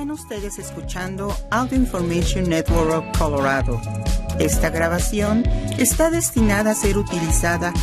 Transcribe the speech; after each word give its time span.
Están 0.00 0.12
ustedes 0.12 0.58
escuchando 0.58 1.30
Audio 1.50 1.76
Information 1.76 2.48
Network 2.48 2.90
of 2.90 3.18
Colorado. 3.18 3.78
Esta 4.38 4.70
grabación 4.70 5.42
está 5.78 6.10
destinada 6.10 6.70
a 6.70 6.74
ser 6.74 6.96
utilizada 6.96 7.74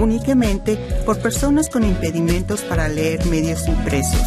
únicamente 0.00 0.78
por 1.04 1.20
personas 1.20 1.68
con 1.68 1.84
impedimentos 1.84 2.62
para 2.62 2.88
leer 2.88 3.26
medios 3.26 3.68
impresos. 3.68 4.22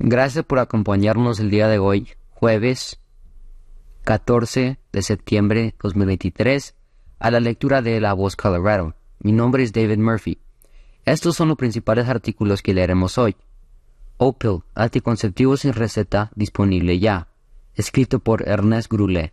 Gracias 0.00 0.44
por 0.44 0.58
acompañarnos 0.58 1.38
el 1.38 1.50
día 1.50 1.68
de 1.68 1.78
hoy, 1.78 2.08
jueves 2.30 2.98
14 4.02 4.80
de 4.90 5.02
septiembre 5.02 5.76
2023, 5.80 6.74
a 7.20 7.30
la 7.30 7.38
lectura 7.38 7.82
de 7.82 8.00
La 8.00 8.14
Voz 8.14 8.34
Colorado. 8.34 8.96
Mi 9.20 9.30
nombre 9.30 9.62
es 9.62 9.72
David 9.72 9.98
Murphy. 9.98 10.40
Estos 11.04 11.36
son 11.36 11.46
los 11.46 11.56
principales 11.56 12.08
artículos 12.08 12.62
que 12.62 12.74
leeremos 12.74 13.16
hoy. 13.16 13.36
Opel, 14.24 14.62
anticonceptivo 14.76 15.56
sin 15.56 15.72
receta, 15.72 16.30
disponible 16.36 17.00
ya. 17.00 17.26
Escrito 17.74 18.20
por 18.20 18.48
Ernest 18.48 18.88
Grulet. 18.88 19.32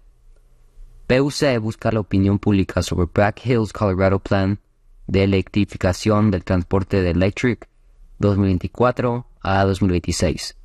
PUC 1.05 1.59
busca 1.61 1.91
la 1.91 1.99
opinión 1.99 2.39
pública 2.39 2.81
sobre 2.81 3.07
Black 3.13 3.45
Hills 3.45 3.71
Colorado 3.71 4.17
Plan 4.17 4.59
de 5.05 5.25
electrificación 5.25 6.31
del 6.31 6.43
transporte 6.43 7.03
de 7.03 7.11
Electric 7.11 7.69
2024 8.17 9.27
a 9.41 9.63
2026. 9.63 10.57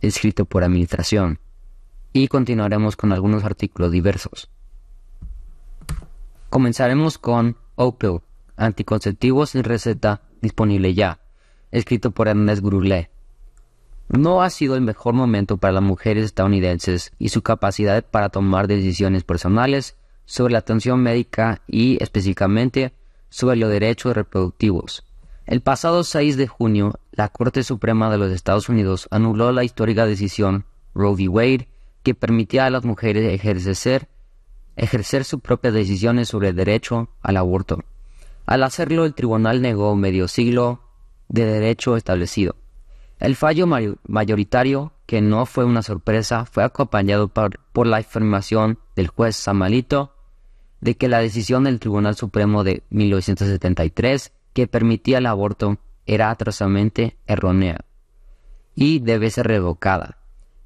Escrito 0.00 0.44
por 0.44 0.64
Administración. 0.64 1.38
Y 2.12 2.26
continuaremos 2.26 2.96
con 2.96 3.12
algunos 3.12 3.44
artículos 3.44 3.92
diversos. 3.92 4.50
Comenzaremos 6.50 7.16
con 7.16 7.56
Opel, 7.76 8.22
anticonceptivo 8.56 9.46
sin 9.46 9.62
receta, 9.62 10.22
disponible 10.42 10.94
ya. 10.94 11.20
Escrito 11.70 12.10
por 12.10 12.26
Ernest 12.26 12.60
Grulet. 12.60 13.12
No 14.08 14.42
ha 14.42 14.48
sido 14.48 14.74
el 14.74 14.80
mejor 14.80 15.12
momento 15.12 15.58
para 15.58 15.74
las 15.74 15.82
mujeres 15.82 16.24
estadounidenses 16.24 17.12
y 17.18 17.28
su 17.28 17.42
capacidad 17.42 18.02
para 18.04 18.30
tomar 18.30 18.66
decisiones 18.66 19.22
personales 19.22 19.96
sobre 20.24 20.54
la 20.54 20.60
atención 20.60 21.02
médica 21.02 21.60
y 21.66 22.02
específicamente 22.02 22.94
sobre 23.28 23.56
los 23.56 23.70
derechos 23.70 24.14
reproductivos. 24.14 25.04
El 25.44 25.60
pasado 25.60 26.04
6 26.04 26.36
de 26.38 26.46
junio, 26.46 26.98
la 27.12 27.28
Corte 27.28 27.62
Suprema 27.62 28.10
de 28.10 28.18
los 28.18 28.32
Estados 28.32 28.68
Unidos 28.68 29.08
anuló 29.10 29.52
la 29.52 29.64
histórica 29.64 30.06
decisión 30.06 30.64
Roe 30.94 31.12
v. 31.12 31.28
Wade 31.28 31.68
que 32.02 32.14
permitía 32.14 32.64
a 32.64 32.70
las 32.70 32.84
mujeres 32.84 33.30
ejercer, 33.32 34.08
sus 35.24 35.40
propias 35.40 35.74
decisiones 35.74 36.28
sobre 36.28 36.48
el 36.48 36.56
derecho 36.56 37.10
al 37.20 37.36
aborto. 37.36 37.78
Al 38.46 38.62
hacerlo, 38.62 39.04
el 39.04 39.14
tribunal 39.14 39.60
negó 39.60 39.94
medio 39.96 40.28
siglo 40.28 40.80
de 41.28 41.44
derecho 41.44 41.96
establecido. 41.96 42.56
El 43.18 43.34
fallo 43.34 43.66
mayoritario, 44.06 44.92
que 45.06 45.20
no 45.20 45.44
fue 45.44 45.64
una 45.64 45.82
sorpresa, 45.82 46.44
fue 46.44 46.62
acompañado 46.62 47.28
por, 47.28 47.86
la 47.86 47.96
afirmación 47.96 48.78
del 48.94 49.08
juez 49.08 49.34
Samalito 49.34 50.14
de 50.80 50.96
que 50.96 51.08
la 51.08 51.18
decisión 51.18 51.64
del 51.64 51.80
Tribunal 51.80 52.14
Supremo 52.14 52.62
de 52.62 52.84
1973 52.90 54.32
que 54.52 54.68
permitía 54.68 55.18
el 55.18 55.26
aborto 55.26 55.78
era 56.06 56.30
atrozmente 56.30 57.16
errónea 57.26 57.80
y 58.76 59.00
debe 59.00 59.30
ser 59.30 59.48
revocada. 59.48 60.18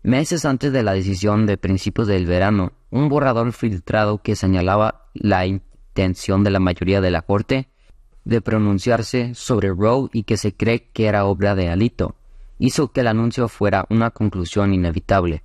Meses 0.03 0.45
antes 0.45 0.73
de 0.73 0.83
la 0.83 0.93
decisión 0.93 1.47
de 1.47 1.57
principios 1.57 2.07
del 2.07 2.27
verano, 2.27 2.73
un 2.91 3.09
borrador 3.09 3.53
filtrado 3.53 4.19
que 4.19 4.37
señalaba 4.37 5.07
la 5.15 5.47
intención 5.47 6.45
de 6.45 6.51
la 6.51 6.61
mayoría 6.61 7.01
de 7.01 7.11
la 7.11 7.23
Corte 7.23 7.69
de 8.25 8.41
pronunciarse 8.43 9.35
sobre 9.35 9.69
Roe 9.69 10.11
y 10.13 10.25
que 10.25 10.37
se 10.37 10.55
cree 10.55 10.91
que 10.93 11.07
era 11.07 11.25
obra 11.25 11.55
de 11.55 11.71
Alito, 11.71 12.17
hizo 12.63 12.93
que 12.93 13.01
el 13.01 13.09
anuncio 13.09 13.49
fuera 13.49 13.87
una 13.91 14.11
conclusión 14.11 14.73
inevitable. 14.73 15.43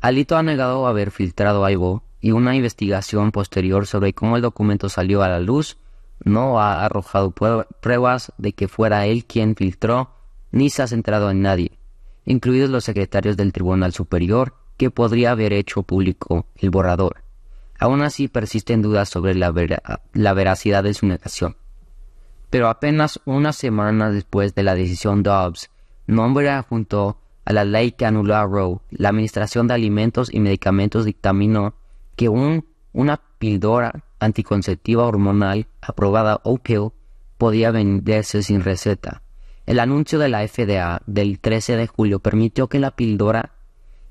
Alito 0.00 0.36
ha 0.36 0.42
negado 0.42 0.88
haber 0.88 1.12
filtrado 1.12 1.64
algo 1.64 2.02
y 2.20 2.32
una 2.32 2.56
investigación 2.56 3.30
posterior 3.30 3.86
sobre 3.86 4.14
cómo 4.14 4.34
el 4.34 4.42
documento 4.42 4.88
salió 4.88 5.22
a 5.22 5.28
la 5.28 5.38
luz 5.38 5.76
no 6.24 6.60
ha 6.60 6.84
arrojado 6.84 7.30
pruebas 7.30 8.32
de 8.36 8.52
que 8.52 8.66
fuera 8.66 9.06
él 9.06 9.26
quien 9.26 9.54
filtró 9.54 10.10
ni 10.50 10.70
se 10.70 10.82
ha 10.82 10.88
centrado 10.88 11.30
en 11.30 11.40
nadie, 11.40 11.78
incluidos 12.24 12.68
los 12.68 12.82
secretarios 12.82 13.36
del 13.36 13.52
Tribunal 13.52 13.92
Superior 13.92 14.54
que 14.76 14.90
podría 14.90 15.30
haber 15.30 15.52
hecho 15.52 15.84
público 15.84 16.46
el 16.56 16.70
borrador. 16.70 17.22
Aún 17.78 18.02
así 18.02 18.26
persisten 18.26 18.82
dudas 18.82 19.08
sobre 19.08 19.36
la, 19.36 19.52
veracidad 19.52 20.82
de 20.82 20.94
su 20.94 21.06
negación. 21.06 21.56
Pero 22.50 22.68
apenas 22.68 23.20
una 23.24 23.52
semana 23.52 24.10
después 24.10 24.56
de 24.56 24.64
la 24.64 24.74
decisión 24.74 25.22
Dobbs 25.22 25.70
nombra 26.10 26.62
junto 26.68 27.18
a 27.44 27.52
la 27.52 27.64
ley 27.64 27.92
que 27.92 28.06
anuló 28.06 28.36
a 28.36 28.44
Roe, 28.44 28.78
la 28.90 29.08
Administración 29.08 29.66
de 29.66 29.74
Alimentos 29.74 30.32
y 30.32 30.40
Medicamentos 30.40 31.04
dictaminó 31.04 31.74
que 32.16 32.28
un, 32.28 32.66
una 32.92 33.20
píldora 33.38 34.04
anticonceptiva 34.18 35.06
hormonal 35.06 35.66
aprobada 35.80 36.40
OPIL 36.44 36.90
podía 37.38 37.70
venderse 37.70 38.42
sin 38.42 38.62
receta. 38.62 39.22
El 39.66 39.80
anuncio 39.80 40.18
de 40.18 40.28
la 40.28 40.46
FDA 40.46 41.00
del 41.06 41.40
13 41.40 41.76
de 41.76 41.86
julio 41.86 42.20
permitió 42.20 42.68
que 42.68 42.78
la 42.78 42.90
píldora 42.90 43.52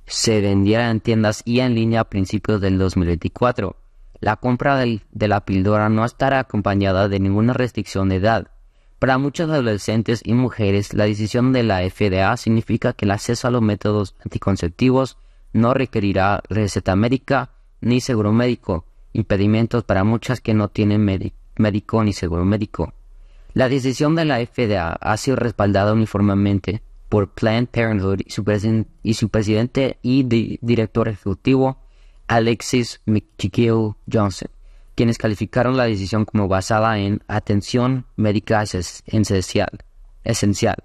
se 0.06 0.42
vendiera 0.42 0.90
en 0.90 1.02
tiendas 1.02 1.44
y 1.46 1.60
en 1.60 1.76
línea 1.76 2.02
a 2.02 2.10
principios 2.10 2.60
del 2.62 2.78
2024. 2.78 3.76
La 4.20 4.38
compra 4.38 4.78
de 4.78 5.28
la 5.28 5.46
píldora 5.46 5.90
no 5.90 6.04
estará 6.04 6.40
acompañada 6.40 7.08
de 7.08 7.20
ninguna 7.20 7.54
restricción 7.54 8.10
de 8.10 8.16
edad. 8.16 8.48
Para 9.00 9.18
muchos 9.18 9.50
adolescentes 9.50 10.22
y 10.26 10.34
mujeres, 10.34 10.94
la 10.94 11.06
decisión 11.06 11.54
de 11.54 11.64
la 11.64 11.90
FDA 11.90 12.36
significa 12.36 12.92
que 12.92 13.06
el 13.06 13.12
acceso 13.12 13.48
a 13.48 13.52
los 13.52 13.62
métodos 13.62 14.14
anticonceptivos 14.26 15.18
no 15.54 15.74
requerirá 15.74 16.44
receta 16.50 16.98
médica 16.98 17.52
ni 17.80 18.02
seguro 18.02 18.34
médico, 18.34 18.84
impedimentos 19.14 19.86
para 19.86 20.04
muchas 20.04 20.42
que 20.42 20.54
no 20.54 20.68
tienen 20.68 21.32
médico 21.56 22.04
ni 22.04 22.12
seguro 22.12 22.44
médico. 22.44 22.94
La 23.54 23.70
decisión 23.70 24.16
de 24.16 24.26
la 24.26 24.46
FDA 24.46 24.92
ha 24.92 25.16
sido 25.16 25.38
respaldada 25.38 25.94
uniformemente 25.94 26.81
por 27.08 27.30
Planned 27.30 27.70
Parenthood 27.70 28.20
y 28.26 28.31
su, 29.14 29.30
presidente 29.30 29.98
y 30.02 30.24
director 30.62 31.08
ejecutivo 31.08 31.78
Alexis 32.28 33.00
McGill 33.06 33.96
Johnson 34.12 34.50
quienes 35.00 35.18
calificaron 35.18 35.78
la 35.78 35.86
decisión 35.86 36.26
como 36.26 36.50
basada 36.50 37.00
en 37.00 37.24
atención 37.30 38.06
médica 38.18 38.64
esencial. 38.64 39.70
esencial. 40.26 40.76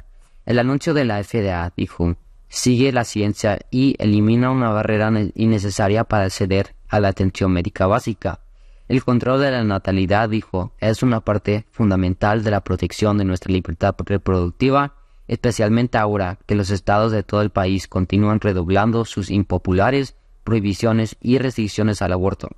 El 0.47 0.61
anuncio 0.61 0.95
de 0.95 1.05
la 1.05 1.25
FDA 1.25 1.73
dijo, 1.77 2.15
sigue 2.47 2.93
la 2.93 3.03
ciencia 3.03 3.59
y 3.73 3.97
elimina 3.99 4.53
una 4.53 4.71
barrera 4.71 5.11
innecesaria 5.35 6.05
para 6.05 6.27
acceder 6.27 6.77
a 6.89 7.01
la 7.01 7.09
atención 7.09 7.51
médica 7.51 7.89
básica. 7.89 8.39
El 8.87 9.03
control 9.03 9.41
de 9.41 9.51
la 9.51 9.65
natalidad, 9.65 10.29
dijo, 10.29 10.73
es 10.79 11.03
una 11.03 11.21
parte 11.21 11.67
fundamental 11.73 12.45
de 12.45 12.53
la 12.53 12.63
protección 12.63 13.19
de 13.19 13.25
nuestra 13.25 13.53
libertad 13.53 13.97
reproductiva, 13.99 14.95
especialmente 15.27 15.99
ahora 15.99 16.39
que 16.47 16.55
los 16.55 16.71
estados 16.71 17.11
de 17.11 17.25
todo 17.25 17.43
el 17.43 17.51
país 17.51 17.89
continúan 17.89 18.39
redoblando 18.39 19.07
sus 19.07 19.29
impopulares 19.29 20.15
prohibiciones 20.45 21.17
y 21.21 21.39
restricciones 21.39 22.01
al 22.01 22.13
aborto. 22.13 22.51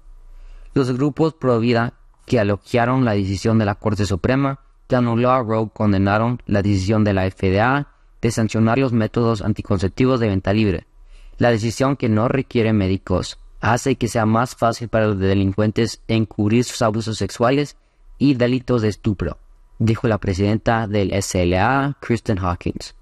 Los 0.76 0.92
grupos 0.92 1.32
pro 1.32 1.59
vida 1.59 1.94
que 2.26 2.37
elogiaron 2.37 3.06
la 3.06 3.12
decisión 3.12 3.59
de 3.59 3.64
la 3.64 3.76
Corte 3.76 4.04
Suprema 4.04 4.60
que 4.87 4.97
anuló 4.97 5.31
a 5.31 5.42
Roe 5.42 5.70
condenaron 5.72 6.42
la 6.44 6.60
decisión 6.60 7.03
de 7.03 7.14
la 7.14 7.31
FDA 7.31 7.88
de 8.20 8.31
sancionar 8.31 8.76
los 8.76 8.92
métodos 8.92 9.41
anticonceptivos 9.41 10.20
de 10.20 10.28
venta 10.28 10.53
libre. 10.53 10.87
La 11.38 11.50
decisión 11.50 11.97
que 11.97 12.10
no 12.10 12.28
requiere 12.28 12.75
médicos 12.75 13.38
hace 13.62 13.97
que 13.97 14.06
sea 14.06 14.26
más 14.26 14.54
fácil 14.54 14.91
para 14.91 15.06
los 15.06 15.19
delincuentes 15.19 16.03
encubrir 16.09 16.64
sus 16.64 16.82
abusos 16.82 17.16
sexuales 17.16 17.78
y 18.19 18.34
delitos 18.34 18.82
de 18.82 18.88
estupro, 18.88 19.38
dijo 19.78 20.08
la 20.08 20.19
presidenta 20.19 20.87
del 20.87 21.10
SLA, 21.22 21.97
Kristen 22.00 22.38
Hawkins. 22.38 22.94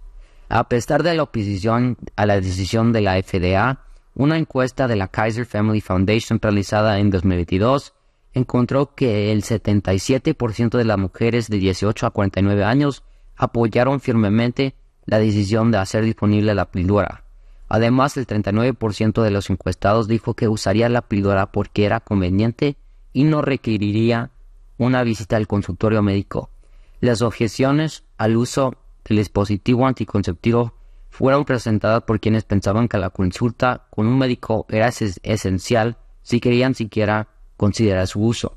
A 0.49 0.69
pesar 0.69 1.03
de 1.03 1.15
la 1.15 1.25
oposición 1.25 1.97
a 2.15 2.25
la 2.25 2.37
decisión 2.37 2.93
de 2.93 3.01
la 3.01 3.21
FDA, 3.21 3.81
una 4.15 4.39
encuesta 4.39 4.87
de 4.87 4.97
la 4.97 5.09
Kaiser 5.09 5.47
Family 5.47 5.81
Foundation 5.81 6.39
realizada 6.41 6.99
en 6.99 7.11
2022 7.11 7.95
encontró 8.33 8.95
que 8.95 9.33
el 9.33 9.43
77% 9.43 10.77
de 10.77 10.85
las 10.85 10.99
mujeres 10.99 11.49
de 11.49 11.59
18 11.59 12.07
a 12.07 12.11
49 12.11 12.65
años 12.65 13.03
apoyaron 13.37 14.01
firmemente 14.01 14.75
la 15.05 15.19
decisión 15.19 15.71
de 15.71 15.79
hacer 15.79 16.05
disponible 16.05 16.55
la 16.55 16.71
píldora. 16.71 17.25
Además, 17.69 18.17
el 18.17 18.27
39% 18.27 19.23
de 19.23 19.31
los 19.31 19.51
encuestados 19.51 20.07
dijo 20.07 20.35
que 20.35 20.49
usaría 20.49 20.89
la 20.89 21.03
píldora 21.03 21.51
porque 21.51 21.85
era 21.85 22.01
conveniente 22.01 22.77
y 23.13 23.25
no 23.25 23.43
requeriría 23.43 24.31
una 24.79 25.03
visita 25.03 25.37
al 25.37 25.47
consultorio 25.47 26.03
médico. 26.03 26.51
Las 27.01 27.23
objeciones 27.23 28.05
al 28.17 28.37
uso 28.37 28.77
del 29.05 29.19
dispositivo 29.19 29.87
anticonceptivo 29.87 30.75
fueron 31.15 31.45
presentadas 31.45 32.03
por 32.03 32.19
quienes 32.19 32.43
pensaban 32.43 32.89
que 32.89 32.99
la 32.99 33.11
consulta 33.11 33.87
con 33.91 34.09
un 34.09 34.19
médico 34.19 34.67
era 34.69 34.89
esencial 34.89 35.97
si 36.23 36.41
querían 36.41 36.75
siquiera 36.75 37.29
considerar 37.57 38.09
su 38.09 38.21
uso. 38.21 38.57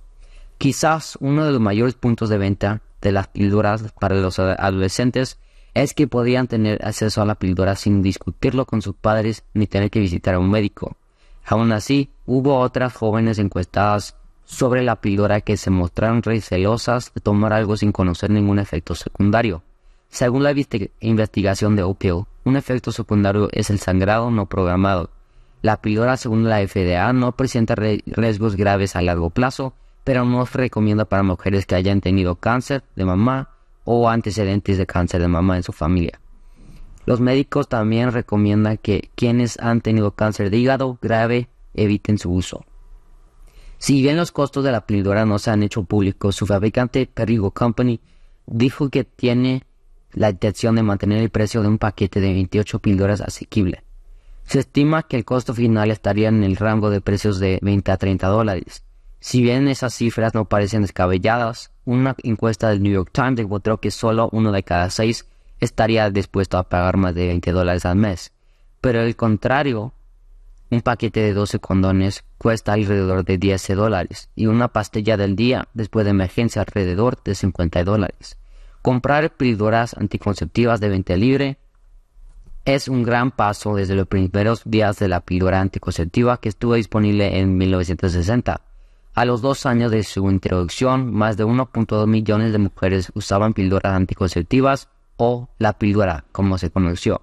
Quizás 0.58 1.20
uno 1.22 1.46
de 1.46 1.52
los 1.52 1.62
mayores 1.62 1.94
puntos 1.94 2.30
de 2.30 2.40
venta 2.40 2.82
de 3.00 3.12
las 3.12 3.28
píldoras 3.28 3.94
para 4.00 4.16
los 4.16 4.40
adolescentes 4.40 5.38
es 5.76 5.94
que 5.94 6.08
podían 6.08 6.48
tener 6.48 6.84
acceso 6.84 7.22
a 7.22 7.26
la 7.26 7.36
píldora 7.36 7.76
sin 7.76 8.02
discutirlo 8.02 8.66
con 8.66 8.82
sus 8.82 8.96
padres 8.96 9.44
ni 9.54 9.68
tener 9.68 9.92
que 9.92 10.00
visitar 10.00 10.34
a 10.34 10.40
un 10.40 10.50
médico. 10.50 10.98
Aún 11.46 11.72
así, 11.72 12.10
hubo 12.26 12.58
otras 12.58 12.92
jóvenes 12.96 13.38
encuestadas 13.38 14.16
sobre 14.46 14.82
la 14.82 15.00
píldora 15.00 15.42
que 15.42 15.58
se 15.58 15.70
mostraron 15.70 16.24
recelosas 16.24 17.14
de 17.14 17.22
tomar 17.22 17.54
algo 17.54 17.78
sin 17.78 17.92
conocer 17.92 18.32
ningún 18.32 18.58
efecto 18.58 18.96
secundario. 18.96 19.62
Según 20.10 20.44
la 20.44 20.54
investigación 21.00 21.76
de 21.76 21.84
Opio, 21.84 22.28
un 22.44 22.56
efecto 22.56 22.92
secundario 22.92 23.50
es 23.52 23.70
el 23.70 23.80
sangrado 23.80 24.32
no 24.32 24.48
programado. 24.48 25.10
La 25.62 25.82
píldora, 25.82 26.18
según 26.18 26.48
la 26.48 26.66
FDA, 26.66 27.12
no 27.14 27.34
presenta 27.34 27.76
riesgos 27.76 28.56
graves 28.56 28.96
a 28.96 29.02
largo 29.02 29.30
plazo, 29.30 29.74
pero 30.04 30.24
no 30.24 30.46
se 30.46 30.58
recomienda 30.58 31.06
para 31.06 31.24
mujeres 31.24 31.66
que 31.66 31.76
hayan 31.76 32.00
tenido 32.00 32.36
cáncer 32.36 32.84
de 32.96 33.04
mamá 33.06 33.50
o 33.84 34.10
antecedentes 34.10 34.78
de 34.78 34.86
cáncer 34.86 35.22
de 35.22 35.28
mama 35.28 35.58
en 35.58 35.64
su 35.64 35.74
familia. 35.74 36.20
Los 37.06 37.20
médicos 37.20 37.68
también 37.68 38.12
recomiendan 38.12 38.78
que 38.78 39.12
quienes 39.16 39.60
han 39.60 39.82
tenido 39.82 40.12
cáncer 40.12 40.50
de 40.50 40.58
hígado 40.58 40.98
grave 41.02 41.50
eviten 41.74 42.18
su 42.18 42.32
uso. 42.32 42.66
Si 43.78 44.02
bien 44.02 44.18
los 44.18 44.32
costos 44.32 44.64
de 44.64 44.72
la 44.72 44.86
píldora 44.86 45.26
no 45.26 45.38
se 45.40 45.52
han 45.52 45.64
hecho 45.64 45.84
públicos, 45.84 46.36
su 46.36 46.46
fabricante 46.46 47.06
Perigo 47.06 47.52
Company 47.52 48.00
dijo 48.46 48.90
que 48.90 49.04
tiene 49.04 49.64
la 50.14 50.30
intención 50.30 50.76
de 50.76 50.84
mantener 50.84 51.20
el 51.20 51.30
precio 51.30 51.62
de 51.62 51.68
un 51.68 51.78
paquete 51.78 52.20
de 52.20 52.34
28 52.34 52.80
píldoras 52.80 53.22
asequible. 53.22 53.84
Se 54.44 54.60
estima 54.60 55.04
que 55.04 55.18
el 55.18 55.26
costo 55.26 55.54
final 55.54 55.92
estaría 55.92 56.30
en 56.30 56.44
el 56.44 56.56
rango 56.56 56.90
de 56.90 57.02
precios 57.02 57.40
de 57.40 57.60
20 57.62 57.92
a 57.92 57.98
30 57.98 58.28
dólares. 58.28 58.84
Si 59.20 59.42
bien 59.42 59.68
esas 59.68 59.94
cifras 59.94 60.34
no 60.34 60.46
parecen 60.46 60.84
descabelladas, 60.84 61.72
una 61.86 62.16
encuesta 62.24 62.70
del 62.70 62.82
New 62.82 62.94
York 62.94 63.10
Times 63.12 63.36
demostró 63.36 63.80
que 63.80 63.92
solo 63.92 64.30
uno 64.32 64.52
de 64.52 64.64
cada 64.64 64.90
seis 64.90 65.26
estaría 65.60 66.10
dispuesto 66.10 66.58
a 66.58 66.70
pagar 66.70 66.98
más 66.98 67.16
de 67.16 67.28
20 67.28 67.52
dólares 67.52 67.86
al 67.86 67.98
mes. 67.98 68.32
Pero 68.80 69.02
al 69.02 69.16
contrario, 69.16 69.94
un 70.70 70.82
paquete 70.82 71.22
de 71.22 71.34
12 71.34 71.60
condones 71.60 72.24
cuesta 72.38 72.74
alrededor 72.74 73.26
de 73.26 73.38
10 73.38 73.76
dólares 73.76 74.30
y 74.36 74.46
una 74.46 74.68
pastilla 74.68 75.18
del 75.18 75.36
día 75.36 75.68
después 75.74 76.06
de 76.06 76.12
emergencia 76.12 76.62
alrededor 76.62 77.22
de 77.24 77.36
50 77.36 77.84
dólares. 77.84 78.37
Comprar 78.88 79.32
píldoras 79.32 79.96
anticonceptivas 79.98 80.80
de 80.80 80.88
venta 80.88 81.18
libre 81.18 81.58
es 82.64 82.88
un 82.88 83.04
gran 83.04 83.32
paso 83.32 83.76
desde 83.76 83.96
los 83.96 84.08
primeros 84.08 84.62
días 84.64 84.98
de 84.98 85.10
la 85.10 85.20
píldora 85.20 85.60
anticonceptiva 85.60 86.38
que 86.38 86.48
estuvo 86.48 86.76
disponible 86.76 87.38
en 87.38 87.58
1960 87.58 88.62
a 89.14 89.26
los 89.26 89.42
dos 89.42 89.66
años 89.66 89.92
de 89.92 90.04
su 90.04 90.32
introducción, 90.32 91.14
más 91.14 91.36
de 91.36 91.44
1.2 91.44 92.08
millones 92.08 92.54
de 92.54 92.60
mujeres 92.60 93.12
usaban 93.14 93.54
píldoras 93.54 93.92
anticonceptivas 93.92 94.88
o 95.18 95.50
la 95.58 95.74
píldora, 95.74 96.24
como 96.32 96.58
se 96.58 96.70
conoció. 96.70 97.20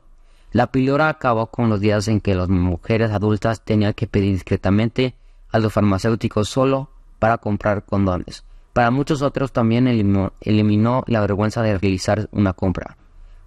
La 0.52 0.66
píldora 0.66 1.08
acabó 1.08 1.46
con 1.46 1.70
los 1.70 1.80
días 1.80 2.08
en 2.08 2.20
que 2.20 2.34
las 2.34 2.50
mujeres 2.50 3.10
adultas 3.10 3.64
tenían 3.64 3.94
que 3.94 4.06
pedir 4.06 4.34
discretamente 4.34 5.14
a 5.50 5.58
los 5.60 5.72
farmacéuticos 5.72 6.46
solo 6.46 6.90
para 7.18 7.38
comprar 7.38 7.86
condones. 7.86 8.44
Para 8.74 8.90
muchos 8.90 9.22
otros 9.22 9.52
también 9.52 9.88
eliminó, 9.88 11.04
la 11.06 11.20
vergüenza 11.20 11.62
de 11.62 11.78
realizar 11.78 12.28
una 12.32 12.52
compra. 12.52 12.98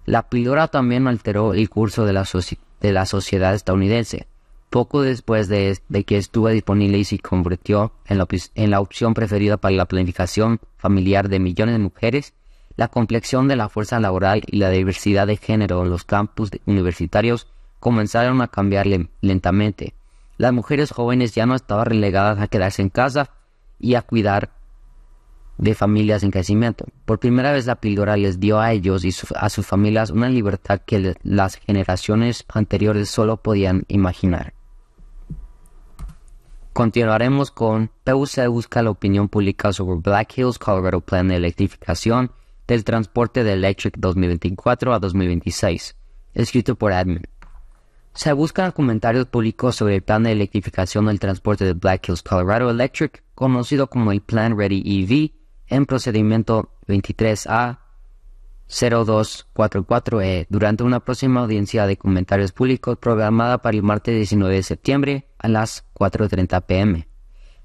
La 0.04 0.28
píldora 0.28 0.66
también 0.66 1.06
alteró 1.06 1.54
el 1.54 1.70
curso 1.70 2.04
de 2.04 2.12
la, 2.12 2.26
la 2.80 3.06
sociedad 3.06 3.54
estadounidense 3.54 4.26
poco 4.70 5.02
después 5.02 5.48
de, 5.48 5.78
que 6.06 6.16
estuvo 6.16 6.48
disponible 6.48 6.98
y 6.98 7.04
se 7.04 7.18
convirtió 7.18 7.92
en 8.06 8.70
la, 8.70 8.80
opción 8.80 9.14
preferida 9.14 9.56
para 9.56 9.74
la 9.74 9.86
planificación 9.86 10.60
familiar 10.76 11.28
de 11.28 11.38
millones 11.38 11.74
de 11.74 11.78
mujeres, 11.78 12.34
la 12.76 12.88
complexión 12.88 13.48
de 13.48 13.56
la 13.56 13.68
fuerza 13.68 13.98
laboral 13.98 14.42
y 14.46 14.58
la 14.58 14.70
diversidad 14.70 15.26
de 15.26 15.36
género 15.36 15.82
en 15.82 15.90
los 15.90 16.04
campus 16.04 16.50
universitarios 16.66 17.48
comenzaron 17.80 18.40
a 18.40 18.48
cambiar 18.48 18.86
lentamente. 19.20 19.94
Las 20.36 20.52
mujeres 20.52 20.92
jóvenes 20.92 21.34
ya 21.34 21.46
no 21.46 21.54
estaban 21.54 21.86
relegadas 21.86 22.38
a 22.38 22.46
quedarse 22.46 22.82
en 22.82 22.90
casa 22.90 23.30
y 23.80 23.94
a 23.94 24.02
cuidar 24.02 24.50
de 25.58 25.74
familias 25.74 26.22
en 26.22 26.30
crecimiento. 26.30 26.86
Por 27.04 27.18
primera 27.18 27.52
vez 27.52 27.66
la 27.66 27.76
píldora 27.76 28.16
les 28.16 28.40
dio 28.40 28.60
a 28.60 28.72
ellos 28.72 29.04
y 29.04 29.12
a 29.34 29.48
sus 29.50 29.66
familias 29.66 30.10
una 30.10 30.30
libertad 30.30 30.80
que 30.86 31.14
las 31.22 31.56
generaciones 31.56 32.44
anteriores 32.48 33.10
solo 33.10 33.36
podían 33.38 33.84
imaginar. 33.88 34.54
Continuaremos 36.72 37.50
con 37.50 37.90
PUC 38.04 38.46
busca 38.48 38.82
la 38.82 38.90
opinión 38.90 39.28
pública 39.28 39.72
sobre 39.72 40.00
Black 40.00 40.38
Hills, 40.38 40.60
Colorado 40.60 41.00
Plan 41.00 41.26
de 41.26 41.34
electrificación 41.34 42.30
del 42.68 42.84
transporte 42.84 43.42
de 43.42 43.54
Electric 43.54 43.96
2024 43.98 44.94
a 44.94 45.00
2026, 45.00 45.96
escrito 46.34 46.76
por 46.76 46.92
Admin. 46.92 47.22
Se 48.14 48.32
buscan 48.32 48.72
comentarios 48.72 49.26
públicos 49.26 49.74
sobre 49.74 49.96
el 49.96 50.02
plan 50.02 50.22
de 50.22 50.32
electrificación 50.32 51.06
del 51.06 51.18
transporte 51.18 51.64
de 51.64 51.72
Black 51.72 52.08
Hills, 52.08 52.22
Colorado 52.22 52.70
Electric, 52.70 53.24
conocido 53.34 53.88
como 53.88 54.12
el 54.12 54.20
Plan 54.20 54.56
Ready 54.56 54.82
EV, 54.84 55.37
en 55.68 55.86
procedimiento 55.86 56.70
23A 56.86 57.78
0244E 58.68 60.46
durante 60.50 60.82
una 60.82 61.00
próxima 61.00 61.40
audiencia 61.40 61.86
de 61.86 61.96
comentarios 61.96 62.52
públicos 62.52 62.98
programada 62.98 63.58
para 63.58 63.76
el 63.76 63.82
martes 63.82 64.14
19 64.14 64.54
de 64.54 64.62
septiembre 64.62 65.28
a 65.38 65.48
las 65.48 65.84
4.30 65.94 66.66
pm. 66.66 67.08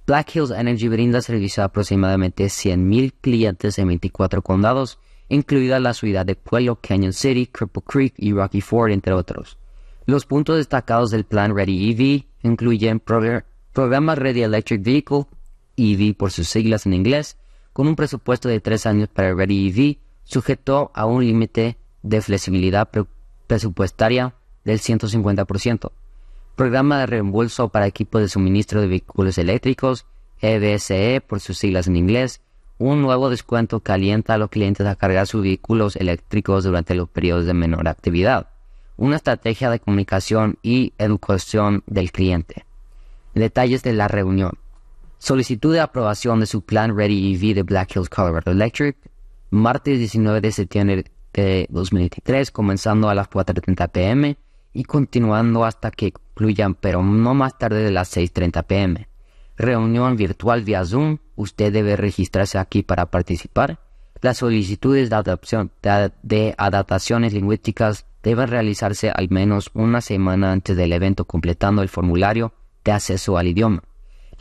Black 0.05 0.35
Hills 0.35 0.51
Energy 0.51 0.87
brinda 0.87 1.21
servicio 1.21 1.63
a 1.63 1.67
aproximadamente 1.67 2.45
100.000 2.45 3.13
clientes 3.21 3.79
en 3.79 3.87
24 3.87 4.41
condados, 4.41 4.99
incluida 5.29 5.79
la 5.79 5.93
ciudad 5.93 6.25
de 6.25 6.35
Pueblo, 6.35 6.79
Canyon 6.81 7.13
City, 7.13 7.47
Cripple 7.47 7.83
Creek 7.85 8.13
y 8.17 8.33
Rocky 8.33 8.61
Ford, 8.61 8.91
entre 8.91 9.13
otros. 9.13 9.57
Los 10.05 10.25
puntos 10.25 10.57
destacados 10.57 11.11
del 11.11 11.23
plan 11.23 11.55
Ready 11.55 11.91
EV 11.91 12.25
incluyen 12.43 12.99
programa 12.99 14.15
Ready 14.15 14.43
Electric 14.43 14.83
Vehicle, 14.83 15.25
EV 15.77 16.15
por 16.15 16.31
sus 16.31 16.49
siglas 16.49 16.85
en 16.85 16.93
inglés, 16.93 17.37
con 17.73 17.87
un 17.87 17.95
presupuesto 17.95 18.47
de 18.47 18.59
tres 18.59 18.85
años 18.85 19.09
para 19.09 19.33
Ready 19.33 19.67
EV, 19.67 19.97
sujeto 20.23 20.91
a 20.93 21.05
un 21.05 21.25
límite 21.25 21.77
de 22.03 22.21
flexibilidad 22.21 22.87
presupuestaria 23.47 24.35
del 24.63 24.79
150%. 24.79 25.91
Programa 26.55 26.99
de 26.99 27.07
reembolso 27.07 27.69
para 27.69 27.87
equipos 27.87 28.21
de 28.21 28.29
suministro 28.29 28.79
de 28.79 28.87
vehículos 28.87 29.37
eléctricos, 29.39 30.05
EBSE 30.39 31.21
por 31.21 31.39
sus 31.39 31.57
siglas 31.57 31.87
en 31.87 31.95
inglés, 31.95 32.41
un 32.77 33.01
nuevo 33.01 33.29
descuento 33.29 33.79
que 33.79 33.91
alienta 33.91 34.33
a 34.33 34.37
los 34.37 34.49
clientes 34.49 34.85
a 34.85 34.95
cargar 34.95 35.25
sus 35.25 35.41
vehículos 35.41 35.95
eléctricos 35.95 36.63
durante 36.63 36.95
los 36.95 37.09
periodos 37.09 37.45
de 37.45 37.53
menor 37.53 37.87
actividad, 37.87 38.49
una 38.97 39.15
estrategia 39.15 39.69
de 39.69 39.79
comunicación 39.79 40.57
y 40.61 40.93
educación 40.97 41.83
del 41.87 42.11
cliente. 42.11 42.65
Detalles 43.33 43.81
de 43.81 43.93
la 43.93 44.07
reunión. 44.07 44.62
Solicitud 45.23 45.71
de 45.71 45.79
aprobación 45.79 46.41
de 46.41 46.45
su 46.45 46.65
plan 46.65 46.97
Ready 46.97 47.33
EV 47.33 47.55
de 47.55 47.63
Black 47.63 47.95
Hills 47.95 48.09
Colorado 48.09 48.51
Electric 48.51 48.97
martes 49.51 49.97
19 49.97 50.41
de 50.41 50.51
septiembre 50.51 51.05
de 51.31 51.65
2023, 51.69 52.51
comenzando 52.51 53.07
a 53.07 53.15
las 53.15 53.29
4.30 53.29 53.89
pm 53.89 54.37
y 54.73 54.83
continuando 54.83 55.63
hasta 55.63 55.91
que 55.91 56.11
concluyan, 56.11 56.75
pero 56.75 57.01
no 57.01 57.33
más 57.35 57.57
tarde 57.57 57.85
de 57.85 57.91
las 57.91 58.13
6.30 58.17 58.65
pm. 58.65 59.07
Reunión 59.55 60.17
virtual 60.17 60.61
vía 60.63 60.83
Zoom. 60.83 61.19
Usted 61.37 61.71
debe 61.71 61.95
registrarse 61.95 62.57
aquí 62.57 62.83
para 62.83 63.05
participar. 63.05 63.79
Las 64.21 64.39
solicitudes 64.39 65.09
de, 65.09 65.15
adopción, 65.15 65.71
de 66.21 66.53
adaptaciones 66.57 67.31
lingüísticas 67.31 68.07
deben 68.23 68.49
realizarse 68.49 69.09
al 69.09 69.29
menos 69.29 69.71
una 69.73 70.01
semana 70.01 70.51
antes 70.51 70.75
del 70.75 70.91
evento 70.91 71.23
completando 71.23 71.81
el 71.81 71.87
formulario 71.87 72.51
de 72.83 72.91
acceso 72.91 73.37
al 73.37 73.47
idioma. 73.47 73.83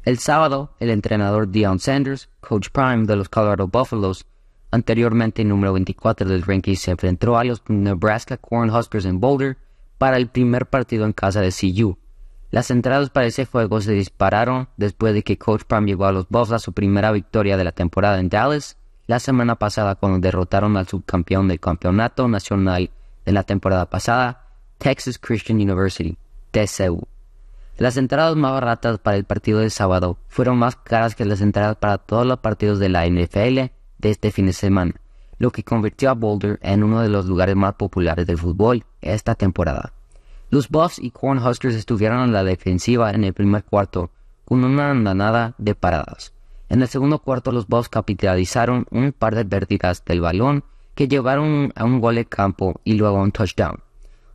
El 0.03 0.17
sábado, 0.17 0.73
el 0.79 0.89
entrenador 0.89 1.47
Deion 1.47 1.77
Sanders, 1.77 2.27
coach 2.39 2.69
prime 2.71 3.05
de 3.05 3.15
los 3.15 3.29
Colorado 3.29 3.67
Buffaloes, 3.67 4.25
anteriormente 4.71 5.43
número 5.43 5.73
24 5.73 6.27
del 6.27 6.41
ranking, 6.41 6.75
se 6.75 6.89
enfrentó 6.89 7.37
a 7.37 7.43
los 7.43 7.61
Nebraska 7.67 8.37
Cornhuskers 8.37 9.05
en 9.05 9.19
Boulder 9.19 9.57
para 9.99 10.17
el 10.17 10.27
primer 10.27 10.65
partido 10.65 11.05
en 11.05 11.13
casa 11.13 11.41
de 11.41 11.51
CU. 11.51 11.99
Las 12.49 12.71
entradas 12.71 13.11
para 13.11 13.27
ese 13.27 13.45
juego 13.45 13.79
se 13.79 13.91
dispararon 13.91 14.69
después 14.75 15.13
de 15.13 15.21
que 15.21 15.37
Coach 15.37 15.65
Prime 15.67 15.85
llevó 15.85 16.05
a 16.05 16.11
los 16.11 16.27
Buffs 16.29 16.51
a 16.51 16.59
su 16.59 16.73
primera 16.73 17.11
victoria 17.11 17.55
de 17.55 17.63
la 17.63 17.71
temporada 17.71 18.19
en 18.19 18.29
Dallas 18.29 18.77
la 19.05 19.19
semana 19.19 19.55
pasada 19.55 19.93
cuando 19.95 20.19
derrotaron 20.19 20.77
al 20.77 20.87
subcampeón 20.87 21.47
del 21.47 21.59
campeonato 21.59 22.27
nacional 22.27 22.89
de 23.23 23.31
la 23.31 23.43
temporada 23.43 23.87
pasada, 23.87 24.47
Texas 24.79 25.19
Christian 25.19 25.59
University, 25.59 26.17
TCU. 26.49 27.07
Las 27.77 27.97
entradas 27.97 28.35
más 28.35 28.51
baratas 28.51 28.99
para 28.99 29.17
el 29.17 29.23
partido 29.23 29.59
de 29.59 29.69
sábado 29.69 30.17
fueron 30.27 30.57
más 30.57 30.75
caras 30.75 31.15
que 31.15 31.25
las 31.25 31.41
entradas 31.41 31.77
para 31.77 31.97
todos 31.97 32.25
los 32.25 32.39
partidos 32.39 32.79
de 32.79 32.89
la 32.89 33.07
NFL 33.07 33.71
de 33.97 34.09
este 34.09 34.31
fin 34.31 34.45
de 34.45 34.53
semana, 34.53 34.93
lo 35.37 35.51
que 35.51 35.63
convirtió 35.63 36.09
a 36.09 36.13
Boulder 36.13 36.59
en 36.61 36.83
uno 36.83 37.01
de 37.01 37.09
los 37.09 37.25
lugares 37.25 37.55
más 37.55 37.73
populares 37.75 38.27
del 38.27 38.37
fútbol 38.37 38.85
esta 39.01 39.35
temporada. 39.35 39.93
Los 40.49 40.69
Buffs 40.69 40.99
y 40.99 41.11
Cornhuskers 41.11 41.75
estuvieron 41.75 42.23
en 42.23 42.33
la 42.33 42.43
defensiva 42.43 43.11
en 43.11 43.23
el 43.23 43.33
primer 43.33 43.63
cuarto 43.63 44.11
con 44.43 44.63
una 44.63 44.91
andanada 44.91 45.55
de 45.57 45.75
paradas. 45.75 46.33
En 46.67 46.81
el 46.81 46.87
segundo 46.87 47.19
cuarto 47.19 47.51
los 47.51 47.67
Buffs 47.67 47.89
capitalizaron 47.89 48.85
un 48.91 49.13
par 49.13 49.33
de 49.33 49.45
pérdidas 49.45 50.03
del 50.05 50.21
balón 50.21 50.63
que 50.93 51.07
llevaron 51.07 51.71
a 51.75 51.85
un 51.85 51.99
gol 51.99 52.15
de 52.15 52.25
campo 52.25 52.79
y 52.83 52.93
luego 52.93 53.17
a 53.17 53.23
un 53.23 53.31
touchdown. 53.31 53.79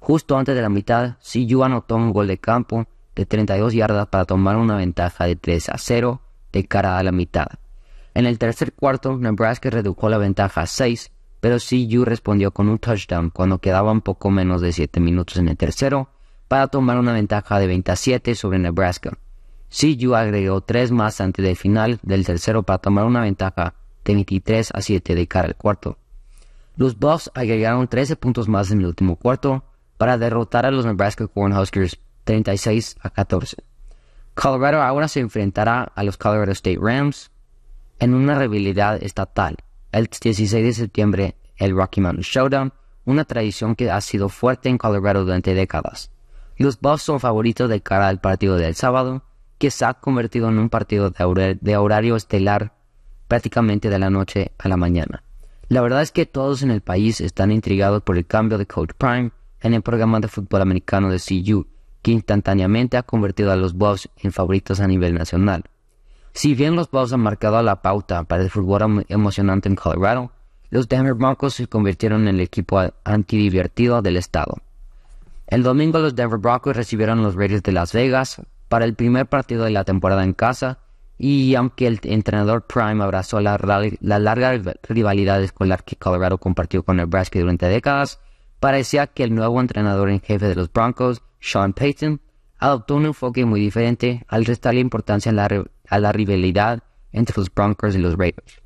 Justo 0.00 0.38
antes 0.38 0.54
de 0.54 0.62
la 0.62 0.68
mitad, 0.68 1.16
CU 1.20 1.62
anotó 1.62 1.96
un 1.96 2.12
gol 2.12 2.28
de 2.28 2.38
campo 2.38 2.86
de 3.16 3.26
32 3.26 3.72
yardas 3.72 4.06
para 4.08 4.26
tomar 4.26 4.56
una 4.56 4.76
ventaja 4.76 5.24
de 5.24 5.34
3 5.34 5.70
a 5.70 5.78
0 5.78 6.20
de 6.52 6.66
cara 6.66 6.98
a 6.98 7.02
la 7.02 7.12
mitad. 7.12 7.46
En 8.14 8.26
el 8.26 8.38
tercer 8.38 8.72
cuarto, 8.72 9.16
Nebraska 9.16 9.70
redujo 9.70 10.08
la 10.08 10.18
ventaja 10.18 10.62
a 10.62 10.66
6, 10.66 11.10
pero 11.40 11.56
CU 11.58 12.04
respondió 12.04 12.52
con 12.52 12.68
un 12.68 12.78
touchdown 12.78 13.30
cuando 13.30 13.58
quedaban 13.58 14.02
poco 14.02 14.30
menos 14.30 14.60
de 14.60 14.72
7 14.72 15.00
minutos 15.00 15.38
en 15.38 15.48
el 15.48 15.56
tercero 15.56 16.10
para 16.46 16.68
tomar 16.68 16.98
una 16.98 17.12
ventaja 17.12 17.58
de 17.58 17.66
27 17.66 18.34
sobre 18.34 18.58
Nebraska. 18.58 19.18
CU 19.68 20.14
agregó 20.14 20.60
tres 20.60 20.92
más 20.92 21.20
antes 21.20 21.44
del 21.44 21.56
final 21.56 21.98
del 22.02 22.24
tercero 22.24 22.62
para 22.62 22.78
tomar 22.78 23.04
una 23.04 23.22
ventaja 23.22 23.74
de 24.04 24.14
23 24.14 24.70
a 24.72 24.80
7 24.80 25.14
de 25.14 25.26
cara 25.26 25.48
al 25.48 25.56
cuarto. 25.56 25.98
Los 26.76 26.98
Buffs 26.98 27.30
agregaron 27.34 27.88
13 27.88 28.16
puntos 28.16 28.48
más 28.48 28.70
en 28.70 28.80
el 28.80 28.86
último 28.86 29.16
cuarto 29.16 29.64
para 29.96 30.18
derrotar 30.18 30.66
a 30.66 30.70
los 30.70 30.86
Nebraska 30.86 31.26
Cornhuskers 31.26 31.98
36 32.26 32.96
a 33.00 33.10
14. 33.10 33.56
Colorado 34.34 34.82
ahora 34.82 35.08
se 35.08 35.20
enfrentará 35.20 35.84
a 35.94 36.02
los 36.02 36.18
Colorado 36.18 36.52
State 36.52 36.78
Rams 36.78 37.30
en 37.98 38.12
una 38.12 38.38
rivalidad 38.38 39.02
estatal. 39.02 39.56
El 39.92 40.08
16 40.08 40.52
de 40.52 40.72
septiembre, 40.74 41.36
el 41.56 41.74
Rocky 41.74 42.02
Mountain 42.02 42.22
Showdown, 42.22 42.72
una 43.06 43.24
tradición 43.24 43.76
que 43.76 43.90
ha 43.90 44.00
sido 44.02 44.28
fuerte 44.28 44.68
en 44.68 44.76
Colorado 44.76 45.24
durante 45.24 45.54
décadas. 45.54 46.10
Los 46.58 46.80
Buffs 46.80 47.02
son 47.02 47.20
favoritos 47.20 47.70
de 47.70 47.80
cara 47.80 48.08
al 48.08 48.20
partido 48.20 48.56
del 48.56 48.74
sábado, 48.74 49.22
que 49.58 49.70
se 49.70 49.84
ha 49.84 49.94
convertido 49.94 50.48
en 50.48 50.58
un 50.58 50.68
partido 50.68 51.10
de, 51.10 51.76
horario 51.76 52.16
estelar 52.16 52.74
prácticamente 53.28 53.88
de 53.88 53.98
la 53.98 54.10
noche 54.10 54.52
a 54.58 54.68
la 54.68 54.76
mañana. 54.76 55.22
La 55.68 55.80
verdad 55.80 56.02
es 56.02 56.12
que 56.12 56.26
todos 56.26 56.62
en 56.62 56.70
el 56.70 56.80
país 56.80 57.20
están 57.20 57.52
intrigados 57.52 58.02
por 58.02 58.16
el 58.18 58.26
cambio 58.26 58.58
de 58.58 58.66
Coach 58.66 58.90
Prime 58.98 59.30
en 59.60 59.74
el 59.74 59.82
programa 59.82 60.20
de 60.20 60.28
fútbol 60.28 60.60
americano 60.60 61.08
de 61.08 61.18
CU, 61.18 61.66
que 62.06 62.12
instantáneamente 62.12 62.96
ha 62.96 63.02
convertido 63.02 63.50
a 63.50 63.56
los 63.56 63.74
Buffs 63.74 64.08
en 64.22 64.30
favoritos 64.30 64.78
a 64.78 64.86
nivel 64.86 65.14
nacional. 65.14 65.64
Si 66.34 66.54
bien 66.54 66.76
los 66.76 66.88
Buffs 66.88 67.12
han 67.12 67.18
marcado 67.18 67.60
la 67.64 67.82
pauta 67.82 68.22
para 68.22 68.44
el 68.44 68.48
fútbol 68.48 69.04
emocionante 69.08 69.68
en 69.68 69.74
Colorado, 69.74 70.30
los 70.70 70.88
Denver 70.88 71.14
Broncos 71.14 71.54
se 71.54 71.66
convirtieron 71.66 72.28
en 72.28 72.36
el 72.36 72.40
equipo 72.42 72.80
antidivertido 73.02 74.02
del 74.02 74.18
estado. 74.18 74.58
El 75.48 75.64
domingo 75.64 75.98
los 75.98 76.14
Denver 76.14 76.38
Broncos 76.38 76.76
recibieron 76.76 77.18
a 77.18 77.22
los 77.22 77.34
Raiders 77.34 77.64
de 77.64 77.72
Las 77.72 77.92
Vegas 77.92 78.40
para 78.68 78.84
el 78.84 78.94
primer 78.94 79.26
partido 79.26 79.64
de 79.64 79.70
la 79.70 79.82
temporada 79.82 80.22
en 80.22 80.32
casa 80.32 80.78
y 81.18 81.56
aunque 81.56 81.88
el 81.88 81.98
entrenador 82.04 82.68
Prime 82.68 83.02
abrazó 83.02 83.40
la, 83.40 83.58
la 84.00 84.18
larga 84.20 84.76
rivalidad 84.84 85.42
escolar 85.42 85.82
que 85.82 85.96
Colorado 85.96 86.38
compartió 86.38 86.84
con 86.84 86.98
Nebraska 86.98 87.40
durante 87.40 87.66
décadas, 87.66 88.20
parecía 88.60 89.08
que 89.08 89.24
el 89.24 89.34
nuevo 89.34 89.60
entrenador 89.60 90.08
en 90.08 90.20
jefe 90.20 90.46
de 90.46 90.54
los 90.54 90.72
Broncos, 90.72 91.22
Sean 91.46 91.72
Payton, 91.72 92.20
adoptó 92.58 92.96
un 92.96 93.06
enfoque 93.06 93.44
muy 93.44 93.60
diferente 93.60 94.24
al 94.28 94.44
restarle 94.44 94.80
importancia 94.80 95.30
a 95.30 95.98
la, 95.98 96.12
rivalidad 96.12 96.82
entre 97.12 97.36
los 97.36 97.54
Broncos 97.54 97.94
y 97.94 97.98
los 97.98 98.16
Raiders. 98.16 98.60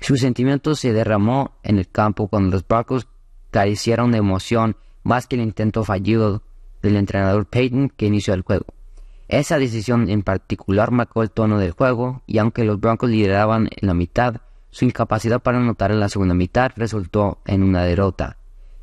Su 0.00 0.16
sentimiento 0.16 0.74
se 0.74 0.92
derramó 0.92 1.58
en 1.62 1.78
el 1.78 1.88
campo 1.88 2.28
cuando 2.28 2.50
los 2.50 2.66
Broncos 2.66 3.08
carecieron 3.50 4.12
de 4.12 4.18
emoción 4.18 4.76
más 5.02 5.26
que 5.26 5.36
el 5.36 5.42
intento 5.42 5.84
fallido 5.84 6.42
del 6.82 6.96
entrenador 6.96 7.46
Payton 7.46 7.88
que 7.88 8.06
inició 8.06 8.34
el 8.34 8.42
juego. 8.42 8.66
Esa 9.28 9.58
decisión 9.58 10.08
en 10.08 10.22
particular 10.22 10.90
marcó 10.90 11.22
el 11.22 11.30
tono 11.30 11.58
del 11.58 11.72
juego 11.72 12.22
y 12.26 12.38
aunque 12.38 12.64
los 12.64 12.78
Broncos 12.78 13.10
lideraban 13.10 13.68
en 13.74 13.88
la 13.88 13.94
mitad, 13.94 14.42
su 14.70 14.84
incapacidad 14.84 15.40
para 15.40 15.58
anotar 15.58 15.90
en 15.90 16.00
la 16.00 16.08
segunda 16.08 16.34
mitad 16.34 16.72
resultó 16.76 17.40
en 17.46 17.62
una 17.62 17.84
derrota. 17.84 18.36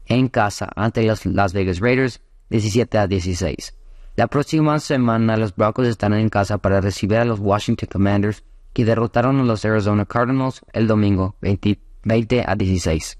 En 0.07 0.27
casa 0.27 0.69
ante 0.75 1.03
los 1.03 1.25
Las 1.25 1.53
Vegas 1.53 1.79
Raiders 1.79 2.21
17 2.49 2.97
a 2.97 3.07
16. 3.07 3.73
La 4.15 4.27
próxima 4.27 4.79
semana 4.79 5.37
los 5.37 5.55
Broncos 5.55 5.87
estarán 5.87 6.19
en 6.19 6.29
casa 6.29 6.57
para 6.57 6.81
recibir 6.81 7.17
a 7.17 7.25
los 7.25 7.39
Washington 7.39 7.89
Commanders 7.91 8.43
que 8.73 8.85
derrotaron 8.85 9.39
a 9.39 9.43
los 9.43 9.65
Arizona 9.65 10.05
Cardinals 10.05 10.61
el 10.73 10.87
domingo 10.87 11.35
20, 11.41 11.79
20 12.03 12.43
a 12.47 12.55
16. 12.55 13.17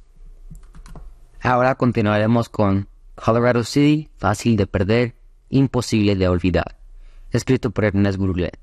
Ahora 1.41 1.75
continuaremos 1.75 2.50
con 2.50 2.88
Colorado 3.15 3.63
City, 3.63 4.10
fácil 4.17 4.55
de 4.58 4.67
perder, 4.67 5.15
imposible 5.50 6.15
de 6.15 6.27
olvidar 6.27 6.77
escrito 7.36 7.72
por 7.72 7.86
Ernest 7.86 8.17
Gourlet. 8.17 8.58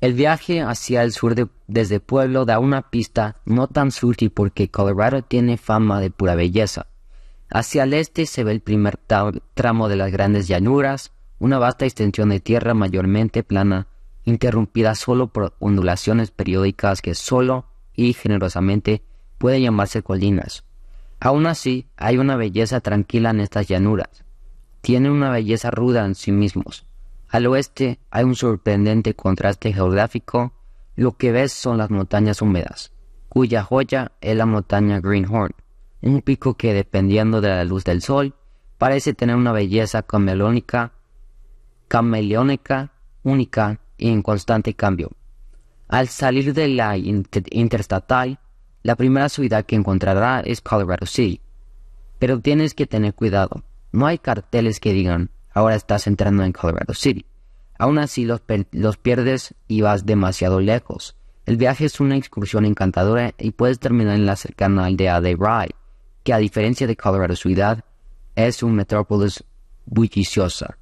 El 0.00 0.12
viaje 0.12 0.60
hacia 0.60 1.02
el 1.02 1.12
sur 1.12 1.34
desde 1.66 2.00
Pueblo 2.00 2.44
da 2.44 2.58
una 2.58 2.90
pista 2.90 3.36
no 3.44 3.68
tan 3.68 3.90
sutil 3.90 4.30
porque 4.30 4.70
Colorado 4.70 5.22
tiene 5.22 5.56
fama 5.56 6.00
de 6.00 6.10
pura 6.10 6.34
belleza. 6.34 6.86
Hacia 7.54 7.84
el 7.84 7.94
este 7.94 8.26
se 8.26 8.42
ve 8.42 8.50
el 8.50 8.60
primer 8.60 8.98
tramo 9.54 9.88
de 9.88 9.94
las 9.94 10.10
grandes 10.10 10.48
llanuras, 10.48 11.12
una 11.38 11.60
vasta 11.60 11.84
extensión 11.84 12.30
de 12.30 12.40
tierra 12.40 12.74
mayormente 12.74 13.44
plana, 13.44 13.86
interrumpida 14.24 14.96
solo 14.96 15.28
por 15.28 15.54
ondulaciones 15.60 16.32
periódicas 16.32 17.00
que 17.00 17.14
solo 17.14 17.66
y 17.94 18.12
generosamente 18.14 19.04
pueden 19.38 19.62
llamarse 19.62 20.02
colinas. 20.02 20.64
Aún 21.20 21.46
así, 21.46 21.86
hay 21.96 22.18
una 22.18 22.34
belleza 22.34 22.80
tranquila 22.80 23.30
en 23.30 23.38
estas 23.38 23.68
llanuras. 23.68 24.24
Tienen 24.80 25.12
una 25.12 25.30
belleza 25.30 25.70
ruda 25.70 26.04
en 26.04 26.16
sí 26.16 26.32
mismos. 26.32 26.86
Al 27.28 27.46
oeste 27.46 28.00
hay 28.10 28.24
un 28.24 28.34
sorprendente 28.34 29.14
contraste 29.14 29.72
geográfico. 29.72 30.54
Lo 30.96 31.12
que 31.12 31.30
ves 31.30 31.52
son 31.52 31.78
las 31.78 31.90
montañas 31.90 32.42
húmedas, 32.42 32.90
cuya 33.28 33.62
joya 33.62 34.10
es 34.20 34.36
la 34.36 34.44
montaña 34.44 34.98
Greenhorn, 34.98 35.54
un 36.12 36.22
pico 36.22 36.54
que 36.54 36.74
dependiendo 36.74 37.40
de 37.40 37.48
la 37.48 37.64
luz 37.64 37.84
del 37.84 38.02
sol 38.02 38.34
parece 38.78 39.14
tener 39.14 39.36
una 39.36 39.52
belleza 39.52 40.02
cameleónica, 40.02 40.92
cameleónica 41.88 42.92
única 43.22 43.80
y 43.96 44.10
en 44.10 44.22
constante 44.22 44.74
cambio. 44.74 45.10
Al 45.88 46.08
salir 46.08 46.52
de 46.52 46.68
la 46.68 46.96
interestatal, 46.96 48.38
la 48.82 48.96
primera 48.96 49.28
ciudad 49.28 49.64
que 49.64 49.76
encontrará 49.76 50.40
es 50.40 50.60
Colorado 50.60 51.06
City. 51.06 51.40
Pero 52.18 52.40
tienes 52.40 52.74
que 52.74 52.86
tener 52.86 53.14
cuidado. 53.14 53.64
No 53.92 54.06
hay 54.06 54.18
carteles 54.18 54.80
que 54.80 54.92
digan 54.92 55.30
ahora 55.54 55.76
estás 55.76 56.06
entrando 56.06 56.42
en 56.42 56.52
Colorado 56.52 56.92
City. 56.94 57.24
Aún 57.78 57.98
así 57.98 58.24
los, 58.24 58.42
pierdes 58.98 59.54
y 59.68 59.80
vas 59.80 60.04
demasiado 60.04 60.60
lejos. 60.60 61.16
El 61.46 61.56
viaje 61.56 61.86
es 61.86 62.00
una 62.00 62.16
excursión 62.16 62.64
encantadora 62.64 63.34
y 63.38 63.52
puedes 63.52 63.78
terminar 63.78 64.16
en 64.16 64.26
la 64.26 64.36
cercana 64.36 64.86
aldea 64.86 65.20
de 65.20 65.36
Rye, 65.36 65.74
que 66.24 66.32
a 66.32 66.38
diferencia 66.38 66.86
de 66.86 66.96
Colorado 66.96 67.36
Ciudad, 67.36 67.84
es 68.34 68.62
un 68.62 68.74
metrópolis 68.74 69.44
bulliciosa. 69.86 70.78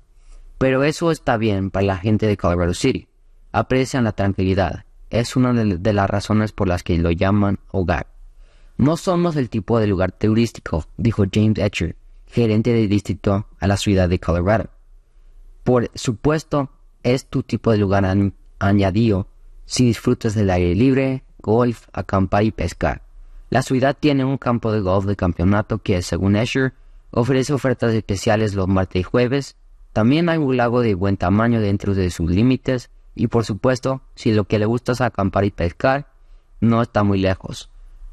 Pero 0.58 0.84
eso 0.84 1.10
está 1.10 1.36
bien 1.36 1.70
para 1.70 1.86
la 1.86 1.98
gente 1.98 2.26
de 2.26 2.36
Colorado 2.36 2.72
City. 2.72 3.08
Aprecian 3.50 4.04
la 4.04 4.12
tranquilidad. 4.12 4.84
Es 5.10 5.36
una 5.36 5.52
de 5.52 5.92
las 5.92 6.08
razones 6.08 6.52
por 6.52 6.68
las 6.68 6.82
que 6.82 6.96
lo 6.96 7.10
llaman 7.10 7.58
hogar. 7.70 8.06
No 8.78 8.96
somos 8.96 9.36
el 9.36 9.50
tipo 9.50 9.78
de 9.78 9.86
lugar 9.86 10.12
turístico, 10.12 10.86
dijo 10.96 11.24
James 11.30 11.58
Etcher, 11.58 11.96
gerente 12.26 12.72
de 12.72 12.86
distrito 12.86 13.46
a 13.58 13.66
la 13.66 13.76
ciudad 13.76 14.08
de 14.08 14.18
Colorado. 14.18 14.70
Por 15.64 15.90
supuesto, 15.94 16.70
es 17.02 17.26
tu 17.26 17.42
tipo 17.42 17.72
de 17.72 17.78
lugar 17.78 18.06
añadido 18.58 19.28
si 19.66 19.84
disfrutas 19.84 20.34
del 20.34 20.50
aire 20.50 20.74
libre, 20.74 21.24
golf, 21.40 21.88
acampar 21.92 22.44
y 22.44 22.52
pescar. 22.52 23.02
La 23.52 23.60
ciudad 23.60 23.94
tiene 24.00 24.24
un 24.24 24.38
campo 24.38 24.72
de 24.72 24.80
golf 24.80 25.04
de 25.04 25.14
campeonato 25.14 25.76
que, 25.76 26.00
según 26.00 26.36
Escher, 26.36 26.72
ofrece 27.10 27.52
ofertas 27.52 27.92
especiales 27.92 28.54
los 28.54 28.66
martes 28.66 29.00
y 29.00 29.02
jueves. 29.02 29.56
También 29.92 30.30
hay 30.30 30.38
un 30.38 30.56
lago 30.56 30.80
de 30.80 30.94
buen 30.94 31.18
tamaño 31.18 31.60
dentro 31.60 31.94
de 31.94 32.08
sus 32.08 32.30
límites 32.30 32.88
y 33.14 33.26
por 33.26 33.44
supuesto, 33.44 34.00
si 34.14 34.32
lo 34.32 34.44
que 34.44 34.58
le 34.58 34.64
gusta 34.64 34.92
es 34.92 35.02
acampar 35.02 35.44
y 35.44 35.50
pescar, 35.50 36.06
no 36.62 36.80
está 36.80 37.02
muy 37.02 37.18
lejos. 37.18 37.68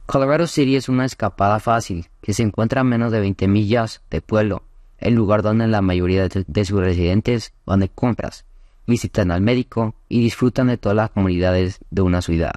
Colorado 0.08 0.46
City 0.46 0.76
es 0.76 0.90
una 0.90 1.06
escapada 1.06 1.62
fácil, 1.62 2.08
que 2.22 2.34
se 2.34 2.44
encuentra 2.44 2.82
a 2.82 2.84
menos 2.84 3.14
de 3.14 3.22
20 3.22 3.48
millas 3.48 4.02
de 4.10 4.20
pueblo, 4.20 4.64
el 4.98 5.14
lugar 5.14 5.42
donde 5.42 5.68
la 5.68 5.82
mayoría 5.82 6.28
de, 6.28 6.66
sus 6.66 6.82
residentes 6.82 7.54
van 7.66 7.80
de 7.80 7.88
compras, 7.88 8.44
visitan 8.86 9.32
al 9.32 9.40
médico 9.40 9.96
y 10.10 10.20
disfrutan 10.20 10.68
de 10.68 10.78
todas 10.78 10.98
las 10.98 11.12
comunidades 11.12 11.80
de 11.92 12.02
una 12.02 12.22
ciudad. 12.22 12.56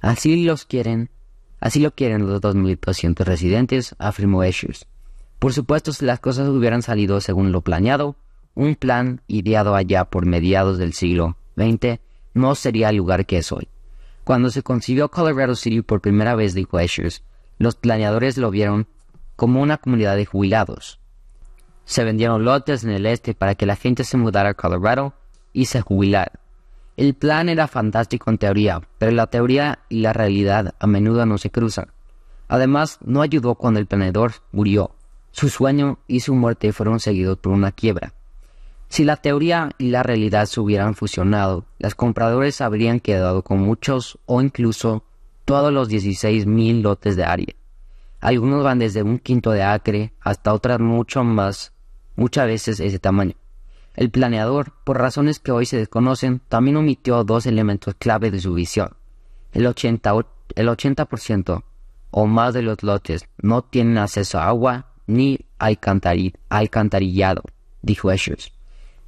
Así 0.00 0.44
los 0.44 0.64
quieren, 0.64 1.08
así 1.66 1.80
lo 1.80 1.90
quieren 1.90 2.26
los 2.26 2.40
2.200 2.40 3.24
residentes, 3.24 3.96
afirmó 3.98 4.44
Eschers. 4.44 4.86
Por 5.40 5.52
supuesto, 5.52 5.92
si 5.92 6.04
las 6.04 6.20
cosas 6.20 6.48
hubieran 6.48 6.82
salido 6.82 7.20
según 7.20 7.50
lo 7.50 7.60
planeado, 7.60 8.16
un 8.54 8.76
plan 8.76 9.20
ideado 9.26 9.74
allá 9.74 10.04
por 10.04 10.26
mediados 10.26 10.78
del 10.78 10.92
siglo 10.92 11.36
XX 11.56 12.00
no 12.34 12.54
sería 12.54 12.90
el 12.90 12.96
lugar 12.96 13.26
que 13.26 13.38
es 13.38 13.50
hoy. 13.50 13.68
Cuando 14.22 14.50
se 14.50 14.62
concibió 14.62 15.10
Colorado 15.10 15.56
City 15.56 15.82
por 15.82 16.00
primera 16.00 16.34
vez, 16.34 16.54
dijo 16.54 16.78
Eschers, 16.78 17.22
los 17.58 17.74
planeadores 17.74 18.38
lo 18.38 18.50
vieron 18.50 18.86
como 19.34 19.60
una 19.60 19.76
comunidad 19.76 20.16
de 20.16 20.24
jubilados. 20.24 21.00
Se 21.84 22.04
vendieron 22.04 22.44
lotes 22.44 22.84
en 22.84 22.90
el 22.90 23.06
este 23.06 23.34
para 23.34 23.56
que 23.56 23.66
la 23.66 23.76
gente 23.76 24.04
se 24.04 24.16
mudara 24.16 24.50
a 24.50 24.54
Colorado 24.54 25.14
y 25.52 25.66
se 25.66 25.80
jubilara. 25.80 26.40
El 26.96 27.14
plan 27.14 27.50
era 27.50 27.68
fantástico 27.68 28.30
en 28.30 28.38
teoría, 28.38 28.80
pero 28.96 29.12
la 29.12 29.26
teoría 29.26 29.80
y 29.90 30.00
la 30.00 30.14
realidad 30.14 30.74
a 30.78 30.86
menudo 30.86 31.26
no 31.26 31.36
se 31.36 31.50
cruzan. 31.50 31.88
Además, 32.48 32.98
no 33.04 33.20
ayudó 33.20 33.54
cuando 33.54 33.80
el 33.80 33.86
planeador 33.86 34.32
murió. 34.50 34.92
Su 35.30 35.50
sueño 35.50 35.98
y 36.06 36.20
su 36.20 36.34
muerte 36.34 36.72
fueron 36.72 36.98
seguidos 36.98 37.36
por 37.38 37.52
una 37.52 37.72
quiebra. 37.72 38.14
Si 38.88 39.04
la 39.04 39.16
teoría 39.16 39.70
y 39.76 39.88
la 39.88 40.02
realidad 40.02 40.46
se 40.46 40.60
hubieran 40.60 40.94
fusionado, 40.94 41.66
los 41.78 41.94
compradores 41.94 42.62
habrían 42.62 43.00
quedado 43.00 43.42
con 43.42 43.58
muchos 43.58 44.18
o 44.24 44.40
incluso 44.40 45.04
todos 45.44 45.72
los 45.72 45.90
16.000 45.90 46.80
lotes 46.80 47.16
de 47.16 47.24
área. 47.24 47.54
Algunos 48.20 48.64
van 48.64 48.78
desde 48.78 49.02
un 49.02 49.18
quinto 49.18 49.50
de 49.50 49.62
acre 49.62 50.14
hasta 50.20 50.54
otras 50.54 50.80
mucho 50.80 51.24
más, 51.24 51.72
muchas 52.14 52.46
veces 52.46 52.80
ese 52.80 52.98
tamaño. 52.98 53.34
El 53.96 54.10
planeador, 54.10 54.74
por 54.84 54.98
razones 54.98 55.40
que 55.40 55.52
hoy 55.52 55.64
se 55.64 55.78
desconocen, 55.78 56.42
también 56.48 56.76
omitió 56.76 57.24
dos 57.24 57.46
elementos 57.46 57.94
clave 57.98 58.30
de 58.30 58.40
su 58.40 58.52
visión. 58.52 58.90
El 59.52 59.66
80%, 59.66 60.26
el 60.54 60.68
80 60.68 61.08
o 62.10 62.26
más 62.26 62.54
de 62.54 62.62
los 62.62 62.82
lotes 62.82 63.26
no 63.38 63.62
tienen 63.62 63.98
acceso 63.98 64.38
a 64.38 64.48
agua 64.48 64.92
ni 65.06 65.40
alcantarillado, 65.58 67.42
dijo 67.82 68.10
Eschers. 68.10 68.52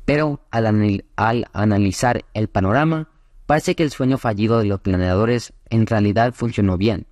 Pero 0.06 0.40
al, 0.50 1.46
analizar 1.52 2.24
el 2.32 2.48
panorama, 2.48 3.08
parece 3.44 3.74
que 3.74 3.82
el 3.82 3.90
sueño 3.90 4.16
fallido 4.16 4.58
de 4.58 4.64
los 4.64 4.80
planeadores 4.80 5.52
en 5.68 5.86
realidad 5.86 6.32
funcionó 6.32 6.78
bien. 6.78 7.06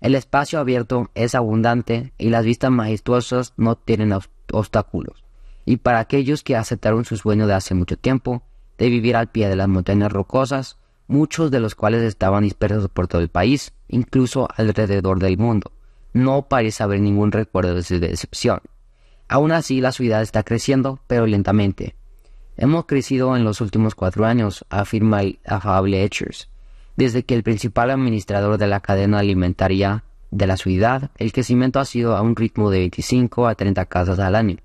El 0.00 0.14
espacio 0.14 0.60
abierto 0.60 1.10
es 1.14 1.34
abundante 1.34 2.12
y 2.18 2.30
las 2.30 2.44
vistas 2.44 2.70
majestuosas 2.70 3.52
no 3.56 3.74
tienen 3.76 4.16
obstáculos. 4.52 5.25
Y 5.66 5.76
para 5.76 5.98
aquellos 5.98 6.42
que 6.42 6.56
aceptaron 6.56 7.04
su 7.04 7.18
sueño 7.18 7.46
de 7.46 7.52
hace 7.52 7.74
mucho 7.74 7.98
tiempo, 7.98 8.42
de 8.78 8.88
vivir 8.88 9.16
al 9.16 9.28
pie 9.28 9.48
de 9.48 9.56
las 9.56 9.68
montañas 9.68 10.10
rocosas, 10.10 10.78
muchos 11.06 11.50
de 11.50 11.60
los 11.60 11.74
cuales 11.74 12.02
estaban 12.02 12.44
dispersos 12.44 12.88
por 12.88 13.08
todo 13.08 13.20
el 13.20 13.28
país, 13.28 13.74
incluso 13.88 14.48
alrededor 14.56 15.18
del 15.18 15.36
mundo, 15.36 15.72
no 16.14 16.48
parece 16.48 16.82
haber 16.82 17.00
ningún 17.00 17.32
recuerdo 17.32 17.74
de 17.74 17.82
su 17.82 18.00
decepción. 18.00 18.60
Aún 19.28 19.52
así, 19.52 19.82
la 19.82 19.92
ciudad 19.92 20.22
está 20.22 20.42
creciendo, 20.44 21.00
pero 21.06 21.26
lentamente, 21.26 21.96
Hemos 22.58 22.86
crecido 22.86 23.36
en 23.36 23.44
los 23.44 23.60
últimos 23.60 23.94
cuatro 23.94 24.24
años, 24.24 24.64
afirma 24.70 25.20
el 25.20 25.38
afable 25.44 26.02
Etchers. 26.04 26.48
Desde 26.96 27.22
que 27.22 27.34
el 27.34 27.42
principal 27.42 27.90
administrador 27.90 28.56
de 28.56 28.66
la 28.66 28.80
cadena 28.80 29.18
alimentaria 29.18 30.04
de 30.30 30.46
la 30.46 30.56
ciudad, 30.56 31.10
el 31.18 31.32
crecimiento 31.32 31.80
ha 31.80 31.84
sido 31.84 32.16
a 32.16 32.22
un 32.22 32.34
ritmo 32.34 32.70
de 32.70 32.78
25 32.78 33.46
a 33.46 33.54
30 33.54 33.84
casas 33.84 34.18
al 34.20 34.34
año. 34.34 34.56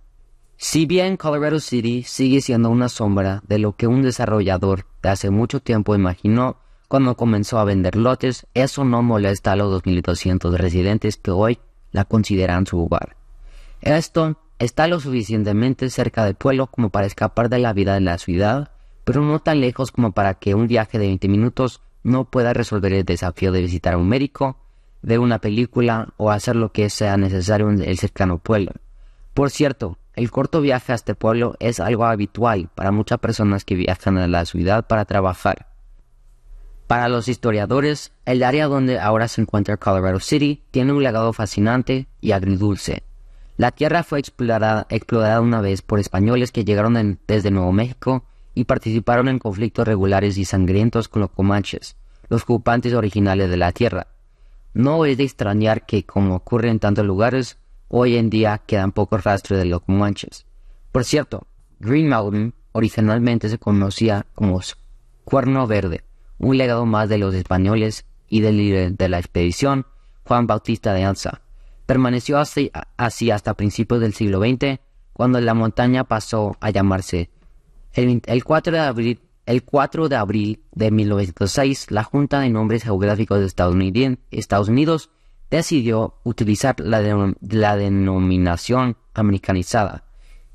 Si 0.64 0.86
bien 0.86 1.18
Colorado 1.18 1.60
City 1.60 2.04
sigue 2.04 2.40
siendo 2.40 2.70
una 2.70 2.88
sombra 2.88 3.42
de 3.48 3.58
lo 3.58 3.76
que 3.76 3.88
un 3.88 4.04
desarrollador 4.04 4.86
de 5.02 5.10
hace 5.10 5.32
mucho 5.32 5.60
tiempo 5.60 5.96
imaginó 5.96 6.58
cuando 6.88 7.18
comenzó 7.18 7.58
a 7.58 7.64
vender 7.64 7.96
lotes, 7.96 8.46
eso 8.54 8.86
no 8.86 9.02
molesta 9.02 9.54
a 9.54 9.56
los 9.56 9.84
2.200 9.84 10.54
residentes 10.58 11.18
que 11.18 11.32
hoy 11.32 11.58
la 11.92 12.06
consideran 12.06 12.68
su 12.68 12.80
hogar. 12.80 13.16
Esto 13.82 14.38
Está 14.60 14.88
lo 14.88 15.00
suficientemente 15.00 15.90
cerca 15.90 16.26
del 16.26 16.36
pueblo 16.36 16.68
como 16.68 16.92
para 16.92 17.08
escapar 17.08 17.50
de 17.50 17.58
la 17.58 17.74
vida 17.74 17.96
de 17.96 18.02
la 18.02 18.20
ciudad, 18.20 18.70
pero 19.04 19.24
no 19.24 19.40
tan 19.40 19.62
lejos 19.62 19.92
como 19.92 20.12
para 20.12 20.36
que 20.36 20.54
un 20.54 20.68
viaje 20.68 21.00
de 21.00 21.08
20 21.08 21.28
minutos 21.28 21.82
no 22.04 22.26
pueda 22.26 22.54
resolver 22.54 22.94
el 22.94 23.04
desafío 23.04 23.52
de 23.52 23.62
visitar 23.62 23.96
a 23.96 23.98
un 23.98 24.08
médico, 24.08 24.58
ver 25.02 25.18
una 25.18 25.40
película 25.40 26.14
o 26.18 26.30
hacer 26.30 26.56
lo 26.56 26.72
que 26.72 26.92
sea 26.92 27.18
necesario 27.18 27.72
en 27.72 27.82
el 27.82 27.98
cercano 27.98 28.38
pueblo. 28.38 28.74
Por 29.34 29.50
cierto, 29.50 29.98
el 30.14 30.30
corto 30.30 30.60
viaje 30.60 30.92
a 30.92 30.96
este 30.96 31.16
pueblo 31.16 31.56
es 31.60 31.80
algo 31.80 32.06
habitual 32.06 32.70
para 32.76 32.92
muchas 32.92 33.20
personas 33.20 33.64
que 33.64 33.76
viajan 33.76 34.18
a 34.18 34.28
la 34.28 34.46
ciudad 34.46 34.88
para 34.88 35.06
trabajar. 35.06 35.68
Para 36.88 37.08
los 37.08 37.30
historiadores, 37.30 38.12
el 38.26 38.44
área 38.44 38.68
donde 38.68 39.00
ahora 39.00 39.30
se 39.30 39.40
encuentra 39.40 39.78
Colorado 39.78 40.20
City 40.20 40.64
tiene 40.72 40.92
un 40.92 41.02
legado 41.02 41.32
fascinante 41.32 42.08
y 42.20 42.34
agridulce. 42.34 43.04
La 43.56 43.72
tierra 43.72 44.04
fue 44.04 44.20
explorada, 44.20 44.88
una 45.40 45.62
vez 45.62 45.82
por 45.82 46.00
españoles 46.00 46.52
que 46.52 46.66
llegaron 46.66 47.20
desde 47.28 47.52
Nuevo 47.52 47.72
México 47.72 48.26
y 48.54 48.66
participaron 48.66 49.30
en 49.30 49.40
conflictos 49.40 49.88
regulares 49.88 50.38
y 50.38 50.44
sangrientos 50.44 51.08
con 51.08 51.22
los 51.22 51.32
comanches, 51.32 51.96
los 52.28 52.44
ocupantes 52.44 52.94
originales 52.94 53.50
de 53.50 53.58
la 53.58 53.72
tierra. 53.72 54.08
No 54.74 55.06
es 55.06 55.18
de 55.18 55.24
extrañar 55.24 55.86
que, 55.86 56.06
como 56.06 56.36
ocurre 56.36 56.70
en 56.70 56.80
tantos 56.80 57.06
lugares, 57.06 57.58
hoy 57.94 58.16
en 58.16 58.30
día 58.30 58.62
quedan 58.66 58.94
pocos 58.94 59.24
rastros 59.24 59.60
de 59.60 59.66
los 59.66 59.82
comanches. 59.82 60.46
Por 60.94 61.04
cierto, 61.04 61.48
Green 61.80 62.08
Mountain 62.08 62.54
originalmente 62.72 63.50
se 63.50 63.58
conocía 63.58 64.26
como 64.34 64.62
Cuerno 65.26 65.68
Verde, 65.68 66.06
un 66.38 66.58
legado 66.58 66.86
más 66.86 67.10
de 67.10 67.18
los 67.18 67.36
españoles 67.36 68.06
y 68.30 68.40
del 68.40 68.58
líder 68.58 68.94
de 68.94 69.10
la 69.10 69.20
expedición, 69.20 69.86
Juan 70.24 70.48
Bautista 70.48 70.94
de 70.94 71.04
Anza. 71.04 71.42
Permaneció 71.86 72.40
así, 72.40 72.72
hasta 73.30 73.56
principios 73.56 74.00
del 74.00 74.14
siglo 74.14 74.40
XX, 74.40 74.80
cuando 75.12 75.42
la 75.42 75.54
montaña 75.54 76.06
pasó 76.06 76.56
a 76.62 76.70
llamarse. 76.70 77.30
El, 77.92 78.44
4 78.46 78.72
de 78.72 78.80
abril, 78.80 79.20
el 79.46 79.64
4 79.64 80.08
de 80.08 80.16
abril 80.16 80.64
de 80.72 80.92
1906, 80.92 81.92
la 81.92 82.06
Junta 82.06 82.40
de 82.40 82.50
Nombres 82.50 82.84
Geográficos 82.84 83.40
de 83.40 83.48
Estados 83.48 84.70
Unidos 84.70 85.10
decidió 85.52 86.16
utilizar 86.24 86.80
la, 86.80 87.02
denominación 87.76 88.98
americanizada. 89.14 90.06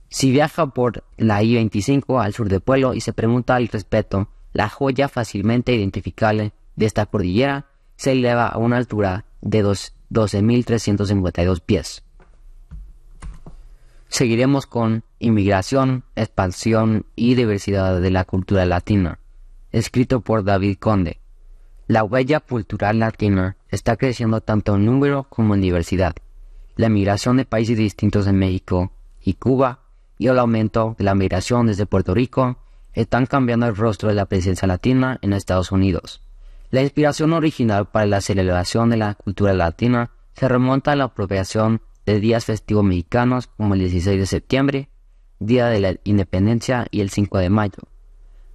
Si 0.09 0.31
viaja 0.31 0.69
por 0.69 1.05
la 1.19 1.43
I-25 1.43 2.25
al 2.25 2.33
sur 2.33 2.49
del 2.49 2.63
pueblo 2.63 2.95
y 2.95 3.03
se 3.03 3.13
pregunta 3.13 3.57
al 3.57 3.69
respecto, 3.69 4.29
la 4.53 4.69
joya 4.71 5.09
fácilmente 5.09 5.75
identificable 5.75 6.53
de 6.77 6.87
esta 6.87 7.05
cordillera 7.07 7.67
se 7.97 8.13
eleva 8.13 8.49
a 8.49 8.59
una 8.59 8.79
altura 8.79 9.27
de 9.43 9.63
dos 9.63 9.93
12.352 10.11 11.61
pies. 11.61 12.03
Seguiremos 14.09 14.67
con 14.67 15.03
Inmigración, 15.19 16.05
Expansión 16.15 17.07
y 17.17 17.35
Diversidad 17.35 18.01
de 18.01 18.11
la 18.11 18.25
Cultura 18.25 18.65
Latina, 18.65 19.19
escrito 19.73 20.21
por 20.21 20.45
David 20.45 20.79
Conde. 20.79 21.21
La 21.89 22.03
huella 22.03 22.41
cultural 22.41 22.99
latina 22.99 23.57
está 23.69 23.97
creciendo 23.97 24.41
tanto 24.41 24.75
en 24.75 24.87
número 24.87 25.23
como 25.29 25.55
en 25.55 25.61
diversidad. 25.61 26.17
La 26.75 26.89
migración 26.89 27.37
de 27.37 27.45
países 27.45 27.79
distintos 27.79 28.27
en 28.27 28.37
México 28.39 28.91
y 29.23 29.35
Cuba 29.35 29.83
y 30.19 30.27
el 30.27 30.41
aumento 30.41 30.97
de 30.99 31.05
la 31.05 31.15
migración 31.15 31.69
desde 31.69 31.87
Puerto 31.87 32.13
Rico 32.13 32.59
están 32.93 33.27
cambiando 33.27 33.67
el 33.67 33.77
rostro 33.77 34.09
de 34.09 34.17
la 34.17 34.27
presencia 34.27 34.67
latina 34.67 35.21
en 35.23 35.33
Estados 35.33 35.71
Unidos. 35.71 36.23
La 36.73 36.83
inspiración 36.83 37.33
original 37.33 37.87
para 37.87 38.07
la 38.07 38.21
celebración 38.21 38.91
de 38.91 38.97
la 38.97 39.15
cultura 39.15 39.55
latina 39.55 40.11
se 40.35 40.49
remonta 40.49 40.91
a 40.91 40.97
la 40.97 41.05
apropiación 41.05 41.83
de 42.05 42.19
días 42.19 42.47
festivos 42.47 42.83
mexicanos 42.83 43.47
como 43.47 43.75
el 43.75 43.81
16 43.81 44.19
de 44.19 44.27
septiembre, 44.27 44.89
Día 45.39 45.67
de 45.67 45.81
la 45.81 45.95
Independencia 46.03 46.89
y 46.91 47.01
el 47.01 47.11
5 47.11 47.39
de 47.39 47.51
mayo. 47.51 47.79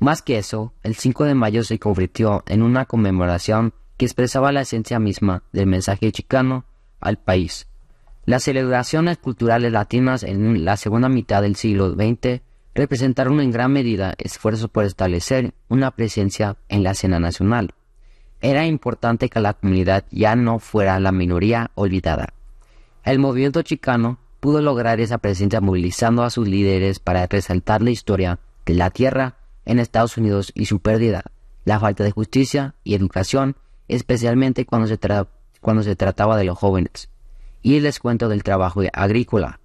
Más 0.01 0.23
que 0.23 0.39
eso, 0.39 0.73
el 0.81 0.95
5 0.95 1.25
de 1.25 1.35
mayo 1.35 1.63
se 1.63 1.77
convirtió 1.77 2.43
en 2.47 2.63
una 2.63 2.85
conmemoración 2.85 3.75
que 3.97 4.05
expresaba 4.05 4.51
la 4.51 4.61
esencia 4.61 4.97
misma 4.97 5.43
del 5.53 5.67
mensaje 5.67 6.11
chicano 6.11 6.65
al 6.99 7.19
país. 7.19 7.67
Las 8.25 8.41
celebraciones 8.41 9.19
culturales 9.19 9.71
latinas 9.71 10.23
en 10.23 10.65
la 10.65 10.75
segunda 10.75 11.07
mitad 11.07 11.43
del 11.43 11.55
siglo 11.55 11.91
XX 11.91 12.41
representaron 12.73 13.39
en 13.41 13.51
gran 13.51 13.73
medida 13.73 14.15
esfuerzos 14.17 14.71
por 14.71 14.85
establecer 14.85 15.53
una 15.69 15.91
presencia 15.91 16.57
en 16.67 16.81
la 16.81 16.91
escena 16.91 17.19
nacional. 17.19 17.75
era 18.41 18.65
importante 18.65 19.29
que 19.29 19.39
la 19.39 19.53
comunidad 19.53 20.05
ya 20.09 20.35
no 20.35 20.57
fuera 20.57 20.99
la 20.99 21.11
minoría 21.11 21.69
olvidada. 21.75 22.33
El 23.03 23.19
movimiento 23.19 23.61
chicano 23.61 24.17
pudo 24.39 24.63
lograr 24.63 24.99
esa 24.99 25.19
presencia 25.19 25.61
movilizando 25.61 26.23
a 26.23 26.31
sus 26.31 26.47
líderes 26.47 26.97
para 26.97 27.27
resaltar 27.27 27.83
la 27.83 27.91
historia 27.91 28.39
de 28.65 28.73
la 28.73 28.89
tierra 28.89 29.35
en 29.65 29.79
Estados 29.79 30.17
Unidos 30.17 30.51
y 30.55 30.65
su 30.65 30.79
pérdida, 30.79 31.23
la 31.65 31.79
falta 31.79 32.03
de 32.03 32.11
justicia 32.11 32.75
y 32.83 32.95
educación, 32.95 33.55
especialmente 33.87 34.65
cuando 34.65 34.87
se, 34.87 34.99
cuando 35.59 35.83
se 35.83 35.95
trataba 35.95 36.37
de 36.37 36.45
los 36.45 36.57
jóvenes, 36.57 37.09
y 37.61 37.77
el 37.77 37.83
descuento 37.83 38.29
del 38.29 38.43
trabajo 38.43 38.81
agrícola, 38.93 39.59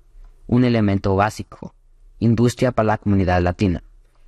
un 0.46 0.64
elemento 0.64 1.16
básico, 1.16 1.74
industria 2.18 2.72
para 2.72 2.86
la 2.86 2.98
comunidad 2.98 3.42
latina. 3.42 3.82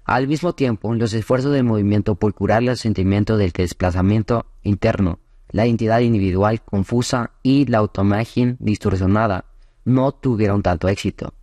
Al 0.04 0.26
mismo 0.26 0.54
tiempo, 0.54 0.94
los 0.94 1.12
esfuerzos 1.12 1.52
del 1.52 1.64
movimiento 1.64 2.14
por 2.14 2.34
curar 2.34 2.62
el 2.62 2.76
sentimiento 2.76 3.36
del 3.36 3.50
desplazamiento 3.52 4.46
interno, 4.62 5.18
la 5.50 5.66
identidad 5.66 6.00
individual 6.00 6.62
confusa 6.62 7.32
y 7.42 7.66
la 7.66 7.78
autoimagen 7.78 8.56
distorsionada 8.60 9.44
no 9.84 10.12
tuvieron 10.12 10.62
tanto 10.62 10.88
éxito. 10.88 11.34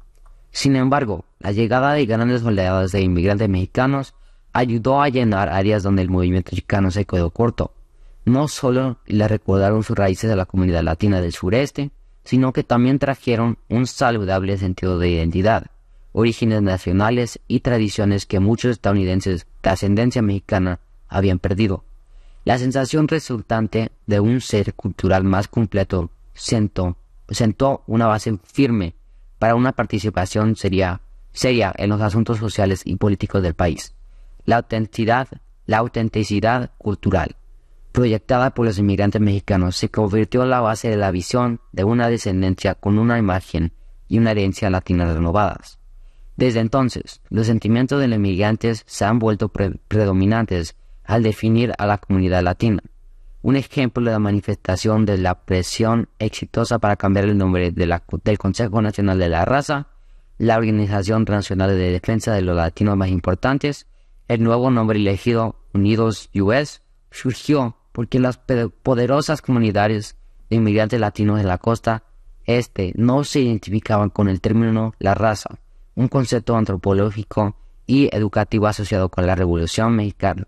Sin 0.55 0.77
embargo, 0.77 1.25
la 1.39 1.51
llegada 1.51 1.91
de 1.91 2.05
grandes 2.05 2.41
oleadas 2.41 2.93
de 2.93 3.01
inmigrantes 3.01 3.49
mexicanos 3.49 4.15
ayudó 4.53 5.01
a 5.01 5.09
llenar 5.09 5.49
áreas 5.49 5.83
donde 5.83 6.01
el 6.01 6.09
movimiento 6.09 6.55
chicano 6.55 6.91
se 6.91 7.03
quedó 7.03 7.29
corto. 7.31 7.73
No 8.23 8.47
solo 8.47 8.97
le 9.05 9.27
recordaron 9.27 9.83
sus 9.83 9.97
raíces 9.97 10.31
a 10.31 10.37
la 10.37 10.45
comunidad 10.45 10.81
latina 10.81 11.19
del 11.19 11.33
sureste, 11.33 11.91
sino 12.23 12.53
que 12.53 12.63
también 12.63 12.99
trajeron 12.99 13.57
un 13.67 13.85
saludable 13.85 14.57
sentido 14.57 14.97
de 14.97 15.09
identidad, 15.09 15.65
orígenes 16.13 16.61
nacionales 16.61 17.41
y 17.49 17.59
tradiciones 17.59 18.25
que 18.25 18.39
muchos 18.39 18.71
estadounidenses 18.71 19.47
de 19.61 19.69
ascendencia 19.69 20.21
mexicana 20.21 20.79
habían 21.09 21.39
perdido. 21.39 21.83
La 22.45 22.57
sensación 22.59 23.09
resultante 23.09 23.91
de 24.05 24.21
un 24.21 24.39
ser 24.39 24.73
cultural 24.73 25.25
más 25.25 25.49
completo 25.49 26.11
sentó, 26.33 26.95
sentó 27.27 27.83
una 27.87 28.07
base 28.07 28.39
firme 28.45 28.95
para 29.45 29.53
una 29.53 29.73
participación 29.73 30.55
seria, 30.55 31.01
seria 31.31 31.71
en 31.77 31.91
los 31.91 32.01
asuntos 32.01 32.39
sociales 32.39 32.81
y 32.83 32.95
políticos 32.95 33.43
del 33.43 33.53
país. 33.53 33.93
La 34.43 34.55
autenticidad, 34.55 35.27
la 35.67 35.77
autenticidad 35.77 36.71
cultural, 36.79 37.35
proyectada 37.91 38.55
por 38.55 38.65
los 38.65 38.79
inmigrantes 38.79 39.21
mexicanos, 39.21 39.75
se 39.75 39.89
convirtió 39.89 40.41
en 40.41 40.49
la 40.49 40.61
base 40.61 40.89
de 40.89 40.97
la 40.97 41.11
visión 41.11 41.61
de 41.73 41.83
una 41.83 42.09
descendencia 42.09 42.73
con 42.73 42.97
una 42.97 43.19
imagen 43.19 43.71
y 44.07 44.17
una 44.17 44.31
herencia 44.31 44.71
latina 44.71 45.05
renovadas. 45.13 45.77
Desde 46.35 46.59
entonces, 46.59 47.21
los 47.29 47.45
sentimientos 47.45 47.99
de 47.99 48.07
los 48.07 48.17
inmigrantes 48.17 48.81
se 48.87 49.05
han 49.05 49.19
vuelto 49.19 49.49
predominantes 49.49 50.75
al 51.03 51.21
definir 51.21 51.71
a 51.77 51.85
la 51.85 51.99
comunidad 51.99 52.41
latina. 52.41 52.81
Un 53.45 53.57
ejemplo 53.57 54.03
de 54.03 54.09
la 54.09 54.17
manifestación 54.17 55.05
de 55.05 55.19
la 55.19 55.45
presión 55.45 56.09
exitosa 56.17 56.79
para 56.79 56.95
cambiar 56.95 57.25
el 57.25 57.37
nombre 57.37 57.69
del 57.69 58.37
Consejo 58.39 58.81
Nacional 58.81 59.19
de 59.19 59.29
la 59.29 59.45
Raza, 59.45 59.85
la 60.39 60.57
Organización 60.57 61.25
Nacional 61.25 61.69
de 61.69 61.91
Defensa 61.91 62.33
de 62.33 62.41
los 62.41 62.55
Latinos 62.55 62.97
más 62.97 63.09
importantes, 63.09 63.85
el 64.27 64.41
nuevo 64.41 64.71
nombre 64.71 64.97
elegido 64.97 65.57
Unidos 65.75 66.31
US, 66.33 66.81
surgió 67.11 67.77
porque 67.91 68.19
las 68.19 68.39
poderosas 68.81 69.43
comunidades 69.43 70.17
de 70.49 70.55
inmigrantes 70.55 70.99
latinos 70.99 71.37
de 71.37 71.43
la 71.43 71.59
costa 71.59 72.01
este 72.45 72.93
no 72.95 73.23
se 73.23 73.41
identificaban 73.41 74.09
con 74.09 74.27
el 74.27 74.41
término 74.41 74.95
la 74.97 75.13
raza, 75.13 75.59
un 75.93 76.07
concepto 76.07 76.57
antropológico 76.57 77.55
y 77.85 78.09
educativo 78.11 78.65
asociado 78.65 79.09
con 79.09 79.27
la 79.27 79.35
Revolución 79.35 79.95
Mexicana. 79.95 80.47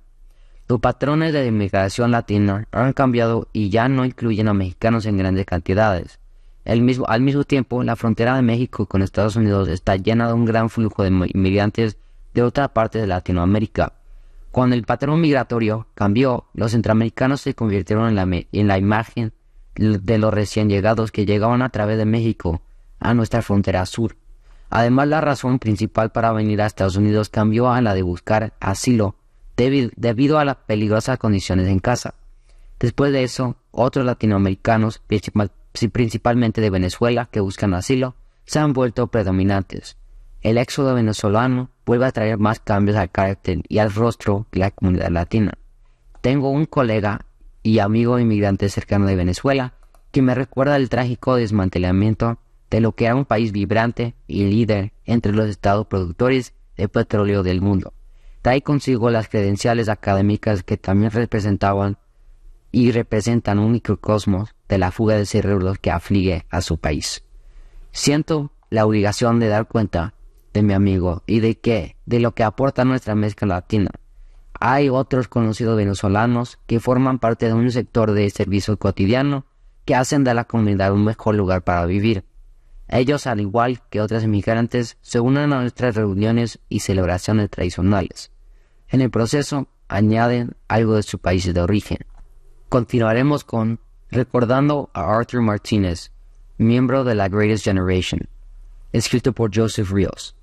Los 0.69 0.82
patrones 0.82 1.32
de 1.32 1.47
inmigración 1.47 2.12
latina 2.12 2.67
han 2.71 2.91
cambiado 2.91 3.47
y 3.53 3.69
ya 3.69 3.88
no 3.88 4.03
incluyen 4.03 4.49
a 4.49 4.53
mexicanos 4.53 5.06
en 5.06 5.17
grandes 5.17 5.45
cantidades. 5.45 6.19
al 6.65 6.82
mismo 7.21 7.43
tiempo, 7.45 7.84
la 7.84 7.95
frontera 7.95 8.36
de 8.36 8.41
México 8.41 8.86
con 8.86 9.01
Estados 9.01 9.38
Unidos 9.38 9.69
está 9.69 9.95
llena 9.95 10.27
de 10.27 10.34
un 10.34 10.43
gran 10.43 10.69
flujo 10.69 11.03
de 11.03 11.30
inmigrantes 11.34 11.97
de 12.34 12.43
otra 12.43 12.67
parte 12.73 12.99
de 12.99 13.08
Latinoamérica. 13.08 13.93
Cuando 14.51 14.75
el 14.75 14.84
patrón 14.84 15.21
migratorio 15.21 15.88
cambió, 15.95 16.47
los 16.53 16.71
centroamericanos 16.71 17.39
se 17.39 17.53
convirtieron 17.53 18.17
en 18.17 18.67
la 18.67 18.77
imagen 18.77 19.32
de 19.75 20.17
los 20.17 20.34
recién 20.34 20.67
llegados 20.67 21.13
que 21.13 21.25
llegaban 21.25 21.62
a 21.62 21.69
través 21.69 21.97
de 21.97 22.06
México 22.06 22.62
a 22.99 23.13
nuestra 23.13 23.41
frontera 23.41 23.86
sur. 23.86 24.17
Además, 24.69 25.08
la 25.08 25.21
razón 25.21 25.60
principal 25.60 26.12
para 26.12 26.34
venir 26.34 26.62
a 26.62 26.65
Estados 26.65 26.97
Unidos 26.97 27.30
cambió 27.30 27.71
a 27.71 27.80
la 27.80 27.93
de 27.93 28.01
buscar 28.01 28.53
asilo 28.60 29.15
debido 29.58 30.39
a 30.39 30.46
las 30.46 30.56
peligrosas 30.56 31.17
condiciones 31.17 31.67
en 31.67 31.80
casa. 31.80 32.13
Después 32.80 33.12
de 33.12 33.24
eso, 33.24 33.58
otros 33.72 34.06
latinoamericanos, 34.06 35.02
principalmente 35.91 36.62
de 36.62 36.70
Venezuela, 36.70 37.28
que 37.32 37.39
buscan 37.39 37.74
asilo, 37.74 38.15
se 38.46 38.60
han 38.60 38.74
vuelto 38.74 39.08
predominantes. 39.08 39.98
El 40.41 40.60
éxodo 40.60 40.93
venezolano 40.93 41.72
vuelve 41.86 42.06
a 42.06 42.12
traer 42.12 42.38
más 42.38 42.60
cambios 42.60 42.96
al 42.98 43.10
carácter 43.10 43.62
y 43.67 43.80
al 43.80 43.91
rostro 43.91 44.46
de 44.52 44.60
la 44.60 44.72
comunidad 44.72 45.10
latina. 45.10 45.58
Tengo 46.22 46.52
un 46.52 46.65
colega 46.65 47.26
y 47.63 47.80
amigo 47.80 48.20
inmigrante 48.20 48.70
cercano 48.70 49.08
de 49.08 49.15
Venezuela 49.15 49.74
que 50.12 50.22
me 50.22 50.36
recuerda 50.36 50.76
el 50.76 50.89
trágico 50.89 51.36
desmantelamiento 51.36 52.38
de 52.70 52.82
lo 52.82 52.93
que 52.93 53.06
era 53.06 53.15
un 53.15 53.26
país 53.26 53.52
vibrante 53.52 54.13
y 54.28 54.46
líder 54.46 54.93
entre 55.06 55.34
los 55.34 55.50
estados 55.50 55.88
productores 55.88 56.54
de 56.78 56.88
petróleo 56.88 57.43
del 57.43 57.62
mundo. 57.62 57.93
Trae 58.48 58.62
consigo 58.62 59.10
las 59.10 59.28
credenciales 59.28 59.90
académicas 59.90 60.64
que 60.64 60.78
también 60.78 61.12
representaban 61.12 61.98
y 62.72 62.94
representan 62.94 63.60
un 63.60 63.74
microcosmos 63.74 64.56
de 64.70 64.78
la 64.78 64.92
fuga 64.92 65.18
de 65.18 65.26
cerebros 65.26 65.80
que 65.80 65.92
aflige 65.92 66.46
a 66.50 66.62
su 66.62 66.78
país. 66.78 67.26
Siento 67.92 68.54
la 68.70 68.86
obligación 68.86 69.42
de 69.42 69.50
dar 69.50 69.68
cuenta 69.68 70.14
de 70.54 70.64
mi 70.64 70.72
amigo 70.72 71.24
y 71.28 71.42
de 71.42 71.60
qué, 71.60 71.98
de 72.06 72.22
lo 72.22 72.36
que 72.36 72.46
aporta 72.46 72.86
nuestra 72.86 73.16
mezcla 73.16 73.50
latina. 73.50 73.92
Hay 74.62 74.88
otros 74.88 75.28
conocidos 75.28 75.76
venezolanos 75.76 76.58
que 76.68 76.80
forman 76.80 77.20
parte 77.20 77.48
de 77.48 77.54
un 77.54 77.70
sector 77.70 78.14
de 78.14 78.30
servicio 78.30 78.80
cotidiano 78.80 79.46
que 79.84 79.94
hacen 79.94 80.24
de 80.24 80.34
la 80.34 80.46
comunidad 80.46 80.94
un 80.94 81.04
mejor 81.04 81.36
lugar 81.36 81.66
para 81.66 81.86
vivir. 81.86 82.24
Ellos, 82.88 83.28
al 83.28 83.42
igual 83.42 83.82
que 83.90 84.00
otros 84.00 84.24
inmigrantes, 84.24 84.98
se 85.02 85.20
unen 85.20 85.52
a 85.52 85.60
nuestras 85.60 85.96
reuniones 85.96 86.60
y 86.70 86.80
celebraciones 86.80 87.50
tradicionales. 87.50 88.32
En 88.89 89.02
el 89.02 89.10
proceso, 89.10 89.67
añaden 89.88 90.56
algo 90.67 90.95
de 90.95 91.04
su 91.04 91.19
país 91.19 91.52
de 91.54 91.62
origen. 91.62 92.00
Continuaremos 92.69 93.43
con 93.43 93.80
Recordando 94.10 94.89
a 94.93 95.17
Arthur 95.17 95.41
Martínez, 95.41 96.12
miembro 96.58 97.04
de 97.04 97.15
la 97.15 97.28
Greatest 97.28 97.65
Generation, 97.65 98.30
escrito 98.93 99.34
por 99.34 99.52
Joseph 99.54 99.91
Rios. 99.91 100.36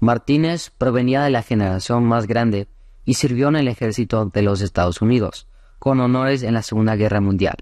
Martínez 0.00 0.70
provenía 0.70 1.22
de 1.22 1.30
la 1.30 1.42
generación 1.42 2.04
más 2.04 2.26
grande 2.26 2.68
y 3.04 3.14
sirvió 3.14 3.48
en 3.48 3.56
el 3.56 3.68
ejército 3.68 4.26
de 4.26 4.42
los 4.42 4.60
Estados 4.62 5.02
Unidos, 5.02 5.46
con 5.78 6.00
honores 6.00 6.42
en 6.42 6.54
la 6.54 6.62
Segunda 6.62 6.96
Guerra 6.96 7.20
Mundial. 7.20 7.56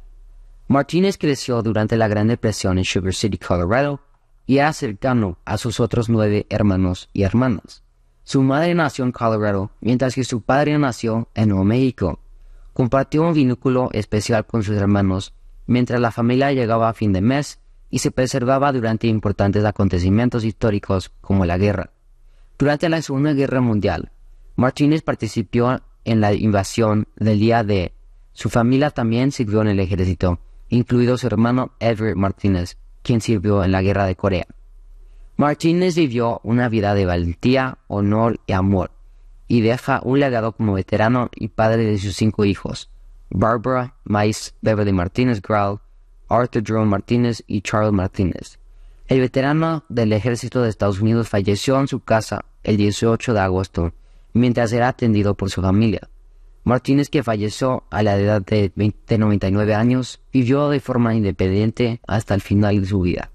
Martínez 0.68 1.18
creció 1.18 1.62
durante 1.62 1.96
la 1.96 2.06
Gran 2.06 2.28
Depresión 2.28 2.78
en 2.78 2.84
Sugar 2.84 3.14
City, 3.14 3.38
Colorado, 3.38 4.00
y 4.46 4.58
era 4.58 4.72
cercano 4.72 5.38
a 5.44 5.58
sus 5.58 5.80
otros 5.80 6.08
nueve 6.08 6.46
hermanos 6.48 7.08
y 7.12 7.24
hermanas. 7.24 7.82
Su 8.24 8.42
madre 8.42 8.74
nació 8.74 9.04
en 9.04 9.12
Colorado, 9.12 9.70
mientras 9.80 10.14
que 10.14 10.24
su 10.24 10.42
padre 10.42 10.78
nació 10.78 11.28
en 11.34 11.48
Nuevo 11.48 11.64
México. 11.64 12.20
Compartió 12.72 13.22
un 13.22 13.34
vínculo 13.34 13.90
especial 13.92 14.46
con 14.46 14.62
sus 14.62 14.76
hermanos, 14.76 15.34
mientras 15.66 16.00
la 16.00 16.10
familia 16.10 16.52
llegaba 16.52 16.88
a 16.88 16.94
fin 16.94 17.12
de 17.12 17.20
mes 17.20 17.58
y 17.90 17.98
se 17.98 18.10
preservaba 18.10 18.72
durante 18.72 19.06
importantes 19.08 19.64
acontecimientos 19.64 20.44
históricos 20.44 21.10
como 21.20 21.44
la 21.44 21.58
guerra. 21.58 21.90
Durante 22.58 22.88
la 22.88 23.02
Segunda 23.02 23.32
Guerra 23.32 23.60
Mundial, 23.60 24.12
Martínez 24.56 25.02
participó 25.02 25.80
en 26.04 26.20
la 26.20 26.32
invasión 26.34 27.08
del 27.16 27.40
día 27.40 27.64
D. 27.64 27.92
Su 28.32 28.48
familia 28.48 28.90
también 28.90 29.32
sirvió 29.32 29.62
en 29.62 29.68
el 29.68 29.80
ejército 29.80 30.38
incluido 30.70 31.18
su 31.18 31.26
hermano 31.26 31.72
Everett 31.80 32.16
Martínez, 32.16 32.78
quien 33.02 33.20
sirvió 33.20 33.62
en 33.62 33.72
la 33.72 33.82
Guerra 33.82 34.06
de 34.06 34.16
Corea. 34.16 34.46
Martínez 35.40 35.94
vivió 35.96 36.38
una 36.44 36.68
vida 36.68 36.92
de 36.92 37.06
valentía, 37.06 37.78
honor 37.86 38.40
y 38.46 38.52
amor, 38.52 38.90
y 39.48 39.62
deja 39.62 40.02
un 40.04 40.20
legado 40.20 40.52
como 40.52 40.74
veterano 40.74 41.30
y 41.34 41.48
padre 41.48 41.86
de 41.86 41.96
sus 41.96 42.14
cinco 42.14 42.44
hijos, 42.44 42.90
Barbara, 43.30 43.94
Mice, 44.04 44.52
Beverly 44.60 44.92
Martínez 44.92 45.40
Grau, 45.40 45.80
Arthur 46.28 46.62
Jerome 46.62 46.90
Martínez 46.90 47.42
y 47.46 47.62
Charles 47.62 47.94
Martínez. 47.94 48.58
El 49.08 49.20
veterano 49.20 49.82
del 49.88 50.12
ejército 50.12 50.60
de 50.60 50.68
Estados 50.68 51.00
Unidos 51.00 51.30
falleció 51.30 51.80
en 51.80 51.88
su 51.88 52.00
casa 52.00 52.44
el 52.62 52.76
18 52.76 53.32
de 53.32 53.40
agosto, 53.40 53.94
mientras 54.34 54.74
era 54.74 54.88
atendido 54.88 55.36
por 55.36 55.48
su 55.48 55.62
familia. 55.62 56.10
Martínez, 56.64 57.08
que 57.08 57.22
falleció 57.22 57.84
a 57.88 58.02
la 58.02 58.18
edad 58.18 58.42
de, 58.42 58.92
99 59.16 59.74
años, 59.74 60.20
vivió 60.34 60.68
de 60.68 60.80
forma 60.80 61.14
independiente 61.14 61.98
hasta 62.06 62.34
el 62.34 62.42
final 62.42 62.78
de 62.78 62.86
su 62.86 63.00
vida. 63.00 63.30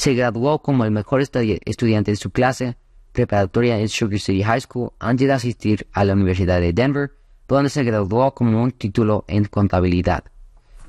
Se 0.00 0.14
graduó 0.14 0.62
como 0.62 0.86
el 0.86 0.92
mejor 0.92 1.20
estudiante 1.20 2.10
de 2.10 2.16
su 2.16 2.30
clase 2.30 2.78
preparatoria 3.12 3.78
en 3.78 3.90
Sugar 3.90 4.18
City 4.18 4.42
High 4.42 4.62
School 4.62 4.92
antes 4.98 5.26
de 5.26 5.34
asistir 5.34 5.88
a 5.92 6.04
la 6.04 6.14
Universidad 6.14 6.58
de 6.58 6.72
Denver 6.72 7.10
donde 7.46 7.68
se 7.68 7.84
graduó 7.84 8.32
con 8.32 8.54
un 8.54 8.70
título 8.72 9.26
en 9.28 9.44
contabilidad. 9.44 10.24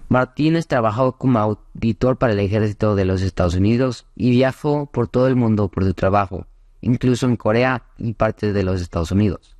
Martínez 0.07 0.65
trabajó 0.65 1.17
como 1.17 1.39
auditor 1.39 2.17
para 2.17 2.31
el 2.31 2.39
ejército 2.39 2.95
de 2.95 3.03
los 3.03 3.21
Estados 3.21 3.55
Unidos 3.55 4.07
y 4.15 4.29
viajó 4.29 4.85
por 4.85 5.09
todo 5.09 5.27
el 5.27 5.35
mundo 5.35 5.67
por 5.67 5.83
su 5.83 5.93
trabajo, 5.93 6.47
incluso 6.79 7.25
en 7.25 7.35
Corea 7.35 7.83
y 7.97 8.13
partes 8.13 8.53
de 8.53 8.63
los 8.63 8.79
Estados 8.79 9.11
Unidos. 9.11 9.57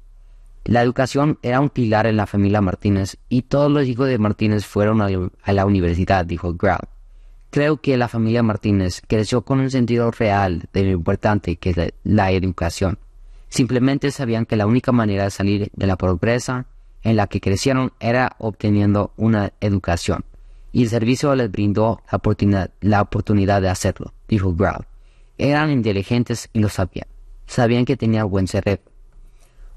La 0.64 0.82
educación 0.82 1.40
era 1.42 1.60
un 1.60 1.72
pilar 1.72 2.08
en 2.08 2.16
la 2.16 2.26
familia 2.26 2.62
Martínez 2.62 3.18
y 3.28 3.42
todos 3.42 3.70
los 3.70 3.86
hijos 3.86 4.08
de 4.08 4.18
Martínez 4.18 4.66
fueron 4.66 5.02
a 5.02 5.52
la 5.52 5.66
universidad, 5.66 6.26
dijo 6.26 6.54
Grau. 6.54 6.80
Creo 7.52 7.78
que 7.78 7.98
la 7.98 8.08
familia 8.08 8.44
Martínez 8.44 9.02
creció 9.08 9.44
con 9.44 9.60
un 9.60 9.70
sentido 9.70 10.10
real 10.10 10.68
de 10.74 10.84
lo 10.84 10.92
importante 10.92 11.58
que 11.58 11.70
es 11.70 11.94
la 12.04 12.32
educación. 12.32 12.98
Simplemente 13.50 14.12
sabían 14.12 14.46
que 14.46 14.56
la 14.56 14.66
única 14.66 14.92
manera 14.92 15.26
de 15.26 15.32
salir 15.32 15.70
de 15.74 15.88
la 15.88 15.98
pobreza 15.98 16.66
en 17.04 17.16
la 17.18 17.28
que 17.28 17.42
crecieron 17.42 17.92
era 18.00 18.36
obteniendo 18.40 19.12
una 19.18 19.52
educación, 19.60 20.24
y 20.72 20.84
el 20.84 20.90
servicio 20.90 21.36
les 21.36 21.52
brindó 21.52 22.02
la 22.82 23.02
oportunidad, 23.02 23.62
de 23.62 23.70
hacerlo, 23.70 24.14
dijo 24.28 24.56
Grau. 24.56 24.86
Eran 25.38 25.72
inteligentes 25.72 26.50
y 26.54 26.60
lo 26.60 26.70
sabían. 26.70 27.08
Sabían 27.46 27.86
que 27.86 27.98
tenían 27.98 28.30
buen 28.30 28.48
cerebro 28.48 28.92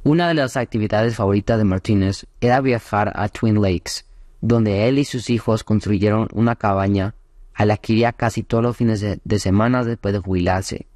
una 0.07 0.29
de 0.29 0.35
las 0.35 0.59
actividades 0.59 1.17
favoritas 1.17 1.57
de 1.57 1.65
Martínez 1.65 2.27
era 2.39 2.61
viajar 2.61 3.11
a 3.17 3.27
Twin 3.31 3.63
Lakes, 3.63 4.05
donde 4.43 4.87
él 4.87 4.99
y 4.99 5.07
sus 5.07 5.31
hijos 5.31 5.65
construyeron 5.65 6.29
una 6.35 6.57
cabaña 6.57 7.15
a 7.55 7.65
la 7.65 7.77
que 7.77 7.93
iría 7.93 8.13
casi 8.13 8.43
todos 8.43 8.63
los 8.63 8.77
fines 8.77 9.01
de, 9.01 9.39
semana 9.39 9.85
después 9.85 10.13
de 10.13 10.21
jubilarse. 10.21 10.87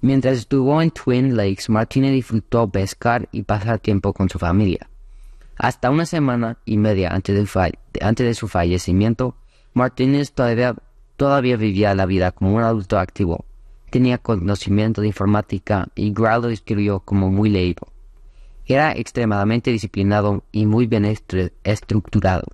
Mientras 0.00 0.38
estuvo 0.38 0.80
en 0.82 0.90
Twin 0.90 1.36
Lakes, 1.36 1.68
Martínez 1.68 2.12
disfrutó 2.12 2.68
pescar 2.68 3.28
y 3.32 3.42
pasar 3.42 3.78
tiempo 3.78 4.12
con 4.12 4.28
su 4.28 4.38
familia. 4.38 4.88
Hasta 5.56 5.90
una 5.90 6.06
semana 6.06 6.58
y 6.64 6.78
media 6.78 7.10
antes 7.10 7.36
de, 7.36 8.24
de 8.24 8.34
su 8.34 8.48
fallecimiento, 8.48 9.36
Martínez 9.74 10.32
todavía, 10.32 11.56
vivía 11.56 11.94
la 11.94 12.06
vida 12.06 12.32
como 12.32 12.56
un 12.56 12.62
adulto 12.62 12.98
activo. 12.98 13.44
Tenía 13.90 14.18
conocimiento 14.18 15.00
de 15.02 15.08
informática 15.08 15.88
y 15.94 16.12
Grau 16.12 16.42
lo 16.42 16.48
describió 16.48 17.00
como 17.00 17.30
muy 17.30 17.50
leído. 17.50 17.86
Era 18.66 18.92
extremadamente 18.92 19.70
disciplinado 19.70 20.44
y 20.50 20.64
muy 20.64 20.86
bien 20.86 21.04
estructurado. 21.04 22.46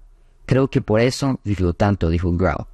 Creo 0.47 0.69
que 0.69 0.81
por 0.81 1.01
eso 1.01 1.39
vivió 1.45 1.75
tanto, 1.75 2.09
dijo 2.09 2.33
Grau. 2.33 2.67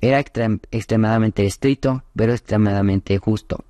Era 0.00 0.18
extremadamente 0.18 1.44
estricto, 1.44 2.04
pero 2.14 2.32
extremadamente 2.32 3.18
justo. 3.18 3.64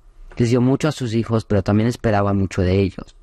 Dio 0.45 0.61
mucho 0.61 0.87
a 0.87 0.91
sus 0.91 1.13
hijos, 1.13 1.45
pero 1.45 1.63
también 1.63 1.87
esperaba 1.87 2.33
mucho 2.33 2.61
de 2.61 2.79
ellos. 2.79 3.15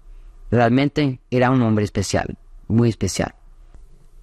Realmente 0.51 1.21
era 1.31 1.51
un 1.51 1.63
hombre 1.63 1.85
especial, 1.85 2.39
muy 2.69 2.89
especial. 2.89 3.35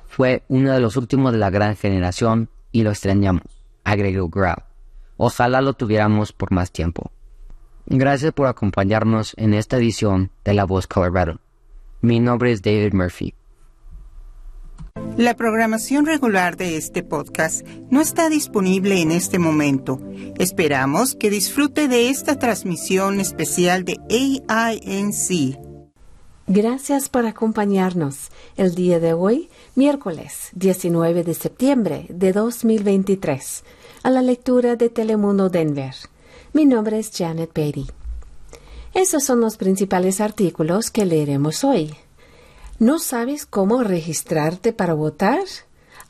Fue 0.07 0.43
uno 0.47 0.71
de 0.71 0.79
los 0.79 0.95
últimos 0.95 1.33
de 1.33 1.39
la 1.39 1.49
gran 1.49 1.75
generación 1.75 2.49
y 2.71 2.83
lo 2.83 2.91
extrañamos, 2.91 3.43
agregó 3.83 4.29
Grau. 4.29 4.57
Ojalá 5.17 5.61
lo 5.61 5.73
tuviéramos 5.73 6.31
por 6.31 6.51
más 6.51 6.71
tiempo. 6.71 7.11
Gracias 7.85 8.33
por 8.33 8.47
acompañarnos 8.47 9.33
en 9.37 9.53
esta 9.53 9.77
edición 9.77 10.31
de 10.43 10.53
La 10.53 10.65
Voz 10.65 10.87
Colorado. 10.87 11.39
Mi 12.01 12.19
nombre 12.19 12.51
es 12.51 12.61
David 12.61 12.93
Murphy. 12.93 13.33
La 15.17 15.37
programación 15.37 16.05
regular 16.05 16.57
de 16.57 16.75
este 16.75 17.01
podcast 17.01 17.65
no 17.89 18.01
está 18.01 18.27
disponible 18.27 18.99
en 19.01 19.11
este 19.11 19.39
momento. 19.39 20.01
Esperamos 20.37 21.15
que 21.15 21.29
disfrute 21.29 21.87
de 21.87 22.09
esta 22.09 22.37
transmisión 22.37 23.21
especial 23.21 23.85
de 23.85 23.97
AINC. 24.49 25.57
Gracias 26.47 27.07
por 27.07 27.25
acompañarnos 27.25 28.29
el 28.57 28.75
día 28.75 28.99
de 28.99 29.13
hoy, 29.13 29.49
miércoles 29.73 30.49
19 30.53 31.23
de 31.23 31.33
septiembre 31.33 32.05
de 32.09 32.33
2023, 32.33 33.63
a 34.03 34.09
la 34.09 34.21
lectura 34.21 34.75
de 34.75 34.89
Telemundo 34.89 35.49
Denver. 35.49 35.95
Mi 36.51 36.65
nombre 36.65 36.99
es 36.99 37.09
Janet 37.11 37.51
Beatty. 37.55 37.87
Esos 38.93 39.23
son 39.23 39.39
los 39.39 39.57
principales 39.57 40.21
artículos 40.21 40.91
que 40.91 41.05
leeremos 41.05 41.63
hoy. 41.63 41.95
¿No 42.77 42.99
sabes 42.99 43.45
cómo 43.45 43.83
registrarte 43.83 44.73
para 44.73 44.93
votar? 44.93 45.39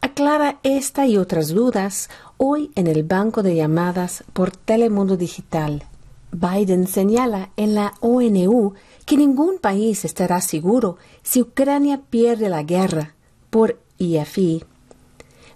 Aclara 0.01 0.60
esta 0.63 1.06
y 1.06 1.15
otras 1.15 1.49
dudas 1.49 2.10
hoy 2.38 2.71
en 2.73 2.88
el 2.88 3.04
banco 3.04 3.43
de 3.43 3.56
llamadas 3.56 4.23
por 4.34 4.49
Telemundo 4.49 5.15
Digital. 5.15 5.84
Biden 6.32 6.88
señala 6.88 7.51
en 7.56 7.75
la 7.75 7.93
ONU 7.99 8.73
que 9.06 9.15
ningún 9.15 9.60
país 9.60 10.06
estará 10.06 10.41
seguro 10.41 10.97
si 11.21 11.43
Ucrania 11.43 12.01
pierde 12.10 12.49
la 12.49 12.63
guerra 12.63 13.13
por 13.51 13.80
IFI. 13.99 14.63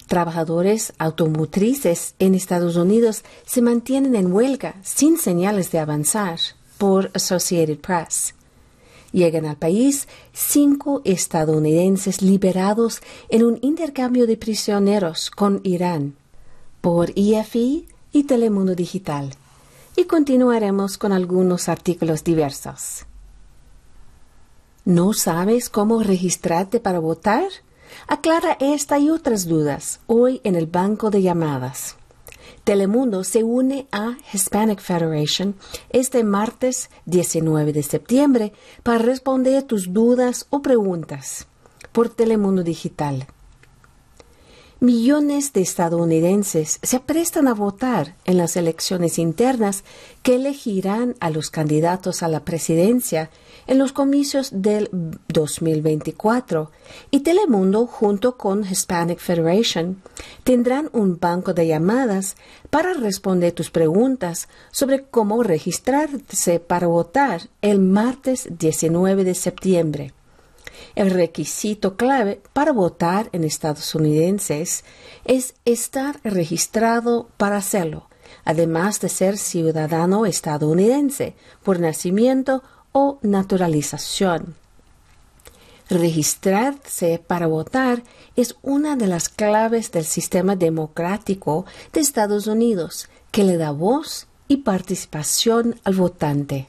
Trabajadores 0.06 0.94
automotrices 1.00 2.14
en 2.20 2.36
Estados 2.36 2.76
Unidos 2.76 3.24
se 3.48 3.64
mantienen 3.64 4.14
en 4.14 4.32
huelga 4.32 4.76
sin 4.84 5.18
señales 5.18 5.72
de 5.72 5.80
avanzar 5.80 6.38
por 6.78 7.10
Associated 7.16 7.80
Press. 7.80 8.36
Llegan 9.12 9.46
al 9.46 9.58
país 9.58 10.08
cinco 10.34 11.02
estadounidenses 11.04 12.22
liberados 12.22 13.02
en 13.30 13.44
un 13.44 13.60
intercambio 13.62 14.28
de 14.28 14.38
prisioneros 14.38 15.32
con 15.32 15.62
Irán 15.64 16.16
por 16.82 17.12
IFI 17.18 17.88
y 18.12 18.24
Telemundo 18.24 18.76
Digital. 18.76 19.32
Y 19.96 20.06
continuaremos 20.06 20.98
con 20.98 21.12
algunos 21.12 21.68
artículos 21.68 22.24
diversos. 22.24 23.06
¿No 24.86 25.14
sabes 25.14 25.70
cómo 25.70 26.02
registrarte 26.02 26.80
para 26.80 27.00
votar? 27.00 27.48
Aclara 28.08 28.58
esta 28.60 28.98
y 28.98 29.10
otras 29.10 29.46
dudas 29.46 30.00
hoy 30.08 30.42
en 30.44 30.56
el 30.56 30.68
banco 30.68 31.10
de 31.10 31.22
llamadas. 31.22 31.99
Telemundo 32.64 33.24
se 33.24 33.44
une 33.44 33.88
a 33.92 34.18
Hispanic 34.34 34.80
Federation 34.80 35.56
este 35.90 36.24
martes 36.24 36.90
19 37.06 37.74
de 37.74 37.84
septiembre 37.84 38.54
para 38.84 39.00
responder 39.00 39.64
tus 39.64 39.94
dudas 39.94 40.46
o 40.50 40.62
preguntas 40.62 41.48
por 41.92 42.10
Telemundo 42.10 42.64
Digital. 42.64 43.28
Millones 44.82 45.52
de 45.52 45.60
estadounidenses 45.60 46.80
se 46.82 46.96
aprestan 46.96 47.50
a 47.50 47.54
votar 47.54 48.16
en 48.24 48.38
las 48.38 48.56
elecciones 48.56 49.20
internas 49.20 49.84
que 50.24 50.36
elegirán 50.36 51.16
a 51.20 51.32
los 51.32 51.50
candidatos 51.50 52.24
a 52.24 52.30
la 52.30 52.46
presidencia 52.46 53.30
en 53.68 53.78
los 53.78 53.92
comicios 53.92 54.52
del 54.54 54.90
2024 55.28 56.72
y 57.12 57.20
Telemundo 57.20 57.88
junto 57.88 58.38
con 58.38 58.64
Hispanic 58.64 59.20
Federation 59.20 60.02
tendrán 60.46 60.90
un 60.94 61.20
banco 61.20 61.54
de 61.54 61.68
llamadas 61.68 62.38
para 62.70 62.94
responder 62.94 63.52
tus 63.52 63.72
preguntas 63.72 64.48
sobre 64.72 65.04
cómo 65.04 65.44
registrarse 65.44 66.62
para 66.62 66.88
votar 66.88 67.50
el 67.62 67.80
martes 67.80 68.48
19 68.58 69.26
de 69.26 69.36
septiembre. 69.36 70.14
El 71.00 71.12
requisito 71.12 71.96
clave 71.96 72.42
para 72.52 72.74
votar 72.74 73.30
en 73.32 73.46
Estados 73.46 73.96
Unidos 73.96 74.84
es 75.24 75.54
estar 75.64 76.20
registrado 76.26 77.30
para 77.38 77.56
hacerlo, 77.56 78.10
además 78.44 79.00
de 79.00 79.08
ser 79.08 79.38
ciudadano 79.38 80.26
estadounidense 80.26 81.36
por 81.64 81.80
nacimiento 81.80 82.64
o 82.92 83.18
naturalización. 83.22 84.56
Registrarse 85.90 87.24
para 87.26 87.48
votar 87.48 88.04
es 88.36 88.58
una 88.62 88.98
de 88.98 89.08
las 89.08 89.30
claves 89.30 89.94
del 89.94 90.04
sistema 90.04 90.58
democrático 90.58 91.66
de 91.94 92.02
Estados 92.02 92.46
Unidos 92.46 93.08
que 93.32 93.46
le 93.46 93.56
da 93.56 93.72
voz 93.72 94.28
y 94.50 94.58
participación 94.58 95.80
al 95.86 95.96
votante. 95.96 96.68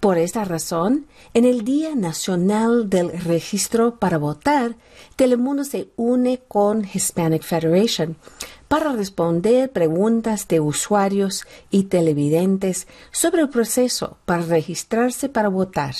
Por 0.00 0.16
esta 0.16 0.46
razón, 0.46 1.06
en 1.34 1.44
el 1.44 1.62
Día 1.62 1.94
Nacional 1.94 2.88
del 2.88 3.12
Registro 3.12 3.96
para 3.96 4.16
Votar, 4.16 4.76
Telemundo 5.14 5.62
se 5.62 5.90
une 5.96 6.40
con 6.48 6.86
Hispanic 6.90 7.42
Federation 7.42 8.16
para 8.66 8.94
responder 8.94 9.70
preguntas 9.70 10.48
de 10.48 10.60
usuarios 10.60 11.44
y 11.70 11.84
televidentes 11.84 12.86
sobre 13.10 13.42
el 13.42 13.50
proceso 13.50 14.16
para 14.24 14.42
registrarse 14.42 15.28
para 15.28 15.50
votar. 15.50 15.94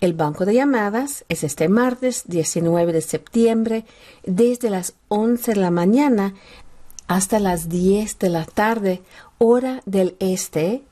El 0.00 0.14
banco 0.14 0.44
de 0.44 0.54
llamadas 0.54 1.24
es 1.28 1.44
este 1.44 1.68
martes 1.68 2.24
19 2.26 2.92
de 2.92 3.00
septiembre 3.00 3.84
desde 4.24 4.70
las 4.70 4.94
11 5.06 5.54
de 5.54 5.60
la 5.60 5.70
mañana 5.70 6.34
hasta 7.06 7.38
las 7.38 7.68
10 7.68 8.18
de 8.18 8.28
la 8.28 8.44
tarde, 8.44 9.02
hora 9.38 9.82
del 9.86 10.16
este 10.18 10.82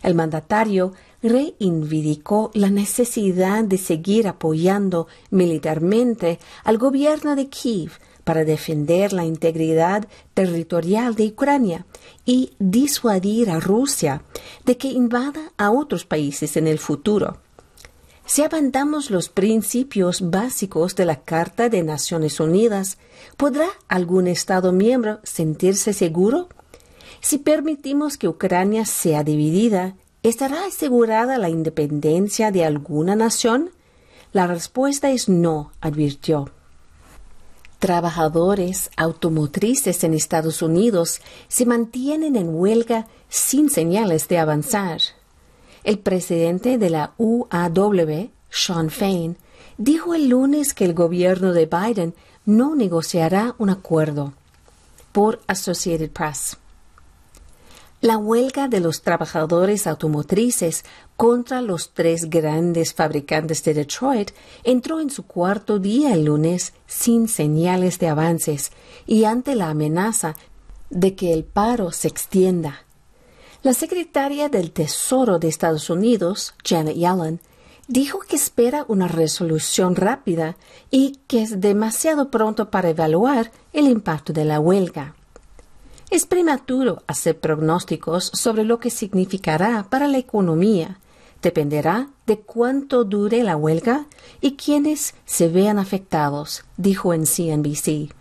El 0.03 0.17
mandatario 0.17 0.95
reivindicó 1.23 2.51
la 2.55 2.71
necesidad 2.71 3.63
de 3.63 3.79
seguir 3.79 4.27
apoyando 4.27 5.07
militarmente 5.31 6.41
al 6.65 6.77
gobierno 6.77 7.37
de 7.37 7.49
Kiev 7.49 7.93
para 8.31 8.45
defender 8.45 9.13
la 9.13 9.25
integridad 9.25 10.07
territorial 10.35 11.17
de 11.17 11.27
Ucrania 11.27 11.85
y 12.25 12.53
disuadir 12.61 13.51
a 13.51 13.59
Rusia 13.59 14.23
de 14.65 14.77
que 14.77 14.87
invada 14.87 15.51
a 15.59 15.73
otros 15.73 16.05
países 16.05 16.57
en 16.57 16.69
el 16.69 16.79
futuro. 16.79 17.39
Si 18.25 18.43
abandamos 18.43 19.11
los 19.11 19.31
principios 19.31 20.31
básicos 20.31 20.95
de 20.95 21.07
la 21.07 21.25
Carta 21.25 21.69
de 21.69 21.83
Naciones 21.83 22.39
Unidas, 22.39 22.99
¿podrá 23.37 23.67
algún 23.89 24.29
Estado 24.29 24.71
miembro 24.71 25.19
sentirse 25.25 25.93
seguro? 25.93 26.49
Si 27.21 27.39
permitimos 27.39 28.17
que 28.17 28.29
Ucrania 28.29 28.85
sea 28.85 29.25
dividida, 29.25 29.97
¿estará 30.23 30.67
asegurada 30.67 31.37
la 31.37 31.49
independencia 31.49 32.53
de 32.53 32.65
alguna 32.65 33.17
nación? 33.17 33.71
La 34.33 34.47
respuesta 34.47 35.11
es 35.11 35.29
no, 35.29 35.73
advirtió. 35.81 36.49
Trabajadores 37.81 38.91
automotrices 38.99 40.05
en 40.05 40.13
Estados 40.13 40.61
Unidos 40.61 41.23
se 41.49 41.65
mantienen 41.65 42.37
en 42.37 42.55
huelga 42.55 43.09
sin 43.31 43.71
señales 43.71 44.29
de 44.29 44.39
avanzar. 44.39 45.01
El 45.83 45.99
presidente 45.99 46.77
de 46.77 46.91
la 46.91 47.15
UAW, 47.17 48.29
Sean 48.51 48.91
Fain, 48.91 49.39
dijo 49.79 50.15
el 50.15 50.29
lunes 50.29 50.75
que 50.75 50.85
el 50.85 50.93
gobierno 50.93 51.55
de 51.55 51.65
Biden 51.65 52.15
no 52.45 52.75
negociará 52.75 53.55
un 53.57 53.71
acuerdo. 53.71 54.35
Por 55.13 55.41
Associated 55.47 56.11
Press. 56.11 56.60
La 58.03 58.17
huelga 58.17 58.67
de 58.67 58.81
los 58.81 59.03
trabajadores 59.03 59.87
automotrices 59.87 60.87
contra 61.19 61.61
los 61.61 61.93
tres 61.93 62.31
grandes 62.31 62.95
fabricantes 62.95 63.63
de 63.63 63.75
Detroit 63.75 64.31
entró 64.65 65.01
en 65.01 65.11
su 65.11 65.25
cuarto 65.27 65.79
día 65.79 66.15
el 66.15 66.25
lunes 66.25 66.73
sin 66.87 67.29
señales 67.29 67.99
de 67.99 68.09
avances 68.09 68.73
y 69.07 69.25
ante 69.25 69.55
la 69.55 69.69
amenaza 69.69 70.35
de 70.89 71.15
que 71.15 71.35
el 71.35 71.45
paro 71.45 71.93
se 71.93 72.09
extienda. 72.09 72.87
La 73.63 73.75
secretaria 73.75 74.49
del 74.49 74.71
Tesoro 74.71 75.39
de 75.39 75.49
Estados 75.49 75.91
Unidos, 75.91 76.55
Janet 76.65 76.97
Yellen, 76.97 77.41
dijo 77.87 78.21
que 78.21 78.37
espera 78.37 78.87
una 78.89 79.09
resolución 79.09 79.95
rápida 79.95 80.57
y 80.91 81.19
que 81.27 81.43
es 81.43 81.61
demasiado 81.61 82.31
pronto 82.31 82.71
para 82.71 82.89
evaluar 82.89 83.53
el 83.75 83.89
impacto 83.89 84.33
de 84.33 84.47
la 84.47 84.59
huelga. 84.59 85.17
Es 86.11 86.27
prematuro 86.27 87.05
hacer 87.07 87.39
pronósticos 87.39 88.33
sobre 88.35 88.65
lo 88.65 88.81
que 88.81 88.91
significará 88.91 89.87
para 89.89 90.09
la 90.09 90.19
economía. 90.19 90.99
Dependerá 91.41 92.09
de 92.27 92.41
cuánto 92.41 93.05
dure 93.05 93.45
la 93.45 93.57
huelga 93.57 94.07
y 94.41 94.57
quiénes 94.57 95.15
se 95.25 95.49
vean 95.49 95.79
afectados, 95.79 96.65
dijo 96.77 97.15
en 97.15 97.27
CNBC. 97.27 98.13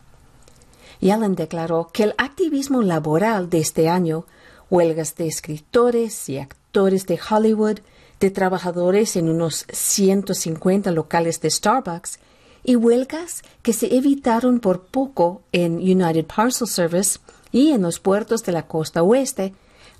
Yellen 0.99 1.33
declaró 1.35 1.89
que 1.91 2.03
el 2.03 2.13
activismo 2.19 2.83
laboral 2.83 3.49
de 3.49 3.57
este 3.57 3.89
año, 3.89 4.25
huelgas 4.69 5.15
de 5.15 5.27
escritores 5.27 6.29
y 6.29 6.37
actores 6.37 7.07
de 7.07 7.19
Hollywood, 7.19 7.79
de 8.19 8.29
trabajadores 8.29 9.15
en 9.15 9.29
unos 9.29 9.65
150 9.71 10.91
locales 10.91 11.41
de 11.41 11.49
Starbucks 11.49 12.19
y 12.63 12.75
huelgas 12.75 13.41
que 13.63 13.73
se 13.73 13.95
evitaron 13.95 14.59
por 14.59 14.83
poco 14.83 15.41
en 15.51 15.77
United 15.77 16.25
Parcel 16.25 16.67
Service, 16.67 17.19
y 17.51 17.71
en 17.71 17.81
los 17.81 17.99
puertos 17.99 18.43
de 18.43 18.51
la 18.51 18.63
costa 18.63 19.03
oeste 19.03 19.53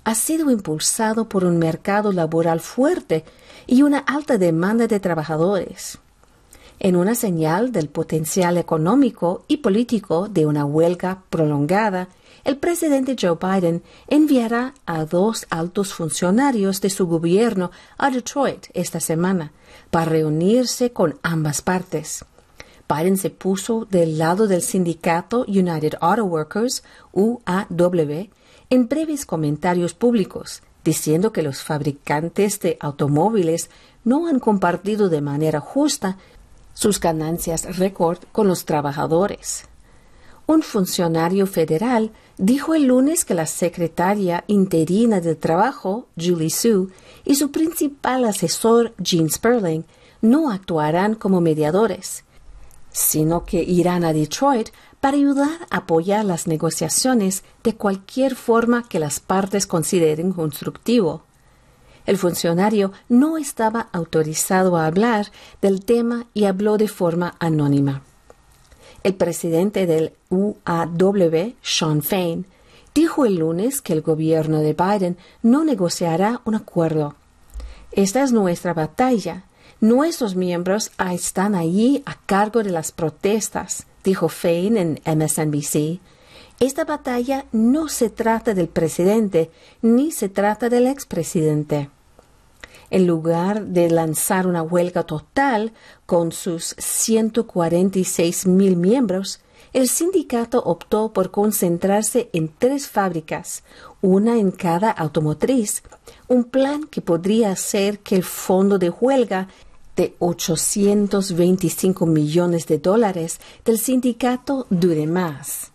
ha 0.04 0.14
sido 0.14 0.50
impulsado 0.50 1.28
por 1.28 1.44
un 1.44 1.58
mercado 1.58 2.12
laboral 2.12 2.60
fuerte 2.60 3.24
y 3.66 3.82
una 3.82 3.98
alta 3.98 4.38
demanda 4.38 4.86
de 4.86 5.00
trabajadores. 5.00 5.98
En 6.78 6.96
una 6.96 7.14
señal 7.14 7.72
del 7.72 7.88
potencial 7.88 8.56
económico 8.56 9.44
y 9.48 9.58
político 9.58 10.28
de 10.28 10.46
una 10.46 10.64
huelga 10.64 11.22
prolongada, 11.28 12.08
el 12.42 12.56
presidente 12.56 13.16
Joe 13.20 13.36
Biden 13.40 13.82
enviará 14.08 14.72
a 14.86 15.04
dos 15.04 15.46
altos 15.50 15.92
funcionarios 15.92 16.80
de 16.80 16.88
su 16.88 17.06
gobierno 17.06 17.70
a 17.98 18.10
Detroit 18.10 18.68
esta 18.72 18.98
semana 18.98 19.52
para 19.90 20.06
reunirse 20.06 20.90
con 20.90 21.18
ambas 21.22 21.60
partes. 21.60 22.24
Biden 22.90 23.16
se 23.16 23.30
puso 23.30 23.84
del 23.84 24.18
lado 24.18 24.48
del 24.48 24.62
sindicato 24.62 25.44
United 25.46 25.94
Auto 26.00 26.24
Workers, 26.24 26.82
UAW, 27.12 28.28
en 28.68 28.88
breves 28.88 29.26
comentarios 29.26 29.94
públicos, 29.94 30.62
diciendo 30.82 31.32
que 31.32 31.42
los 31.42 31.62
fabricantes 31.62 32.58
de 32.58 32.76
automóviles 32.80 33.70
no 34.02 34.26
han 34.26 34.40
compartido 34.40 35.08
de 35.08 35.20
manera 35.20 35.60
justa 35.60 36.18
sus 36.74 36.98
ganancias 36.98 37.78
récord 37.78 38.18
con 38.32 38.48
los 38.48 38.64
trabajadores. 38.64 39.66
Un 40.46 40.62
funcionario 40.62 41.46
federal 41.46 42.10
dijo 42.38 42.74
el 42.74 42.86
lunes 42.86 43.24
que 43.24 43.34
la 43.34 43.46
secretaria 43.46 44.42
interina 44.48 45.20
del 45.20 45.36
Trabajo, 45.36 46.08
Julie 46.16 46.50
Sue, 46.50 46.88
y 47.24 47.36
su 47.36 47.52
principal 47.52 48.24
asesor, 48.24 48.94
Gene 49.00 49.30
Sperling, 49.30 49.84
no 50.22 50.50
actuarán 50.50 51.14
como 51.14 51.40
mediadores 51.40 52.24
sino 52.92 53.44
que 53.44 53.62
irán 53.62 54.04
a 54.04 54.12
Detroit 54.12 54.70
para 55.00 55.16
ayudar 55.16 55.66
a 55.70 55.78
apoyar 55.78 56.24
las 56.24 56.46
negociaciones 56.46 57.42
de 57.62 57.74
cualquier 57.74 58.34
forma 58.34 58.86
que 58.88 58.98
las 58.98 59.20
partes 59.20 59.66
consideren 59.66 60.32
constructivo. 60.32 61.22
El 62.06 62.18
funcionario 62.18 62.92
no 63.08 63.38
estaba 63.38 63.88
autorizado 63.92 64.76
a 64.76 64.86
hablar 64.86 65.30
del 65.62 65.84
tema 65.84 66.26
y 66.34 66.44
habló 66.44 66.76
de 66.76 66.88
forma 66.88 67.34
anónima. 67.38 68.02
El 69.02 69.14
presidente 69.14 69.86
del 69.86 70.12
UAW, 70.28 71.54
Sean 71.62 72.02
Fain, 72.02 72.46
dijo 72.94 73.24
el 73.24 73.36
lunes 73.36 73.80
que 73.80 73.92
el 73.92 74.02
gobierno 74.02 74.58
de 74.60 74.74
Biden 74.74 75.16
no 75.42 75.64
negociará 75.64 76.42
un 76.44 76.54
acuerdo. 76.54 77.14
Esta 77.92 78.22
es 78.22 78.32
nuestra 78.32 78.74
batalla, 78.74 79.44
Nuestros 79.80 80.36
miembros 80.36 80.92
están 81.10 81.54
allí 81.54 82.02
a 82.04 82.14
cargo 82.26 82.62
de 82.62 82.68
las 82.68 82.92
protestas, 82.92 83.86
dijo 84.04 84.28
Fain 84.28 84.76
en 84.76 85.00
MSNBC. 85.06 86.00
Esta 86.60 86.84
batalla 86.84 87.46
no 87.52 87.88
se 87.88 88.10
trata 88.10 88.52
del 88.52 88.68
presidente 88.68 89.50
ni 89.80 90.12
se 90.12 90.28
trata 90.28 90.68
del 90.68 90.86
expresidente. 90.86 91.88
En 92.90 93.06
lugar 93.06 93.68
de 93.68 93.88
lanzar 93.88 94.46
una 94.46 94.62
huelga 94.62 95.04
total 95.04 95.72
con 96.04 96.30
sus 96.30 96.74
146 96.76 98.46
mil 98.48 98.76
miembros, 98.76 99.40
el 99.72 99.88
sindicato 99.88 100.62
optó 100.62 101.14
por 101.14 101.30
concentrarse 101.30 102.28
en 102.34 102.48
tres 102.48 102.86
fábricas, 102.86 103.62
una 104.02 104.36
en 104.36 104.50
cada 104.50 104.90
automotriz, 104.90 105.82
un 106.28 106.44
plan 106.44 106.84
que 106.84 107.00
podría 107.00 107.52
hacer 107.52 108.00
que 108.00 108.16
el 108.16 108.24
fondo 108.24 108.78
de 108.78 108.90
huelga 108.90 109.48
de 110.00 110.14
825 110.18 112.06
millones 112.06 112.66
de 112.66 112.78
dólares 112.78 113.38
del 113.66 113.78
sindicato 113.78 114.66
dure 114.70 115.06
más. 115.06 115.72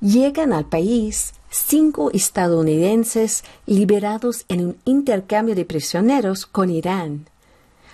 Llegan 0.00 0.52
al 0.52 0.66
país 0.66 1.34
cinco 1.48 2.10
estadounidenses 2.10 3.44
liberados 3.66 4.46
en 4.48 4.66
un 4.66 4.76
intercambio 4.84 5.54
de 5.54 5.64
prisioneros 5.64 6.44
con 6.44 6.70
Irán. 6.70 7.28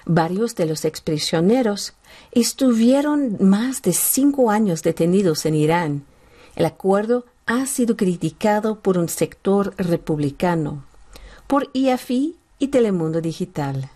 Varios 0.06 0.54
de 0.54 0.64
los 0.64 0.86
exprisioneros 0.86 1.92
estuvieron 2.32 3.36
más 3.40 3.82
de 3.82 3.92
cinco 3.92 4.50
años 4.50 4.82
detenidos 4.82 5.44
en 5.44 5.54
Irán. 5.54 6.04
El 6.56 6.64
acuerdo 6.64 7.26
ha 7.44 7.66
sido 7.66 7.94
criticado 7.94 8.80
por 8.80 8.96
un 8.96 9.10
sector 9.10 9.74
republicano, 9.76 10.86
por 11.46 11.68
IAFI 11.74 12.36
y 12.58 12.68
Telemundo 12.68 13.20
Digital. 13.20 13.90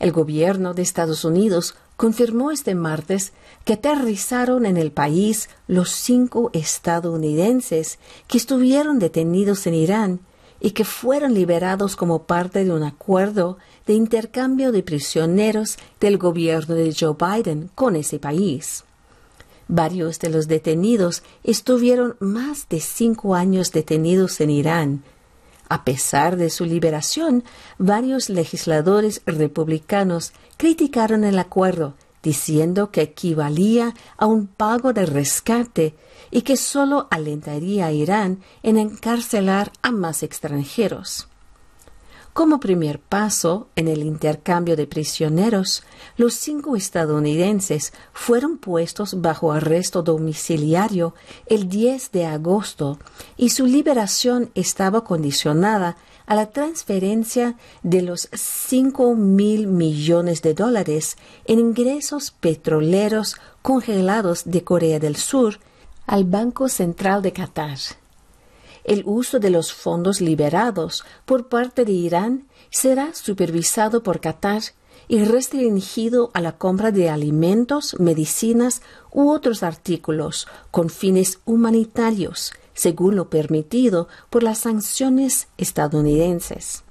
El 0.00 0.12
gobierno 0.12 0.72
de 0.72 0.80
Estados 0.80 1.26
Unidos 1.26 1.74
confirmó 1.96 2.50
este 2.50 2.74
martes 2.74 3.34
que 3.66 3.74
aterrizaron 3.74 4.64
en 4.64 4.78
el 4.78 4.90
país 4.90 5.50
los 5.68 5.90
cinco 5.90 6.50
estadounidenses 6.54 7.98
que 8.26 8.38
estuvieron 8.38 8.98
detenidos 8.98 9.66
en 9.66 9.74
Irán 9.74 10.20
y 10.58 10.70
que 10.70 10.86
fueron 10.86 11.34
liberados 11.34 11.96
como 11.96 12.22
parte 12.22 12.64
de 12.64 12.72
un 12.72 12.82
acuerdo 12.82 13.58
de 13.86 13.92
intercambio 13.92 14.72
de 14.72 14.82
prisioneros 14.82 15.76
del 16.00 16.16
gobierno 16.16 16.74
de 16.74 16.94
Joe 16.98 17.14
Biden 17.18 17.70
con 17.74 17.94
ese 17.94 18.18
país. 18.18 18.84
Varios 19.68 20.18
de 20.18 20.30
los 20.30 20.48
detenidos 20.48 21.22
estuvieron 21.44 22.16
más 22.20 22.68
de 22.70 22.80
cinco 22.80 23.34
años 23.34 23.70
detenidos 23.70 24.40
en 24.40 24.50
Irán, 24.50 25.04
a 25.70 25.84
pesar 25.84 26.36
de 26.36 26.50
su 26.50 26.66
liberación, 26.66 27.44
varios 27.78 28.28
legisladores 28.28 29.22
republicanos 29.24 30.32
criticaron 30.58 31.24
el 31.24 31.38
acuerdo, 31.38 31.94
diciendo 32.22 32.90
que 32.90 33.00
equivalía 33.00 33.94
a 34.18 34.26
un 34.26 34.46
pago 34.48 34.92
de 34.92 35.06
rescate 35.06 35.94
y 36.30 36.42
que 36.42 36.58
solo 36.58 37.06
alentaría 37.10 37.86
a 37.86 37.92
Irán 37.92 38.40
en 38.62 38.76
encarcelar 38.76 39.72
a 39.80 39.90
más 39.90 40.22
extranjeros. 40.22 41.29
Como 42.32 42.60
primer 42.60 43.00
paso 43.00 43.68
en 43.74 43.88
el 43.88 44.04
intercambio 44.04 44.76
de 44.76 44.86
prisioneros, 44.86 45.82
los 46.16 46.34
cinco 46.34 46.76
estadounidenses 46.76 47.92
fueron 48.12 48.58
puestos 48.58 49.20
bajo 49.20 49.50
arresto 49.52 50.02
domiciliario 50.02 51.14
el 51.46 51.68
10 51.68 52.12
de 52.12 52.26
agosto 52.26 52.98
y 53.36 53.50
su 53.50 53.66
liberación 53.66 54.50
estaba 54.54 55.02
condicionada 55.02 55.96
a 56.26 56.36
la 56.36 56.50
transferencia 56.50 57.56
de 57.82 58.02
los 58.02 58.28
5 58.32 59.16
mil 59.16 59.66
millones 59.66 60.40
de 60.40 60.54
dólares 60.54 61.16
en 61.46 61.58
ingresos 61.58 62.30
petroleros 62.30 63.34
congelados 63.60 64.42
de 64.44 64.62
Corea 64.62 65.00
del 65.00 65.16
Sur 65.16 65.58
al 66.06 66.24
Banco 66.24 66.68
Central 66.68 67.22
de 67.22 67.32
Qatar 67.32 67.78
el 68.84 69.02
uso 69.06 69.38
de 69.38 69.50
los 69.50 69.72
fondos 69.72 70.20
liberados 70.20 71.04
por 71.24 71.48
parte 71.48 71.84
de 71.84 71.92
Irán 71.92 72.46
será 72.70 73.14
supervisado 73.14 74.02
por 74.02 74.20
Qatar 74.20 74.62
y 75.08 75.24
restringido 75.24 76.30
a 76.34 76.40
la 76.40 76.56
compra 76.56 76.92
de 76.92 77.10
alimentos, 77.10 77.96
medicinas 77.98 78.82
u 79.10 79.30
otros 79.30 79.62
artículos 79.62 80.46
con 80.70 80.88
fines 80.88 81.40
humanitarios, 81.44 82.52
según 82.74 83.16
lo 83.16 83.28
permitido 83.28 84.08
por 84.30 84.42
las 84.42 84.58
sanciones 84.58 85.48
estadounidenses. 85.58 86.84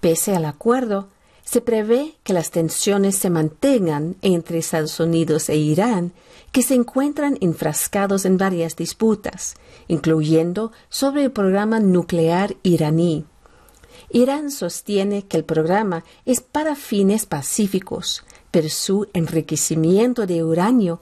Pese 0.00 0.36
al 0.36 0.44
acuerdo, 0.44 1.08
se 1.44 1.60
prevé 1.60 2.16
que 2.24 2.32
las 2.32 2.50
tensiones 2.50 3.16
se 3.16 3.30
mantengan 3.30 4.16
entre 4.22 4.58
Estados 4.58 5.00
Unidos 5.00 5.48
e 5.48 5.56
Irán, 5.56 6.12
que 6.54 6.62
se 6.62 6.74
encuentran 6.74 7.36
enfrascados 7.40 8.24
en 8.24 8.38
varias 8.38 8.76
disputas, 8.76 9.56
incluyendo 9.88 10.70
sobre 10.88 11.24
el 11.24 11.32
programa 11.32 11.80
nuclear 11.80 12.54
iraní. 12.62 13.24
Irán 14.08 14.52
sostiene 14.52 15.24
que 15.26 15.36
el 15.36 15.44
programa 15.44 16.04
es 16.24 16.40
para 16.40 16.76
fines 16.76 17.26
pacíficos, 17.26 18.22
pero 18.52 18.68
su 18.68 19.08
enriquecimiento 19.14 20.28
de 20.28 20.44
uranio 20.44 21.00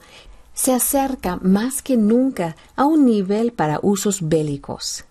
se 0.55 0.73
acerca 0.73 1.35
más 1.35 1.83
que 1.83 1.97
nunca 1.97 2.55
a 2.75 2.85
un 2.85 3.05
nivel 3.05 3.51
para 3.51 3.79
usos 3.83 4.27
bélicos. 4.27 5.05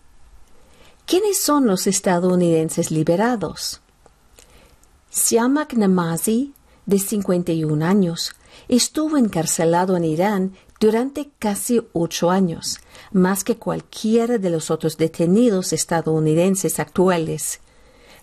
¿Quiénes 1.06 1.40
son 1.40 1.68
los 1.68 1.86
estadounidenses 1.86 2.90
liberados? 2.90 3.80
Siamak 5.08 5.74
Namazi, 5.74 6.52
de 6.86 6.98
51 6.98 7.86
años, 7.86 8.34
estuvo 8.76 9.18
encarcelado 9.18 9.98
en 9.98 10.04
Irán 10.04 10.52
durante 10.80 11.30
casi 11.38 11.82
ocho 11.92 12.30
años, 12.30 12.80
más 13.12 13.44
que 13.44 13.56
cualquiera 13.56 14.38
de 14.38 14.48
los 14.48 14.70
otros 14.70 14.96
detenidos 14.96 15.74
estadounidenses 15.74 16.80
actuales. 16.80 17.60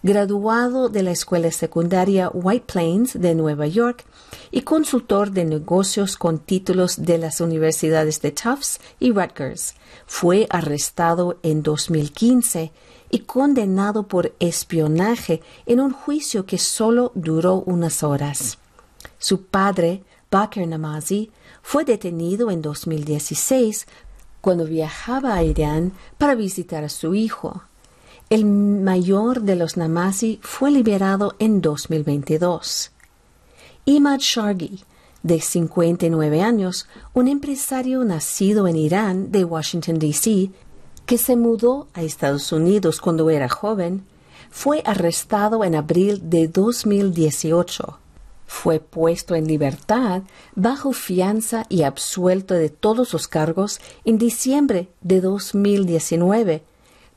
Graduado 0.02 0.90
de 0.90 1.04
la 1.04 1.12
escuela 1.12 1.52
secundaria 1.52 2.30
White 2.34 2.66
Plains 2.66 3.20
de 3.22 3.36
Nueva 3.36 3.68
York 3.68 4.06
y 4.50 4.62
consultor 4.62 5.30
de 5.32 5.46
negocios 5.46 6.18
con 6.18 6.40
títulos 6.40 7.06
de 7.06 7.20
las 7.20 7.42
universidades 7.42 8.20
de 8.22 8.32
Tufts 8.32 8.80
y 9.00 9.12
Rutgers, 9.12 9.76
fue 10.08 10.48
arrestado 10.50 11.38
en 11.44 11.62
2015 11.62 12.72
y 13.12 13.20
condenado 13.20 14.08
por 14.08 14.34
espionaje 14.40 15.42
en 15.68 15.80
un 15.80 15.92
juicio 15.92 16.48
que 16.48 16.58
solo 16.58 17.12
duró 17.14 17.62
unas 17.68 18.02
horas. 18.02 18.58
Su 19.20 19.44
padre, 19.44 20.04
Bakr 20.32 20.68
Namazi, 20.68 21.32
fue 21.62 21.86
detenido 21.86 22.52
en 22.52 22.62
2016 22.62 23.88
cuando 24.42 24.66
viajaba 24.66 25.36
a 25.36 25.44
Irán 25.44 25.94
para 26.18 26.36
visitar 26.36 26.84
a 26.84 26.90
su 26.90 27.16
hijo. 27.16 27.64
El 28.30 28.46
mayor 28.46 29.42
de 29.42 29.56
los 29.56 29.76
Namazi 29.76 30.40
fue 30.44 30.70
liberado 30.70 31.36
en 31.40 31.62
2022. 31.62 32.92
Imad 33.86 34.20
Shargi, 34.20 34.84
de 35.24 35.42
59 35.42 36.42
años, 36.42 36.88
un 37.14 37.28
empresario 37.28 38.04
nacido 38.06 38.68
en 38.68 38.76
Irán 38.76 39.32
de 39.32 39.44
Washington, 39.44 39.98
D.C., 39.98 40.52
que 41.08 41.18
se 41.18 41.36
mudó 41.36 41.88
a 41.96 42.04
Estados 42.04 42.52
Unidos 42.52 43.02
cuando 43.02 43.32
era 43.32 43.50
joven, 43.50 44.06
fue 44.52 44.84
arrestado 44.86 45.64
en 45.64 45.74
abril 45.74 46.30
de 46.30 46.48
2018. 46.48 48.00
Fue 48.52 48.80
puesto 48.80 49.36
en 49.36 49.46
libertad 49.46 50.24
bajo 50.56 50.92
fianza 50.92 51.68
y 51.70 51.84
absuelto 51.84 52.56
de 52.56 52.70
todos 52.70 53.14
los 53.14 53.28
cargos 53.28 53.80
en 54.06 54.18
diciembre 54.18 54.90
de 55.02 55.22
2019, 55.22 56.64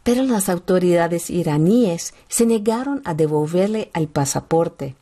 pero 0.02 0.24
las 0.24 0.50
autoridades 0.50 1.30
iraníes 1.30 2.12
se 2.28 2.44
negaron 2.44 3.00
a 3.06 3.14
devolverle 3.14 3.90
el 3.94 4.08
pasaporte. 4.08 4.94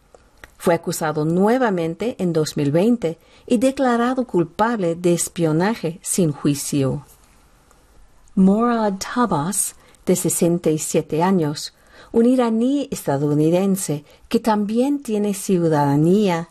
Fue 0.57 0.73
acusado 0.73 1.25
nuevamente 1.25 2.15
en 2.21 2.33
2020 2.33 3.19
y 3.49 3.59
declarado 3.59 4.25
culpable 4.25 4.95
de 4.95 5.15
espionaje 5.15 5.99
sin 6.01 6.31
juicio. 6.31 7.05
Morad 8.37 8.95
Tabas, 8.99 9.75
de 10.07 10.15
67 10.15 11.25
años, 11.25 11.75
un 12.13 12.27
iraní 12.27 12.89
estadounidense 12.91 14.05
que 14.29 14.41
también 14.41 15.03
tiene 15.03 15.35
ciudadanía 15.35 16.49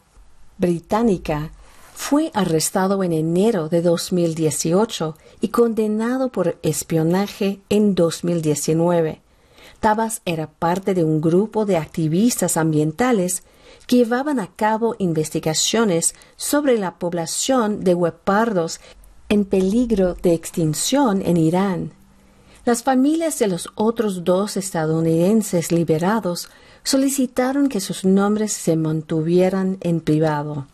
británica, 0.57 1.51
fue 1.93 2.31
arrestado 2.33 3.03
en 3.03 3.11
enero 3.11 3.67
de 3.67 3.81
2018 3.81 5.17
y 5.41 5.49
condenado 5.49 6.29
por 6.29 6.57
espionaje 6.63 7.59
en 7.69 7.93
2019. 7.93 9.21
Tabas 9.81 10.21
era 10.25 10.47
parte 10.47 10.93
de 10.93 11.03
un 11.03 11.19
grupo 11.19 11.65
de 11.65 11.77
activistas 11.77 12.55
ambientales 12.55 13.43
que 13.85 13.97
llevaban 13.97 14.39
a 14.39 14.47
cabo 14.47 14.95
investigaciones 14.97 16.15
sobre 16.37 16.77
la 16.77 16.95
población 16.99 17.83
de 17.83 17.95
huepardos 17.95 18.79
en 19.27 19.45
peligro 19.45 20.15
de 20.15 20.33
extinción 20.33 21.21
en 21.21 21.37
Irán. 21.37 21.98
Las 22.69 22.83
familias 22.83 23.39
de 23.39 23.47
los 23.47 23.67
otros 23.73 24.23
dos 24.23 24.55
estadounidenses 24.55 25.71
liberados 25.71 26.49
solicitaron 26.83 27.67
que 27.67 27.79
sus 27.79 28.05
nombres 28.05 28.53
se 28.53 28.75
mantuvieran 28.75 29.79
en 29.81 30.01
privado. 30.01 30.67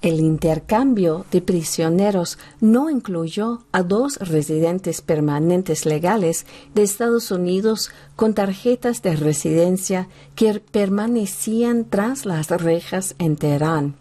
El 0.00 0.20
intercambio 0.20 1.26
de 1.30 1.42
prisioneros 1.42 2.38
no 2.62 2.88
incluyó 2.88 3.64
a 3.70 3.82
dos 3.82 4.16
residentes 4.16 5.02
permanentes 5.02 5.84
legales 5.84 6.46
de 6.74 6.84
Estados 6.84 7.30
Unidos 7.30 7.90
con 8.16 8.32
tarjetas 8.32 9.02
de 9.02 9.14
residencia 9.16 10.08
que 10.36 10.60
permanecían 10.60 11.84
tras 11.84 12.24
las 12.24 12.48
rejas 12.48 13.14
en 13.18 13.36
Teherán. 13.36 13.96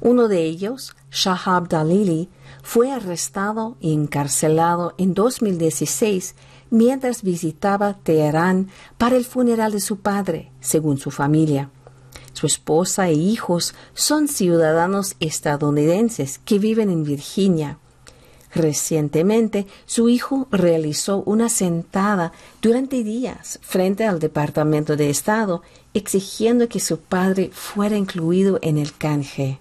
Uno 0.00 0.28
de 0.28 0.44
ellos, 0.44 0.94
Shahab 1.10 1.66
Dalili, 1.68 2.28
fue 2.62 2.92
arrestado 2.92 3.76
y 3.80 3.92
encarcelado 3.92 4.94
en 4.98 5.14
2016 5.14 6.36
mientras 6.70 7.22
visitaba 7.22 7.98
Teherán 8.02 8.68
para 8.96 9.16
el 9.16 9.24
funeral 9.24 9.72
de 9.72 9.80
su 9.80 9.98
padre, 10.00 10.50
según 10.60 10.98
su 10.98 11.10
familia. 11.10 11.70
Su 12.32 12.46
esposa 12.46 13.08
e 13.08 13.12
hijos 13.12 13.74
son 13.94 14.28
ciudadanos 14.28 15.16
estadounidenses 15.20 16.38
que 16.38 16.58
viven 16.58 16.90
en 16.90 17.04
Virginia. 17.04 17.78
Recientemente, 18.54 19.66
su 19.86 20.08
hijo 20.08 20.48
realizó 20.50 21.22
una 21.24 21.48
sentada 21.48 22.32
durante 22.62 23.04
días 23.04 23.58
frente 23.62 24.06
al 24.06 24.18
Departamento 24.18 24.96
de 24.96 25.10
Estado 25.10 25.62
exigiendo 25.94 26.68
que 26.68 26.80
su 26.80 26.98
padre 26.98 27.50
fuera 27.52 27.96
incluido 27.96 28.58
en 28.62 28.78
el 28.78 28.96
canje. 28.96 29.60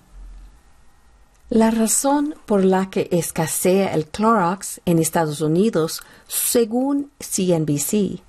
La 1.50 1.72
razón 1.72 2.36
por 2.45 2.64
la 2.64 2.91
que 2.91 3.10
escasea 3.12 3.95
el 3.95 4.06
Clorox 4.06 4.82
en 4.86 5.00
Estados 5.00 5.41
Unidos, 5.41 6.04
según 6.28 7.10
CNBC, 7.18 8.22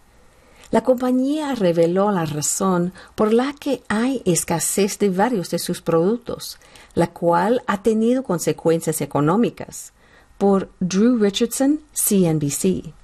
la 0.71 0.83
compañía 0.83 1.55
reveló 1.55 2.13
la 2.13 2.25
razón 2.25 2.95
por 3.17 3.35
la 3.35 3.53
que 3.53 3.83
hay 3.89 4.23
escasez 4.25 4.99
de 4.99 5.11
varios 5.11 5.51
de 5.51 5.59
sus 5.59 5.83
productos, 5.83 6.59
la 6.95 7.09
cual 7.09 7.63
ha 7.67 7.83
tenido 7.83 8.23
consecuencias 8.23 9.03
económicas. 9.03 9.93
Por 10.39 10.71
Drew 10.81 11.19
Richardson, 11.19 11.81
CNBC. 11.93 12.95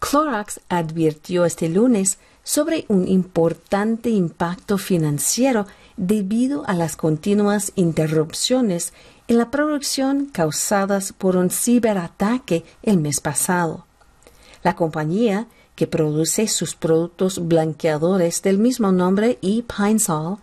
Clorox 0.00 0.60
advirtió 0.70 1.44
este 1.44 1.68
lunes 1.68 2.18
sobre 2.42 2.86
un 2.88 3.06
importante 3.06 4.08
impacto 4.08 4.78
financiero 4.78 5.66
debido 5.96 6.66
a 6.66 6.74
las 6.74 6.96
continuas 6.96 7.72
interrupciones 7.74 8.92
en 9.28 9.38
la 9.38 9.50
producción 9.50 10.26
causadas 10.26 11.12
por 11.12 11.36
un 11.36 11.50
ciberataque 11.50 12.64
el 12.82 12.98
mes 12.98 13.20
pasado. 13.20 13.86
La 14.62 14.76
compañía 14.76 15.46
que 15.74 15.86
produce 15.86 16.48
sus 16.48 16.74
productos 16.74 17.46
blanqueadores 17.46 18.42
del 18.42 18.58
mismo 18.58 18.92
nombre 18.92 19.38
y 19.40 19.62
Pine 19.62 19.98
Sol, 19.98 20.38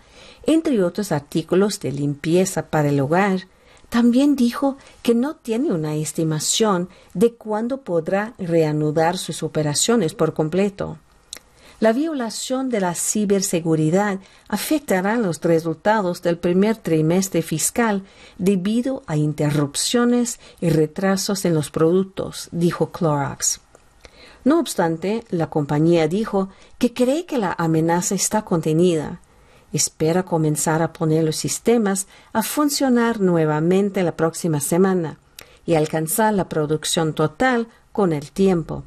entre 0.46 0.84
otros 0.84 1.12
artículos 1.12 1.80
de 1.80 1.92
limpieza 1.92 2.68
para 2.68 2.90
el 2.90 3.00
hogar, 3.00 3.48
también 3.90 4.36
dijo 4.36 4.78
que 5.02 5.14
no 5.14 5.36
tiene 5.36 5.72
una 5.72 5.96
estimación 5.96 6.90
de 7.14 7.34
cuándo 7.34 7.82
podrá 7.82 8.34
reanudar 8.38 9.18
sus 9.18 9.44
operaciones 9.44 10.14
por 10.16 10.34
completo. 10.34 10.98
La 11.84 11.92
violación 11.92 12.70
de 12.70 12.80
la 12.80 12.96
ciberseguridad 12.96 14.20
afectará 14.48 15.18
los 15.18 15.42
resultados 15.42 16.22
del 16.22 16.38
primer 16.38 16.78
trimestre 16.78 17.42
fiscal 17.42 18.04
debido 18.38 19.04
a 19.06 19.18
interrupciones 19.18 20.40
y 20.62 20.70
retrasos 20.70 21.44
en 21.44 21.54
los 21.54 21.72
productos, 21.72 22.48
dijo 22.54 22.94
Clorox. 22.94 23.60
No 24.46 24.62
obstante, 24.62 25.26
la 25.30 25.50
compañía 25.50 26.08
dijo 26.08 26.48
que 26.78 26.94
cree 26.94 27.26
que 27.26 27.38
la 27.38 27.54
amenaza 27.58 28.16
está 28.16 28.44
contenida. 28.44 29.20
Espera 29.74 30.24
comenzar 30.24 30.82
a 30.82 30.94
poner 30.94 31.26
los 31.26 31.36
sistemas 31.36 32.08
a 32.32 32.44
funcionar 32.44 33.20
nuevamente 33.20 34.04
la 34.04 34.16
próxima 34.16 34.62
semana 34.62 35.18
y 35.66 35.76
alcanzar 35.76 36.34
la 36.34 36.48
producción 36.48 37.14
total 37.14 37.68
con 37.92 38.14
el 38.14 38.32
tiempo. 38.32 38.86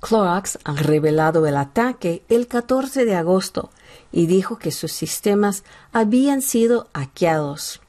Clorox 0.00 0.58
ha 0.64 0.74
revelado 0.74 1.46
el 1.46 1.56
ataque 1.56 2.22
el 2.28 2.46
14 2.46 3.04
de 3.04 3.14
agosto 3.14 3.70
y 4.10 4.26
dijo 4.26 4.58
que 4.58 4.70
sus 4.70 4.92
sistemas 4.92 5.62
habían 5.92 6.40
sido 6.40 6.88
hackeados. 6.94 7.80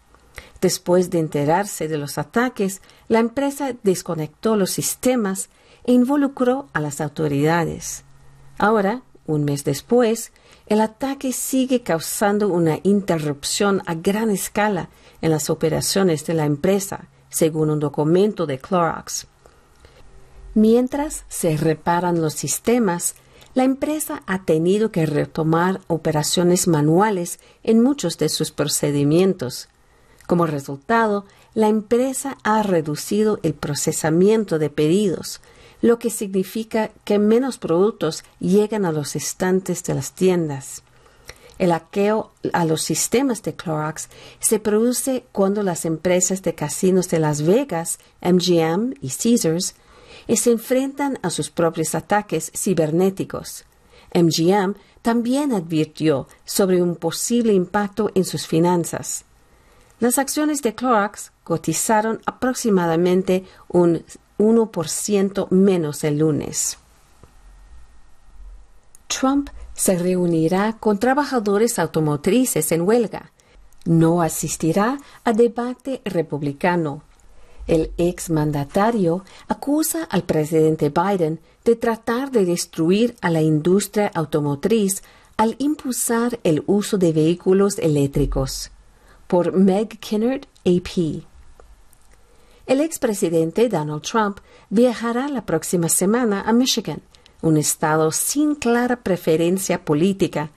Después 0.60 1.10
de 1.10 1.20
enterarse 1.20 1.88
de 1.88 1.98
los 1.98 2.18
ataques, 2.18 2.82
la 3.08 3.20
empresa 3.20 3.74
desconectó 3.82 4.56
los 4.56 4.72
sistemas 4.72 5.50
e 5.86 5.94
involucró 5.94 6.68
a 6.74 6.80
las 6.82 7.02
autoridades. 7.02 8.04
Ahora, 8.58 9.02
un 9.26 9.46
mes 9.46 9.64
después, 9.64 10.32
el 10.68 10.82
ataque 10.82 11.32
sigue 11.32 11.82
causando 11.82 12.50
una 12.50 12.80
interrupción 12.84 13.82
a 13.86 13.96
gran 13.96 14.30
escala 14.30 14.90
en 15.22 15.32
las 15.32 15.50
operaciones 15.50 16.26
de 16.26 16.34
la 16.34 16.46
empresa, 16.46 17.08
según 17.30 17.70
un 17.70 17.80
documento 17.80 18.46
de 18.46 18.60
Clorox. 18.60 19.28
Mientras 20.54 21.24
se 21.30 21.56
reparan 21.56 22.22
los 22.22 22.34
sistemas, 22.34 23.16
la 23.54 23.64
empresa 23.64 24.24
ha 24.28 24.44
tenido 24.44 24.92
que 24.92 25.06
retomar 25.06 25.82
operaciones 25.88 26.68
manuales 26.68 27.40
en 27.64 27.82
muchos 27.82 28.18
de 28.18 28.30
sus 28.30 28.52
procedimientos. 28.52 29.70
Como 30.28 30.46
resultado, 30.46 31.26
la 31.54 31.68
empresa 31.68 32.38
ha 32.44 32.64
reducido 32.64 33.40
el 33.44 33.54
procesamiento 33.54 34.60
de 34.60 34.70
pedidos, 34.70 35.42
lo 35.82 36.00
que 36.00 36.10
significa 36.10 36.92
que 37.04 37.20
menos 37.20 37.58
productos 37.58 38.24
llegan 38.40 38.86
a 38.86 38.92
los 38.92 39.16
estantes 39.16 39.84
de 39.84 39.96
las 39.96 40.14
tiendas. 40.14 40.84
El 41.60 41.72
hackeo 41.72 42.32
a 42.54 42.66
los 42.66 42.82
sistemas 42.82 43.44
de 43.44 43.56
Clorox 43.56 44.10
se 44.40 44.60
produce 44.60 45.26
cuando 45.32 45.62
las 45.64 45.86
empresas 45.86 46.42
de 46.42 46.56
casinos 46.56 47.10
de 47.10 47.20
Las 47.20 47.44
Vegas, 47.44 48.00
MGM 48.22 48.94
y 49.02 49.10
Caesars, 49.10 49.76
se 50.38 50.52
enfrentan 50.52 51.20
a 51.22 51.30
sus 51.30 51.50
propios 51.50 51.96
ataques 51.96 52.52
cibernéticos. 52.56 53.66
MGM 54.14 54.76
también 55.02 55.52
advirtió 55.52 56.28
sobre 56.46 56.82
un 56.82 56.96
posible 56.96 57.54
impacto 57.54 58.12
en 58.14 58.26
sus 58.26 58.48
finanzas. 58.48 59.26
Las 60.00 60.18
acciones 60.18 60.62
de 60.62 60.74
Clorox 60.76 61.32
cotizaron 61.44 62.22
aproximadamente 62.26 63.46
un 63.68 64.04
1% 64.38 65.50
menos 65.52 66.04
el 66.04 66.20
lunes. 66.20 66.78
Trump 69.08 69.50
se 69.74 69.98
reunirá 69.98 70.78
con 70.80 71.00
trabajadores 71.00 71.78
automotrices 71.78 72.72
en 72.72 72.82
huelga. 72.82 73.32
No 73.86 74.22
asistirá 74.22 74.98
a 75.24 75.34
debate 75.34 76.02
republicano. 76.06 77.04
El 77.68 77.92
exmandatario 77.98 79.24
acusa 79.48 80.04
al 80.06 80.24
presidente 80.24 80.90
Biden 80.90 81.40
de 81.64 81.76
tratar 81.76 82.32
de 82.32 82.46
destruir 82.46 83.16
a 83.22 83.30
la 83.30 83.42
industria 83.42 84.12
automotriz 84.14 85.04
al 85.38 85.56
impulsar 85.60 86.40
el 86.44 86.64
uso 86.68 86.98
de 86.98 87.14
vehículos 87.14 87.80
eléctricos. 87.80 88.72
Por 89.28 89.54
Meg 89.54 90.00
Kinnard, 90.00 90.46
AP. 90.66 91.24
El 92.68 92.82
expresidente 92.82 93.70
Donald 93.70 94.02
Trump 94.02 94.40
viajará 94.70 95.28
la 95.28 95.46
próxima 95.46 95.90
semana 95.90 96.42
a 96.42 96.54
Michigan, 96.54 97.02
un 97.42 97.58
estado 97.58 98.12
sin 98.12 98.56
clara 98.56 98.98
preferencia 99.02 99.84
política, 99.84 100.52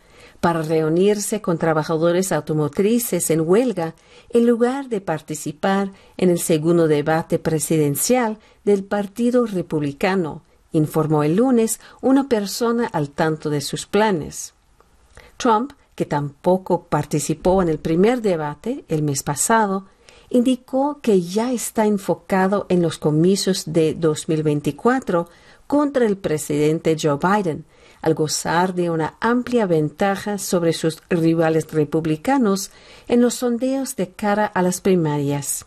para 0.44 0.60
reunirse 0.60 1.40
con 1.40 1.56
trabajadores 1.56 2.30
automotrices 2.30 3.30
en 3.30 3.40
huelga 3.40 3.94
en 4.28 4.46
lugar 4.46 4.90
de 4.90 5.00
participar 5.00 5.92
en 6.18 6.28
el 6.28 6.38
segundo 6.38 6.86
debate 6.86 7.38
presidencial 7.38 8.38
del 8.62 8.84
Partido 8.84 9.46
Republicano, 9.46 10.42
informó 10.72 11.22
el 11.22 11.36
lunes 11.36 11.80
una 12.02 12.28
persona 12.28 12.86
al 12.88 13.08
tanto 13.08 13.48
de 13.48 13.62
sus 13.62 13.86
planes. 13.86 14.52
Trump, 15.38 15.72
que 15.94 16.04
tampoco 16.04 16.88
participó 16.88 17.62
en 17.62 17.70
el 17.70 17.78
primer 17.78 18.20
debate 18.20 18.84
el 18.88 19.02
mes 19.02 19.22
pasado, 19.22 19.86
indicó 20.28 21.00
que 21.00 21.22
ya 21.22 21.52
está 21.52 21.86
enfocado 21.86 22.66
en 22.68 22.82
los 22.82 22.98
comicios 22.98 23.62
de 23.64 23.94
2024 23.94 25.26
contra 25.66 26.04
el 26.04 26.18
presidente 26.18 26.98
Joe 27.00 27.16
Biden, 27.16 27.64
al 28.04 28.12
gozar 28.12 28.74
de 28.74 28.90
una 28.90 29.14
amplia 29.18 29.64
ventaja 29.64 30.36
sobre 30.36 30.74
sus 30.74 31.02
rivales 31.08 31.72
republicanos 31.72 32.70
en 33.08 33.22
los 33.22 33.36
sondeos 33.36 33.96
de 33.96 34.10
cara 34.10 34.44
a 34.44 34.60
las 34.60 34.82
primarias. 34.82 35.64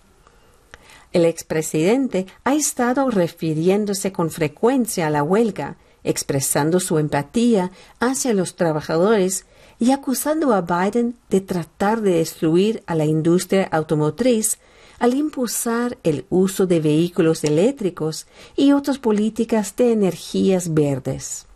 El 1.14 1.26
expresidente 1.26 2.28
ha 2.44 2.54
estado 2.54 3.10
refiriéndose 3.10 4.12
con 4.12 4.30
frecuencia 4.30 5.08
a 5.08 5.10
la 5.10 5.24
huelga, 5.24 5.78
expresando 6.04 6.80
su 6.80 7.00
empatía 7.00 7.72
hacia 8.00 8.36
los 8.36 8.56
trabajadores 8.56 9.48
y 9.80 9.90
acusando 9.90 10.54
a 10.54 10.62
Biden 10.62 11.16
de 11.32 11.42
tratar 11.42 12.02
de 12.02 12.18
destruir 12.18 12.84
a 12.86 12.94
la 12.94 13.06
industria 13.06 13.68
automotriz 13.72 14.60
al 15.00 15.16
impulsar 15.16 15.98
el 16.04 16.28
uso 16.30 16.68
de 16.68 16.82
vehículos 16.82 17.44
eléctricos 17.44 18.28
y 18.56 18.74
otras 18.74 19.00
políticas 19.00 19.76
de 19.76 19.92
energías 19.92 20.72
verdes. 20.72 21.47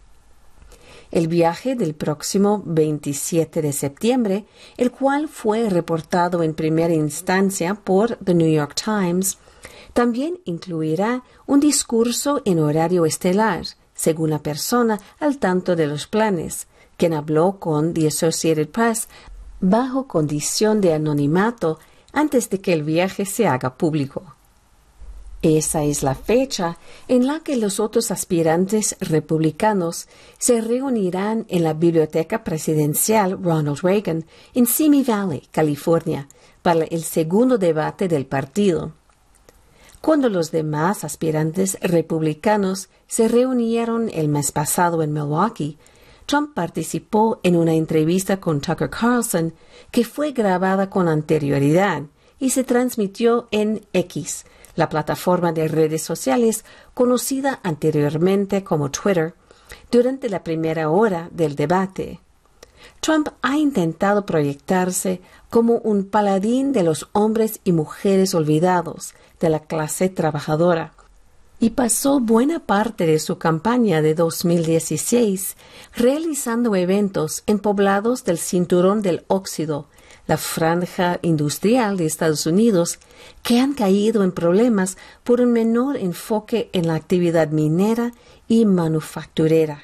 El 1.12 1.28
viaje 1.28 1.76
del 1.76 1.94
próximo 1.94 2.64
27 2.66 3.62
de 3.62 3.74
septiembre, 3.74 4.46
el 4.78 4.92
cual 4.92 5.28
fue 5.28 5.70
reportado 5.70 6.42
en 6.42 6.54
primera 6.54 6.94
instancia 6.94 7.76
por 7.76 8.16
The 8.18 8.34
New 8.34 8.52
York 8.52 8.76
Times, 8.76 9.38
también 9.94 10.40
incluirá 10.46 11.24
un 11.46 11.60
discurso 11.60 12.42
en 12.46 12.60
horario 12.60 13.06
estelar, 13.06 13.66
según 13.94 14.30
la 14.30 14.40
persona 14.40 15.00
al 15.20 15.38
tanto 15.38 15.76
de 15.76 15.88
los 15.88 16.08
planes, 16.08 16.68
quien 16.98 17.14
habló 17.14 17.60
con 17.60 17.94
The 17.94 18.08
Associated 18.08 18.70
Press 18.70 19.10
bajo 19.60 20.08
condición 20.08 20.82
de 20.82 20.94
anonimato 20.94 21.80
antes 22.14 22.50
de 22.50 22.62
que 22.62 22.74
el 22.74 22.84
viaje 22.84 23.26
se 23.26 23.48
haga 23.48 23.76
público. 23.76 24.36
Esa 25.42 25.84
es 25.84 26.04
la 26.04 26.14
fecha 26.14 26.78
en 27.08 27.26
la 27.26 27.40
que 27.40 27.58
los 27.58 27.80
otros 27.80 28.12
aspirantes 28.12 28.96
republicanos 29.00 30.08
se 30.38 30.62
reunirán 30.62 31.46
en 31.50 31.64
la 31.64 31.74
Biblioteca 31.74 32.44
Presidencial 32.44 33.42
Ronald 33.42 33.80
Reagan 33.82 34.26
en 34.54 34.68
Simi 34.68 35.04
Valley, 35.04 35.48
California, 35.52 36.28
para 36.62 36.86
el 36.86 37.04
segundo 37.04 37.58
debate 37.58 38.08
del 38.08 38.28
partido. 38.28 38.94
Cuando 40.00 40.30
los 40.30 40.52
demás 40.52 41.04
aspirantes 41.04 41.78
republicanos 41.82 42.90
se 43.08 43.28
reunieron 43.28 44.10
el 44.14 44.28
mes 44.28 44.52
pasado 44.52 45.02
en 45.02 45.12
Milwaukee, 45.12 45.78
Trump 46.28 46.54
participó 46.54 47.40
en 47.42 47.56
una 47.56 47.74
entrevista 47.74 48.40
con 48.40 48.62
Tucker 48.62 48.90
Carlson 48.90 49.54
que 49.90 50.06
fue 50.06 50.32
grabada 50.34 50.90
con 50.90 51.08
anterioridad 51.08 52.04
y 52.40 52.52
se 52.52 52.64
transmitió 52.64 53.48
en 53.52 53.86
X, 53.94 54.46
la 54.76 54.90
plataforma 54.90 55.52
de 55.52 55.68
redes 55.68 56.02
sociales 56.02 56.66
conocida 56.94 57.60
anteriormente 57.64 58.64
como 58.64 58.92
Twitter, 58.92 59.34
durante 59.90 60.30
la 60.30 60.44
primera 60.44 60.90
hora 60.90 61.30
del 61.32 61.56
debate. 61.56 62.20
Trump 63.00 63.30
ha 63.42 63.58
intentado 63.58 64.26
proyectarse 64.26 65.22
como 65.50 65.76
un 65.76 66.06
paladín 66.06 66.72
de 66.72 66.84
los 66.84 67.10
hombres 67.14 67.60
y 67.64 67.72
mujeres 67.72 68.34
olvidados 68.34 69.14
de 69.40 69.50
la 69.50 69.60
clase 69.60 70.10
trabajadora 70.10 70.94
y 71.60 71.72
pasó 71.72 72.20
buena 72.20 72.60
parte 72.60 73.06
de 73.06 73.20
su 73.20 73.38
campaña 73.38 74.02
de 74.02 74.16
2016 74.16 75.58
realizando 75.96 76.76
eventos 76.76 77.44
en 77.46 77.60
poblados 77.60 78.24
del 78.24 78.40
Cinturón 78.40 79.04
del 79.04 79.24
Óxido 79.28 79.88
franja 80.38 81.20
industrial 81.22 81.98
de 81.98 82.06
Estados 82.06 82.46
Unidos, 82.46 83.00
que 83.44 83.60
han 83.60 83.74
caído 83.74 84.24
en 84.24 84.32
problemas 84.32 84.98
por 85.24 85.42
un 85.42 85.52
menor 85.52 85.98
enfoque 85.98 86.70
en 86.74 86.88
la 86.88 86.96
actividad 86.96 87.50
minera 87.50 88.14
y 88.48 88.66
manufacturera. 88.66 89.84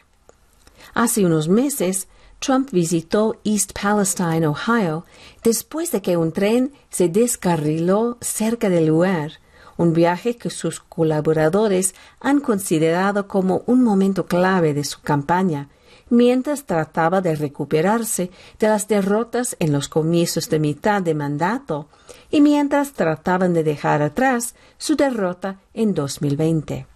Hace 0.94 1.26
unos 1.26 1.48
meses, 1.48 2.08
Trump 2.40 2.70
visitó 2.72 3.40
East 3.44 3.72
Palestine, 3.80 4.48
Ohio, 4.48 5.06
después 5.44 5.92
de 5.92 6.02
que 6.02 6.18
un 6.18 6.32
tren 6.32 6.72
se 6.90 7.10
descarriló 7.10 8.18
cerca 8.22 8.70
del 8.70 8.88
lugar, 8.88 9.34
un 9.78 9.94
viaje 9.94 10.36
que 10.36 10.50
sus 10.50 10.80
colaboradores 10.80 11.96
han 12.20 12.42
considerado 12.42 13.28
como 13.28 13.64
un 13.68 13.84
momento 13.84 14.26
clave 14.26 14.74
de 14.74 14.84
su 14.84 15.02
campaña, 15.02 15.70
mientras 16.10 16.66
trataba 16.66 17.22
de 17.22 17.36
recuperarse 17.36 18.32
de 18.60 18.68
las 18.68 18.88
derrotas 18.88 19.56
en 19.60 19.72
los 19.72 19.90
comicios 19.90 20.50
de 20.50 20.60
mitad 20.60 21.02
de 21.02 21.14
mandato 21.14 21.88
y 22.30 22.42
mientras 22.42 22.94
trataban 22.94 23.54
de 23.54 23.64
dejar 23.64 24.02
atrás 24.02 24.56
su 24.78 24.96
derrota 24.96 25.60
en 25.74 25.94
2020. 25.94 26.88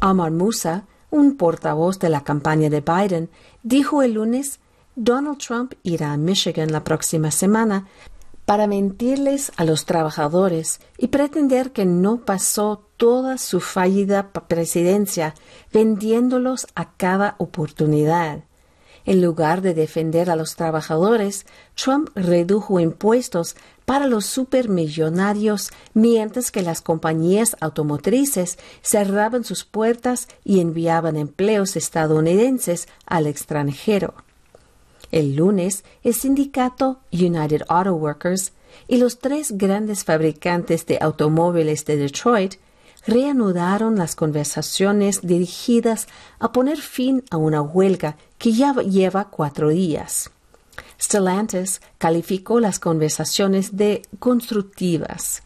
Amar 0.00 0.30
Musa, 0.30 0.84
un 1.10 1.36
portavoz 1.36 1.98
de 1.98 2.08
la 2.08 2.22
campaña 2.22 2.68
de 2.68 2.80
Biden, 2.80 3.30
dijo 3.62 4.02
el 4.02 4.14
lunes 4.14 4.60
Donald 4.94 5.38
Trump 5.38 5.74
irá 5.82 6.12
a 6.12 6.16
Michigan 6.16 6.72
la 6.72 6.82
próxima 6.82 7.30
semana 7.30 7.86
para 8.46 8.66
mentirles 8.66 9.52
a 9.56 9.64
los 9.64 9.84
trabajadores 9.84 10.80
y 10.96 11.08
pretender 11.08 11.72
que 11.72 11.84
no 11.84 12.24
pasó 12.24 12.88
toda 12.96 13.36
su 13.36 13.60
fallida 13.60 14.30
presidencia 14.30 15.34
vendiéndolos 15.72 16.66
a 16.74 16.92
cada 16.96 17.34
oportunidad. 17.38 18.44
En 19.04 19.22
lugar 19.22 19.62
de 19.62 19.74
defender 19.74 20.30
a 20.30 20.36
los 20.36 20.56
trabajadores, 20.56 21.46
Trump 21.74 22.08
redujo 22.16 22.80
impuestos 22.80 23.54
para 23.84 24.06
los 24.06 24.26
supermillonarios 24.26 25.70
mientras 25.94 26.50
que 26.50 26.62
las 26.62 26.82
compañías 26.82 27.56
automotrices 27.60 28.58
cerraban 28.82 29.44
sus 29.44 29.64
puertas 29.64 30.26
y 30.44 30.60
enviaban 30.60 31.16
empleos 31.16 31.76
estadounidenses 31.76 32.88
al 33.06 33.28
extranjero. 33.28 34.25
El 35.10 35.36
lunes, 35.36 35.84
el 36.02 36.14
sindicato 36.14 37.00
United 37.12 37.62
Auto 37.68 37.94
Workers 37.94 38.52
y 38.88 38.98
los 38.98 39.18
tres 39.18 39.56
grandes 39.56 40.04
fabricantes 40.04 40.86
de 40.86 40.98
automóviles 41.00 41.84
de 41.84 41.96
Detroit 41.96 42.54
reanudaron 43.06 43.96
las 43.96 44.16
conversaciones 44.16 45.20
dirigidas 45.22 46.08
a 46.38 46.52
poner 46.52 46.78
fin 46.78 47.24
a 47.30 47.36
una 47.36 47.62
huelga 47.62 48.16
que 48.38 48.52
ya 48.52 48.74
lleva 48.74 49.30
cuatro 49.30 49.68
días. 49.68 50.30
Stellantis 51.00 51.80
calificó 51.98 52.60
las 52.60 52.78
conversaciones 52.78 53.76
de 53.76 54.02
constructivas. 54.18 55.42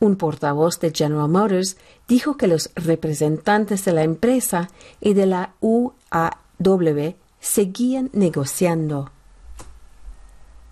Un 0.00 0.16
portavoz 0.16 0.80
de 0.80 0.92
General 0.92 1.28
Motors 1.28 1.76
dijo 2.08 2.36
que 2.36 2.48
los 2.48 2.70
representantes 2.74 3.84
de 3.84 3.92
la 3.92 4.02
empresa 4.02 4.68
y 5.00 5.14
de 5.14 5.26
la 5.26 5.54
UAW 5.60 7.14
seguían 7.42 8.08
negociando. 8.14 9.10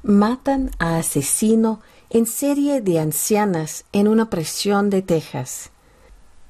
Matan 0.02 0.70
a 0.78 0.96
asesino 0.96 1.80
en 2.08 2.24
serie 2.26 2.80
de 2.80 3.00
ancianas 3.00 3.84
en 3.92 4.08
una 4.08 4.30
prisión 4.30 4.88
de 4.88 5.02
Texas. 5.02 5.70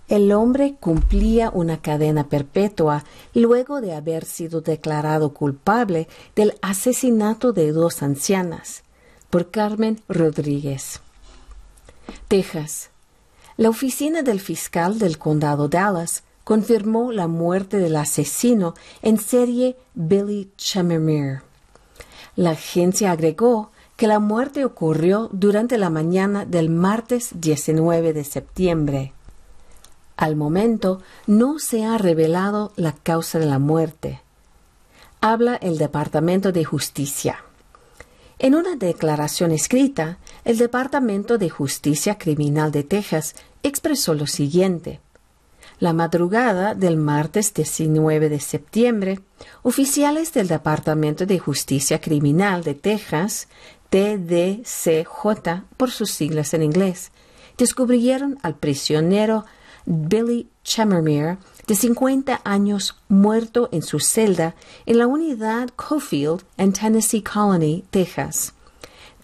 El 0.09 0.31
hombre 0.33 0.77
cumplía 0.79 1.51
una 1.51 1.81
cadena 1.81 2.29
perpetua 2.29 3.05
luego 3.35 3.81
de 3.81 3.95
haber 3.95 4.25
sido 4.25 4.61
declarado 4.61 5.33
culpable 5.33 6.07
del 6.37 6.55
asesinato 6.63 7.53
de 7.53 7.73
dos 7.73 8.03
ancianas 8.03 8.83
por 9.31 9.51
Carmen 9.51 10.01
Rodríguez. 10.09 11.01
Texas. 12.29 12.91
La 13.57 13.71
oficina 13.71 14.23
del 14.23 14.41
fiscal 14.41 14.99
del 14.99 15.19
condado 15.19 15.69
Dallas 15.69 16.25
confirmó 16.51 17.13
la 17.13 17.29
muerte 17.29 17.77
del 17.77 17.95
asesino 17.95 18.75
en 19.03 19.19
serie 19.19 19.77
Billy 19.95 20.51
Chemermere. 20.57 21.43
La 22.35 22.51
agencia 22.51 23.13
agregó 23.13 23.71
que 23.95 24.09
la 24.09 24.19
muerte 24.19 24.65
ocurrió 24.65 25.29
durante 25.31 25.79
la 25.79 25.91
mañana 25.91 26.45
del 26.45 26.69
martes 26.69 27.29
19 27.35 28.13
de 28.13 28.25
septiembre. 28.25 29.13
Al 30.17 30.35
momento 30.35 31.01
no 31.29 31.61
se 31.61 31.85
ha 31.85 31.99
revelado 31.99 32.73
la 32.75 32.95
causa 32.95 33.39
de 33.39 33.47
la 33.47 33.61
muerte. 33.61 34.21
Habla 35.21 35.55
el 35.55 35.79
Departamento 35.79 36.51
de 36.51 36.65
Justicia. 36.65 37.45
En 38.41 38.57
una 38.57 38.75
declaración 38.75 39.53
escrita, 39.53 40.19
el 40.45 40.59
Departamento 40.59 41.39
de 41.39 41.49
Justicia 41.49 42.19
Criminal 42.19 42.73
de 42.73 42.83
Texas 42.83 43.37
expresó 43.63 44.15
lo 44.15 44.27
siguiente. 44.27 44.99
La 45.81 45.95
madrugada 45.95 46.75
del 46.75 46.99
martes 46.99 47.55
19 47.55 48.29
de 48.29 48.39
septiembre, 48.39 49.21
oficiales 49.63 50.31
del 50.35 50.47
Departamento 50.47 51.25
de 51.25 51.39
Justicia 51.39 52.03
Criminal 52.03 52.63
de 52.63 52.75
Texas, 52.75 53.49
TDCJ 53.89 55.65
por 55.79 55.91
sus 55.91 56.11
siglas 56.11 56.53
en 56.53 56.65
inglés, 56.65 57.13
descubrieron 57.57 58.39
al 58.43 58.57
prisionero 58.57 59.47
Billy 59.87 60.51
Chemermere, 60.65 61.39
de 61.67 61.75
50 61.75 62.43
años, 62.45 62.99
muerto 63.09 63.71
en 63.73 63.81
su 63.81 64.01
celda 64.01 64.55
en 64.85 64.99
la 64.99 65.07
unidad 65.07 65.71
Cofield 65.77 66.43
en 66.59 66.75
Tennessee 66.75 67.23
Colony, 67.23 67.85
Texas. 67.91 68.53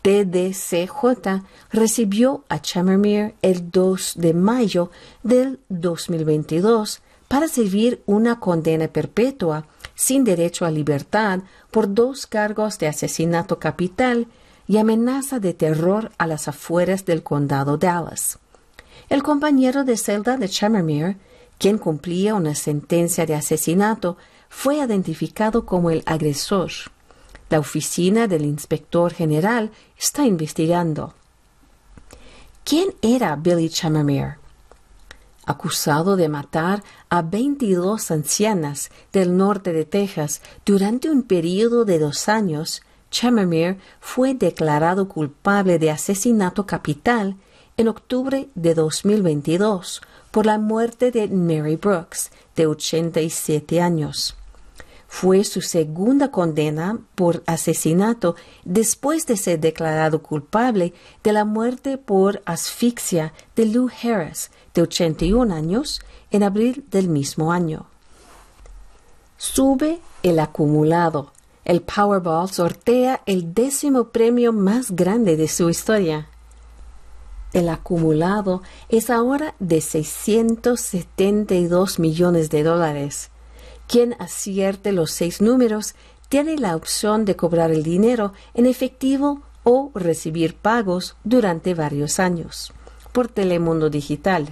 TDCJ 0.06 1.42
recibió 1.72 2.44
a 2.48 2.60
Chammermere 2.60 3.34
el 3.42 3.72
2 3.72 4.12
de 4.18 4.34
mayo 4.34 4.92
del 5.24 5.58
2022 5.68 7.00
para 7.26 7.48
servir 7.48 8.04
una 8.06 8.38
condena 8.38 8.86
perpetua 8.86 9.66
sin 9.96 10.22
derecho 10.22 10.64
a 10.64 10.70
libertad 10.70 11.40
por 11.72 11.92
dos 11.92 12.28
cargos 12.28 12.78
de 12.78 12.86
asesinato 12.86 13.58
capital 13.58 14.28
y 14.68 14.76
amenaza 14.76 15.40
de 15.40 15.54
terror 15.54 16.12
a 16.18 16.28
las 16.28 16.46
afueras 16.46 17.04
del 17.04 17.24
condado 17.24 17.76
Dallas. 17.76 18.38
El 19.08 19.24
compañero 19.24 19.82
de 19.82 19.96
celda 19.96 20.36
de 20.36 20.48
Chammermere, 20.48 21.16
quien 21.58 21.78
cumplía 21.78 22.36
una 22.36 22.54
sentencia 22.54 23.26
de 23.26 23.34
asesinato, 23.34 24.18
fue 24.48 24.76
identificado 24.76 25.66
como 25.66 25.90
el 25.90 26.04
agresor. 26.06 26.70
La 27.48 27.58
oficina 27.58 28.26
del 28.26 28.44
inspector 28.44 29.12
general 29.12 29.70
está 29.98 30.24
investigando. 30.24 31.14
¿Quién 32.64 32.94
era 33.02 33.36
Billy 33.36 33.68
Chammermere? 33.68 34.36
acusado 35.46 36.16
de 36.16 36.28
matar 36.28 36.82
a 37.08 37.22
22 37.22 38.10
ancianas 38.10 38.90
del 39.12 39.36
norte 39.36 39.72
de 39.72 39.84
Texas 39.84 40.42
durante 40.66 41.08
un 41.08 41.22
periodo 41.22 41.84
de 41.84 42.00
dos 42.00 42.28
años, 42.28 42.82
Chamamere 43.10 43.78
fue 44.00 44.34
declarado 44.34 45.08
culpable 45.08 45.78
de 45.78 45.92
asesinato 45.92 46.66
capital 46.66 47.36
en 47.76 47.88
octubre 47.88 48.48
de 48.56 48.74
2022 48.74 50.02
por 50.32 50.44
la 50.44 50.58
muerte 50.58 51.12
de 51.12 51.28
Mary 51.28 51.76
Brooks, 51.76 52.30
de 52.56 52.66
87 52.66 53.80
años. 53.80 54.36
Fue 55.08 55.44
su 55.44 55.62
segunda 55.62 56.30
condena 56.30 56.98
por 57.14 57.42
asesinato 57.46 58.34
después 58.64 59.26
de 59.26 59.36
ser 59.36 59.60
declarado 59.60 60.22
culpable 60.22 60.92
de 61.22 61.32
la 61.32 61.44
muerte 61.44 61.96
por 61.96 62.42
asfixia 62.44 63.32
de 63.54 63.66
Lou 63.66 63.88
Harris, 64.02 64.50
de 64.74 64.82
81 64.82 65.54
años, 65.54 66.00
en 66.30 66.42
abril 66.42 66.84
del 66.90 67.08
mismo 67.08 67.52
año. 67.52 67.86
Sube 69.38 70.00
el 70.22 70.38
acumulado. 70.38 71.32
El 71.64 71.80
Powerball 71.82 72.50
sortea 72.50 73.22
el 73.26 73.54
décimo 73.54 74.08
premio 74.08 74.52
más 74.52 74.90
grande 74.92 75.36
de 75.36 75.48
su 75.48 75.70
historia. 75.70 76.28
El 77.52 77.68
acumulado 77.68 78.62
es 78.88 79.10
ahora 79.10 79.54
de 79.58 79.80
672 79.80 81.98
millones 81.98 82.50
de 82.50 82.62
dólares. 82.62 83.30
Quien 83.88 84.16
acierte 84.18 84.92
los 84.92 85.10
seis 85.10 85.40
números 85.40 85.94
tiene 86.28 86.56
la 86.56 86.74
opción 86.74 87.24
de 87.24 87.36
cobrar 87.36 87.70
el 87.70 87.82
dinero 87.82 88.32
en 88.54 88.66
efectivo 88.66 89.42
o 89.62 89.90
recibir 89.94 90.56
pagos 90.56 91.16
durante 91.24 91.74
varios 91.74 92.18
años 92.18 92.72
por 93.12 93.28
Telemundo 93.28 93.90
Digital. 93.90 94.48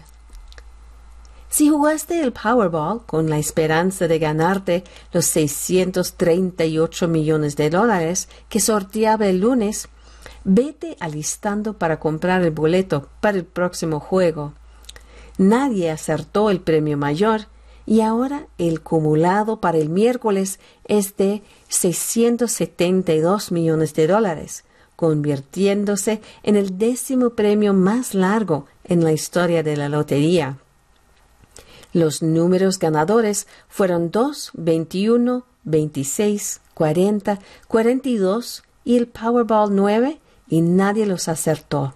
Si 1.50 1.68
jugaste 1.68 2.20
el 2.20 2.32
Powerball 2.32 3.02
con 3.06 3.30
la 3.30 3.38
esperanza 3.38 4.08
de 4.08 4.18
ganarte 4.18 4.82
los 5.12 5.26
638 5.26 7.06
millones 7.06 7.56
de 7.56 7.70
dólares 7.70 8.28
que 8.48 8.58
sorteaba 8.58 9.26
el 9.26 9.38
lunes, 9.40 9.88
vete 10.42 10.96
alistando 10.98 11.74
para 11.74 12.00
comprar 12.00 12.42
el 12.42 12.50
boleto 12.50 13.08
para 13.20 13.38
el 13.38 13.44
próximo 13.44 14.00
juego. 14.00 14.54
Nadie 15.38 15.90
acertó 15.90 16.50
el 16.50 16.60
premio 16.60 16.96
mayor 16.96 17.46
y 17.86 18.00
ahora 18.00 18.46
el 18.58 18.78
acumulado 18.78 19.60
para 19.60 19.78
el 19.78 19.88
miércoles 19.88 20.58
es 20.84 21.16
de 21.16 21.42
672 21.68 23.52
millones 23.52 23.94
de 23.94 24.06
dólares, 24.06 24.64
convirtiéndose 24.96 26.20
en 26.42 26.56
el 26.56 26.78
décimo 26.78 27.30
premio 27.30 27.74
más 27.74 28.14
largo 28.14 28.66
en 28.84 29.04
la 29.04 29.12
historia 29.12 29.62
de 29.62 29.76
la 29.76 29.88
lotería. 29.88 30.58
Los 31.92 32.22
números 32.22 32.78
ganadores 32.78 33.46
fueron 33.68 34.10
2, 34.10 34.52
21, 34.54 35.44
26, 35.64 36.60
40, 36.74 37.38
42 37.68 38.64
y 38.84 38.96
el 38.96 39.06
Powerball 39.06 39.74
9 39.74 40.18
y 40.48 40.60
nadie 40.60 41.06
los 41.06 41.28
acertó. 41.28 41.94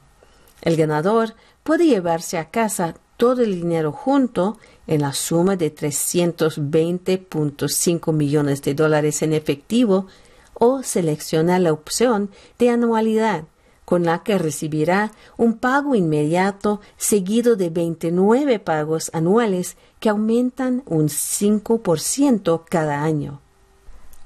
El 0.62 0.76
ganador 0.76 1.34
puede 1.64 1.86
llevarse 1.86 2.38
a 2.38 2.50
casa 2.50 2.94
todo 3.16 3.42
el 3.42 3.54
dinero 3.56 3.92
junto 3.92 4.58
en 4.88 5.02
la 5.02 5.12
suma 5.12 5.54
de 5.54 5.72
320.5 5.72 8.12
millones 8.12 8.62
de 8.62 8.74
dólares 8.74 9.22
en 9.22 9.32
efectivo 9.32 10.08
o 10.54 10.82
seleccionar 10.82 11.60
la 11.60 11.72
opción 11.72 12.30
de 12.58 12.70
anualidad 12.70 13.44
con 13.84 14.04
la 14.04 14.22
que 14.22 14.36
recibirá 14.36 15.12
un 15.38 15.54
pago 15.54 15.94
inmediato 15.94 16.82
seguido 16.98 17.56
de 17.56 17.70
29 17.70 18.58
pagos 18.58 19.10
anuales 19.14 19.78
que 19.98 20.10
aumentan 20.10 20.82
un 20.84 21.08
5% 21.08 22.64
cada 22.68 23.02
año. 23.02 23.40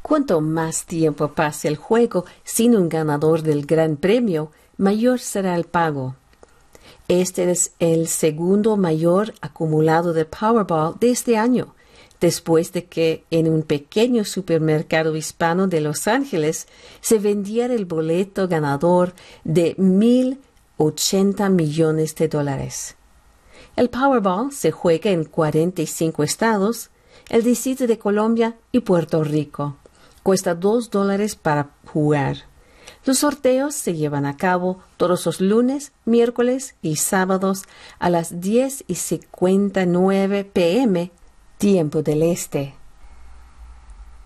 Cuanto 0.02 0.40
más 0.40 0.84
tiempo 0.84 1.28
pase 1.28 1.68
el 1.68 1.76
juego 1.76 2.24
sin 2.42 2.76
un 2.76 2.88
ganador 2.88 3.42
del 3.42 3.64
Gran 3.64 3.96
Premio, 3.96 4.50
mayor 4.78 5.20
será 5.20 5.54
el 5.54 5.62
pago. 5.62 6.16
Este 7.08 7.50
es 7.50 7.72
el 7.78 8.08
segundo 8.08 8.76
mayor 8.76 9.34
acumulado 9.40 10.12
de 10.12 10.24
Powerball 10.24 10.98
de 10.98 11.10
este 11.10 11.36
año, 11.36 11.74
después 12.20 12.72
de 12.72 12.84
que 12.84 13.24
en 13.30 13.48
un 13.48 13.62
pequeño 13.62 14.24
supermercado 14.24 15.16
hispano 15.16 15.66
de 15.66 15.80
Los 15.80 16.06
Ángeles 16.06 16.68
se 17.00 17.18
vendiera 17.18 17.74
el 17.74 17.84
boleto 17.84 18.46
ganador 18.46 19.14
de 19.44 19.74
mil 19.76 20.38
ochenta 20.76 21.48
millones 21.48 22.14
de 22.14 22.28
dólares. 22.28 22.96
El 23.76 23.90
Powerball 23.90 24.52
se 24.52 24.70
juega 24.70 25.10
en 25.10 25.24
45 25.24 26.22
estados, 26.22 26.90
el 27.28 27.42
Distrito 27.42 27.86
de 27.86 27.98
Colombia 27.98 28.56
y 28.70 28.80
Puerto 28.80 29.24
Rico. 29.24 29.76
Cuesta 30.22 30.54
dos 30.54 30.90
dólares 30.90 31.36
para 31.36 31.70
jugar. 31.86 32.51
Los 33.04 33.18
sorteos 33.18 33.74
se 33.74 33.94
llevan 33.94 34.26
a 34.26 34.36
cabo 34.36 34.78
todos 34.96 35.26
los 35.26 35.40
lunes, 35.40 35.92
miércoles 36.04 36.76
y 36.82 36.96
sábados 36.96 37.64
a 37.98 38.10
las 38.10 38.40
10 38.40 38.84
y 38.86 38.94
59 38.94 40.44
pm 40.44 41.10
tiempo 41.58 42.02
del 42.02 42.22
Este. 42.22 42.74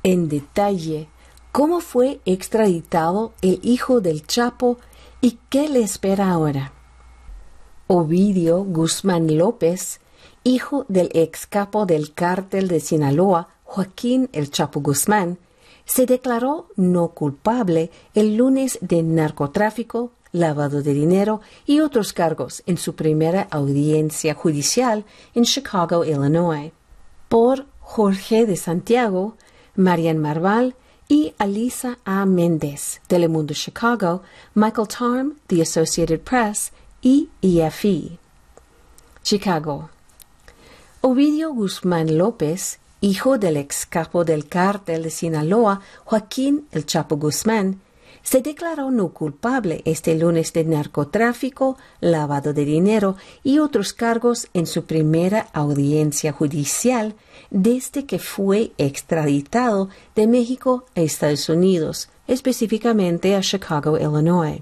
En 0.02 0.28
detalle, 0.28 1.08
cómo 1.52 1.80
fue 1.80 2.20
extraditado 2.26 3.32
el 3.40 3.60
hijo 3.62 4.02
del 4.02 4.26
Chapo 4.26 4.78
y 5.22 5.38
qué 5.48 5.70
le 5.70 5.82
espera 5.82 6.30
ahora. 6.30 6.72
Ovidio 7.86 8.62
Guzmán 8.62 9.38
López, 9.38 10.00
hijo 10.44 10.84
del 10.88 11.08
ex 11.14 11.46
capo 11.46 11.86
del 11.86 12.12
cártel 12.12 12.68
de 12.68 12.80
Sinaloa, 12.80 13.48
Joaquín 13.64 14.28
El 14.32 14.50
Chapo 14.50 14.80
Guzmán, 14.80 15.38
se 15.86 16.04
declaró 16.04 16.68
no 16.76 17.08
culpable 17.08 17.90
el 18.14 18.36
lunes 18.36 18.78
de 18.82 19.02
narcotráfico, 19.02 20.12
lavado 20.32 20.82
de 20.82 20.92
dinero 20.92 21.40
y 21.64 21.80
otros 21.80 22.12
cargos 22.12 22.62
en 22.66 22.76
su 22.76 22.94
primera 22.94 23.48
audiencia 23.50 24.34
judicial 24.34 25.04
en 25.34 25.44
Chicago, 25.44 26.04
Illinois 26.04 26.72
por 27.28 27.66
Jorge 27.80 28.46
de 28.46 28.56
Santiago, 28.56 29.36
Marian 29.74 30.18
Marval 30.18 30.74
y 31.08 31.34
Alisa 31.38 31.98
A. 32.04 32.26
Méndez, 32.26 33.00
Telemundo 33.06 33.54
Chicago, 33.54 34.22
Michael 34.54 34.88
Tarm, 34.88 35.36
The 35.46 35.62
Associated 35.62 36.20
Press 36.20 36.72
y 37.00 37.28
EFE. 37.42 38.18
Chicago. 39.22 39.90
Ovidio 41.00 41.52
Guzmán 41.52 42.18
López, 42.18 42.80
hijo 43.00 43.38
del 43.38 43.56
ex 43.56 43.86
capo 43.86 44.24
del 44.24 44.48
cártel 44.48 45.02
de 45.02 45.10
Sinaloa, 45.10 45.80
Joaquín 46.04 46.66
El 46.72 46.86
Chapo 46.86 47.16
Guzmán, 47.16 47.80
se 48.22 48.40
declaró 48.40 48.90
no 48.90 49.10
culpable 49.10 49.82
este 49.84 50.16
lunes 50.16 50.52
de 50.52 50.64
narcotráfico, 50.64 51.78
lavado 52.00 52.52
de 52.52 52.64
dinero 52.64 53.16
y 53.44 53.60
otros 53.60 53.92
cargos 53.92 54.48
en 54.52 54.66
su 54.66 54.84
primera 54.84 55.48
audiencia 55.52 56.32
judicial 56.32 57.14
desde 57.50 58.04
que 58.04 58.18
fue 58.18 58.72
extraditado 58.78 59.90
de 60.16 60.26
México 60.26 60.86
a 60.96 61.02
Estados 61.02 61.48
Unidos, 61.48 62.08
específicamente 62.26 63.36
a 63.36 63.42
Chicago, 63.42 63.96
Illinois. 63.96 64.60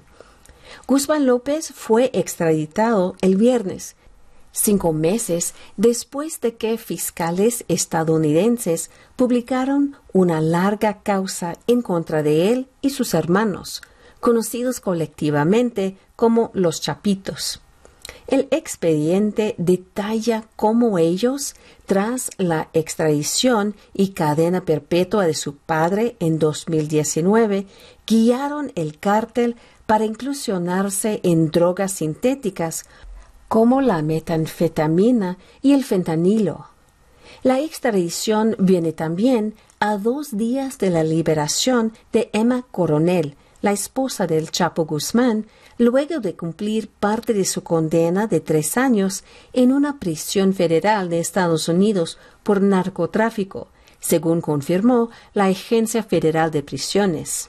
Guzmán 0.86 1.24
López 1.24 1.72
fue 1.74 2.10
extraditado 2.12 3.16
el 3.22 3.36
viernes 3.36 3.96
cinco 4.54 4.92
meses 4.92 5.52
después 5.76 6.40
de 6.40 6.54
que 6.54 6.78
fiscales 6.78 7.64
estadounidenses 7.68 8.90
publicaron 9.16 9.96
una 10.12 10.40
larga 10.40 11.02
causa 11.02 11.54
en 11.66 11.82
contra 11.82 12.22
de 12.22 12.52
él 12.52 12.68
y 12.80 12.90
sus 12.90 13.12
hermanos, 13.14 13.82
conocidos 14.20 14.80
colectivamente 14.80 15.96
como 16.16 16.50
los 16.54 16.80
Chapitos. 16.80 17.60
El 18.26 18.48
expediente 18.50 19.54
detalla 19.58 20.44
cómo 20.56 20.98
ellos, 20.98 21.54
tras 21.84 22.30
la 22.38 22.68
extradición 22.72 23.74
y 23.92 24.10
cadena 24.10 24.64
perpetua 24.64 25.26
de 25.26 25.34
su 25.34 25.56
padre 25.56 26.16
en 26.20 26.38
2019, 26.38 27.66
guiaron 28.06 28.72
el 28.76 28.98
cártel 28.98 29.56
para 29.86 30.04
inclusionarse 30.04 31.20
en 31.22 31.50
drogas 31.50 31.92
sintéticas 31.92 32.86
como 33.48 33.80
la 33.80 34.02
metanfetamina 34.02 35.38
y 35.62 35.72
el 35.72 35.84
fentanilo. 35.84 36.68
La 37.42 37.60
extradición 37.60 38.56
viene 38.58 38.92
también 38.92 39.54
a 39.80 39.96
dos 39.98 40.36
días 40.36 40.78
de 40.78 40.90
la 40.90 41.04
liberación 41.04 41.92
de 42.12 42.30
Emma 42.32 42.64
Coronel, 42.70 43.36
la 43.60 43.72
esposa 43.72 44.26
del 44.26 44.50
Chapo 44.50 44.86
Guzmán, 44.86 45.46
luego 45.78 46.20
de 46.20 46.36
cumplir 46.36 46.88
parte 46.88 47.34
de 47.34 47.44
su 47.44 47.62
condena 47.62 48.26
de 48.26 48.40
tres 48.40 48.76
años 48.76 49.24
en 49.52 49.72
una 49.72 49.98
prisión 49.98 50.54
federal 50.54 51.08
de 51.08 51.18
Estados 51.20 51.68
Unidos 51.68 52.18
por 52.42 52.60
narcotráfico, 52.60 53.68
según 54.00 54.40
confirmó 54.40 55.10
la 55.32 55.46
Agencia 55.46 56.02
Federal 56.02 56.50
de 56.50 56.62
Prisiones. 56.62 57.48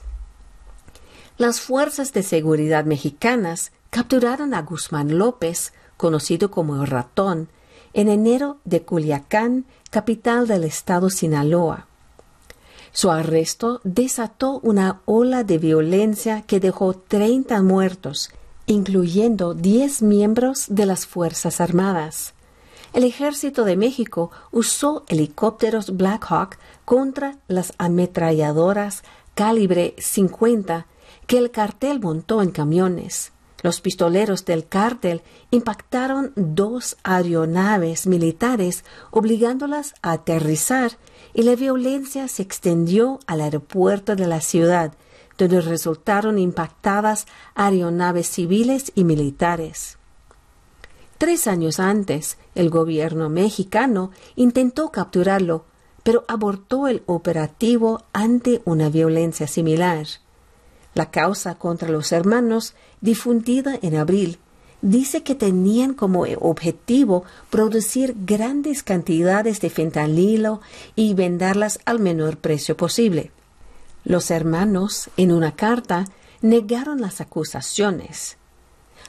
Las 1.38 1.60
fuerzas 1.60 2.14
de 2.14 2.22
seguridad 2.22 2.86
mexicanas 2.86 3.72
capturaron 3.90 4.54
a 4.54 4.62
Guzmán 4.62 5.18
López 5.18 5.74
conocido 5.96 6.50
como 6.50 6.76
el 6.76 6.86
ratón, 6.86 7.48
en 7.92 8.08
enero 8.08 8.58
de 8.64 8.82
Culiacán, 8.82 9.64
capital 9.90 10.46
del 10.46 10.64
estado 10.64 11.10
Sinaloa. 11.10 11.86
Su 12.92 13.10
arresto 13.10 13.80
desató 13.84 14.58
una 14.62 15.00
ola 15.04 15.44
de 15.44 15.58
violencia 15.58 16.42
que 16.42 16.60
dejó 16.60 16.94
30 16.94 17.62
muertos, 17.62 18.30
incluyendo 18.66 19.54
10 19.54 20.02
miembros 20.02 20.66
de 20.68 20.86
las 20.86 21.06
Fuerzas 21.06 21.60
Armadas. 21.60 22.34
El 22.92 23.04
ejército 23.04 23.64
de 23.64 23.76
México 23.76 24.30
usó 24.50 25.04
helicópteros 25.08 25.96
Black 25.96 26.24
Hawk 26.30 26.58
contra 26.86 27.36
las 27.48 27.74
ametralladoras 27.76 29.02
calibre 29.34 29.94
50 29.98 30.86
que 31.26 31.36
el 31.36 31.50
cartel 31.50 32.00
montó 32.00 32.40
en 32.40 32.50
camiones. 32.50 33.32
Los 33.62 33.80
pistoleros 33.80 34.44
del 34.44 34.68
cártel 34.68 35.22
impactaron 35.50 36.32
dos 36.36 36.96
aeronaves 37.02 38.06
militares 38.06 38.84
obligándolas 39.10 39.94
a 40.02 40.12
aterrizar 40.12 40.92
y 41.32 41.42
la 41.42 41.56
violencia 41.56 42.28
se 42.28 42.42
extendió 42.42 43.18
al 43.26 43.40
aeropuerto 43.40 44.14
de 44.14 44.26
la 44.26 44.40
ciudad, 44.40 44.92
donde 45.38 45.60
resultaron 45.60 46.38
impactadas 46.38 47.26
aeronaves 47.54 48.28
civiles 48.28 48.92
y 48.94 49.04
militares. 49.04 49.98
Tres 51.18 51.46
años 51.46 51.80
antes, 51.80 52.36
el 52.54 52.68
gobierno 52.68 53.30
mexicano 53.30 54.10
intentó 54.34 54.90
capturarlo, 54.92 55.64
pero 56.02 56.24
abortó 56.28 56.88
el 56.88 57.02
operativo 57.06 58.04
ante 58.12 58.60
una 58.66 58.90
violencia 58.90 59.46
similar. 59.46 60.06
La 60.96 61.10
causa 61.10 61.56
contra 61.56 61.90
los 61.90 62.10
hermanos, 62.10 62.72
difundida 63.02 63.78
en 63.82 63.96
abril, 63.96 64.38
dice 64.80 65.22
que 65.22 65.34
tenían 65.34 65.92
como 65.92 66.24
objetivo 66.40 67.24
producir 67.50 68.14
grandes 68.24 68.82
cantidades 68.82 69.60
de 69.60 69.68
fentanilo 69.68 70.62
y 70.94 71.12
venderlas 71.12 71.80
al 71.84 71.98
menor 71.98 72.38
precio 72.38 72.78
posible. 72.78 73.30
Los 74.04 74.30
hermanos, 74.30 75.10
en 75.18 75.32
una 75.32 75.54
carta, 75.54 76.06
negaron 76.40 77.02
las 77.02 77.20
acusaciones. 77.20 78.38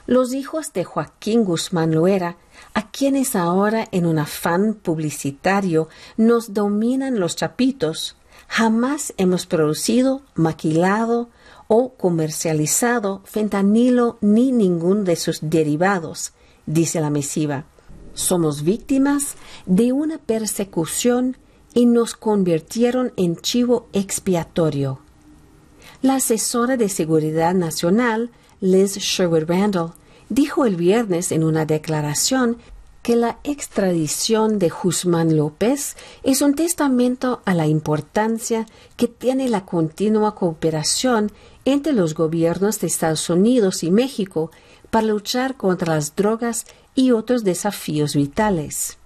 Los 0.06 0.34
hijos 0.34 0.74
de 0.74 0.84
Joaquín 0.84 1.42
Guzmán 1.42 1.94
Loera, 1.94 2.36
a 2.74 2.90
quienes 2.90 3.34
ahora 3.34 3.88
en 3.92 4.04
un 4.04 4.18
afán 4.18 4.74
publicitario 4.74 5.88
nos 6.18 6.52
dominan 6.52 7.18
los 7.18 7.34
chapitos, 7.34 8.14
jamás 8.46 9.14
hemos 9.16 9.46
producido, 9.46 10.20
maquilado 10.34 11.30
o 11.68 11.94
comercializado 11.94 13.22
fentanilo 13.24 14.18
ni 14.20 14.52
ningún 14.52 15.04
de 15.04 15.16
sus 15.16 15.38
derivados, 15.42 16.32
dice 16.66 17.00
la 17.00 17.10
misiva. 17.10 17.66
Somos 18.14 18.62
víctimas 18.62 19.36
de 19.66 19.92
una 19.92 20.18
persecución 20.18 21.36
y 21.74 21.86
nos 21.86 22.14
convirtieron 22.14 23.12
en 23.16 23.36
chivo 23.36 23.86
expiatorio. 23.92 25.00
La 26.02 26.16
asesora 26.16 26.76
de 26.76 26.88
Seguridad 26.88 27.54
Nacional, 27.54 28.30
Liz 28.60 28.96
Sherwood 28.96 29.44
Randall, 29.46 29.92
dijo 30.28 30.64
el 30.64 30.76
viernes 30.76 31.32
en 31.32 31.44
una 31.44 31.66
declaración 31.66 32.58
que 33.02 33.16
la 33.16 33.38
extradición 33.44 34.58
de 34.58 34.68
Guzmán 34.68 35.36
López 35.36 35.96
es 36.22 36.42
un 36.42 36.54
testamento 36.54 37.40
a 37.44 37.54
la 37.54 37.66
importancia 37.66 38.66
que 38.96 39.08
tiene 39.08 39.48
la 39.48 39.64
continua 39.64 40.34
cooperación 40.34 41.32
entre 41.64 41.92
los 41.92 42.14
gobiernos 42.14 42.80
de 42.80 42.86
Estados 42.86 43.30
Unidos 43.30 43.82
y 43.82 43.90
México 43.90 44.50
para 44.90 45.06
luchar 45.06 45.56
contra 45.56 45.94
las 45.94 46.16
drogas 46.16 46.66
y 46.94 47.12
otros 47.12 47.44
desafíos 47.44 48.14
vitales. 48.14 48.98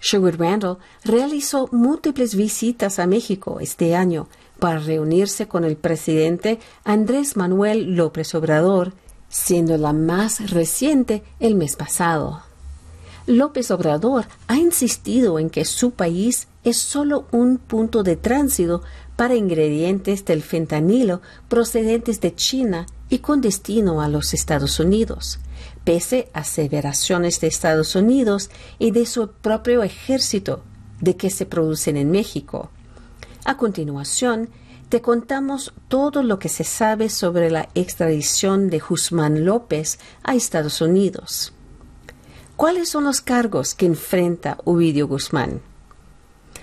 Sherwood 0.00 0.36
Randall 0.36 0.78
realizó 1.02 1.68
múltiples 1.72 2.34
visitas 2.34 2.98
a 2.98 3.06
México 3.06 3.58
este 3.60 3.96
año 3.96 4.28
para 4.58 4.78
reunirse 4.78 5.48
con 5.48 5.64
el 5.64 5.76
presidente 5.76 6.58
Andrés 6.84 7.36
Manuel 7.36 7.96
López 7.96 8.34
Obrador, 8.34 8.92
siendo 9.28 9.78
la 9.78 9.94
más 9.94 10.50
reciente 10.50 11.22
el 11.40 11.54
mes 11.54 11.76
pasado. 11.76 12.42
López 13.26 13.70
Obrador 13.70 14.26
ha 14.48 14.56
insistido 14.56 15.38
en 15.38 15.48
que 15.48 15.64
su 15.64 15.92
país 15.92 16.46
es 16.62 16.76
solo 16.76 17.26
un 17.30 17.56
punto 17.56 18.02
de 18.02 18.16
tránsito 18.16 18.82
para 19.16 19.34
ingredientes 19.34 20.26
del 20.26 20.42
fentanilo 20.42 21.22
procedentes 21.48 22.20
de 22.20 22.34
China 22.34 22.86
y 23.08 23.20
con 23.20 23.40
destino 23.40 24.02
a 24.02 24.08
los 24.08 24.34
Estados 24.34 24.78
Unidos, 24.78 25.38
pese 25.84 26.28
a 26.34 26.40
aseveraciones 26.40 27.40
de 27.40 27.46
Estados 27.46 27.94
Unidos 27.94 28.50
y 28.78 28.90
de 28.90 29.06
su 29.06 29.28
propio 29.28 29.82
ejército 29.82 30.62
de 31.00 31.16
que 31.16 31.30
se 31.30 31.46
producen 31.46 31.96
en 31.96 32.10
México. 32.10 32.70
A 33.46 33.56
continuación, 33.56 34.50
te 34.90 35.00
contamos 35.00 35.72
todo 35.88 36.22
lo 36.22 36.38
que 36.38 36.48
se 36.50 36.64
sabe 36.64 37.08
sobre 37.08 37.50
la 37.50 37.68
extradición 37.74 38.68
de 38.68 38.80
Guzmán 38.80 39.44
López 39.46 39.98
a 40.22 40.34
Estados 40.34 40.80
Unidos. 40.82 41.54
¿Cuáles 42.56 42.88
son 42.88 43.04
los 43.04 43.20
cargos 43.20 43.74
que 43.74 43.84
enfrenta 43.86 44.58
Ovidio 44.64 45.08
Guzmán? 45.08 45.60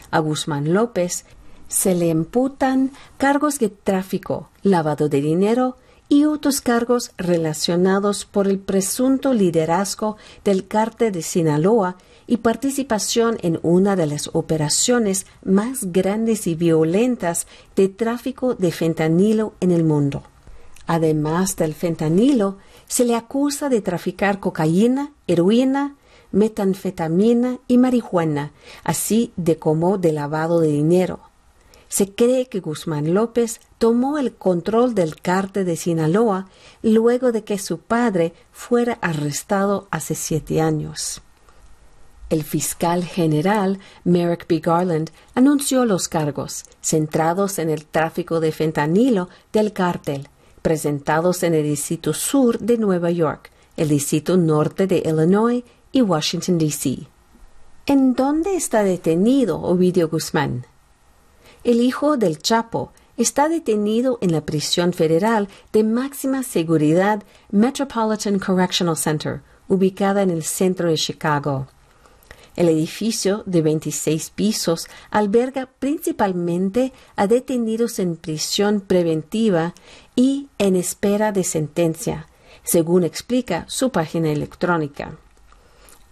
A 0.10 0.20
Guzmán 0.20 0.74
López 0.74 1.26
se 1.68 1.96
le 1.96 2.08
imputan 2.08 2.92
cargos 3.18 3.60
de 3.60 3.68
tráfico, 3.68 4.50
lavado 4.64 5.10
de 5.10 5.20
dinero 5.20 5.76
y 6.08 6.24
otros 6.24 6.62
cargos 6.62 7.12
relacionados 7.18 8.24
por 8.24 8.48
el 8.48 8.60
presunto 8.60 9.34
liderazgo 9.34 10.16
del 10.46 10.66
cártel 10.66 11.12
de 11.12 11.22
Sinaloa 11.22 11.98
y 12.26 12.38
participación 12.38 13.38
en 13.42 13.60
una 13.62 13.98
de 13.98 14.06
las 14.06 14.30
operaciones 14.32 15.26
más 15.44 15.92
grandes 15.92 16.48
y 16.48 16.56
violentas 16.56 17.48
de 17.76 17.90
tráfico 17.90 18.56
de 18.56 18.72
fentanilo 18.72 19.56
en 19.60 19.72
el 19.72 19.84
mundo. 19.84 20.24
Además 20.88 21.58
del 21.58 21.74
fentanilo, 21.74 22.58
se 22.92 23.06
le 23.06 23.16
acusa 23.16 23.70
de 23.70 23.80
traficar 23.80 24.42
cocaína, 24.42 25.14
heroína, 25.26 25.96
metanfetamina 26.34 27.60
y 27.66 27.78
marihuana, 27.78 28.52
así 28.84 29.32
de 29.38 29.58
como 29.58 29.98
de 29.98 30.12
lavado 30.12 30.60
de 30.60 30.68
dinero. 30.68 31.22
Se 31.88 32.14
cree 32.14 32.48
que 32.48 32.60
Guzmán 32.60 33.14
López 33.14 33.62
tomó 33.78 34.18
el 34.18 34.34
control 34.34 34.94
del 34.94 35.22
cártel 35.22 35.66
de 35.66 35.78
Sinaloa 35.78 36.50
luego 36.84 37.32
de 37.32 37.46
que 37.46 37.60
su 37.60 37.78
padre 37.78 38.34
fuera 38.52 38.98
arrestado 39.02 39.88
hace 39.90 40.14
siete 40.14 40.60
años. 40.60 41.22
El 42.30 42.44
fiscal 42.44 43.06
general 43.06 43.80
Merrick 44.04 44.50
B. 44.50 44.60
Garland 44.60 45.12
anunció 45.34 45.86
los 45.86 46.10
cargos, 46.10 46.66
centrados 46.82 47.58
en 47.58 47.70
el 47.70 47.86
tráfico 47.86 48.42
de 48.42 48.52
fentanilo 48.52 49.30
del 49.54 49.72
cártel, 49.72 50.28
presentados 50.62 51.44
en 51.44 51.54
el 51.54 51.64
Distrito 51.64 52.14
Sur 52.14 52.60
de 52.60 52.78
Nueva 52.78 53.12
York, 53.12 53.52
el 53.78 53.90
Distrito 53.90 54.38
Norte 54.38 54.88
de 54.88 55.04
Illinois 55.06 55.64
y 55.92 56.02
Washington, 56.02 56.58
D.C. 56.58 57.08
¿En 57.86 58.14
dónde 58.14 58.56
está 58.56 58.84
detenido 58.84 59.60
Ovidio 59.62 60.10
Guzmán? 60.10 60.66
El 61.64 61.82
hijo 61.82 62.18
del 62.18 62.40
Chapo 62.40 62.92
está 63.18 63.50
detenido 63.50 64.18
en 64.22 64.32
la 64.32 64.42
prisión 64.42 64.94
federal 64.94 65.48
de 65.72 65.84
máxima 65.84 66.44
seguridad 66.44 67.24
Metropolitan 67.52 68.40
Correctional 68.40 68.98
Center, 68.98 69.42
ubicada 69.68 70.22
en 70.22 70.30
el 70.30 70.44
centro 70.44 70.90
de 70.90 70.96
Chicago. 70.96 71.68
El 72.56 72.68
edificio 72.68 73.44
de 73.46 73.62
26 73.62 74.32
pisos 74.32 74.88
alberga 75.10 75.70
principalmente 75.80 76.92
a 77.16 77.28
detenidos 77.28 77.98
en 78.00 78.18
prisión 78.18 78.82
preventiva 78.82 79.74
y 80.16 80.50
en 80.58 80.76
espera 80.76 81.32
de 81.32 81.44
sentencia, 81.44 82.28
según 82.64 83.04
explica 83.04 83.66
su 83.68 83.92
página 83.92 84.32
electrónica. 84.32 85.18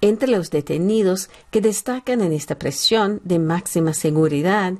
Entre 0.01 0.29
los 0.29 0.49
detenidos 0.49 1.29
que 1.51 1.61
destacan 1.61 2.21
en 2.21 2.31
esta 2.31 2.55
prisión 2.55 3.19
de 3.23 3.39
máxima 3.39 3.93
seguridad 3.93 4.73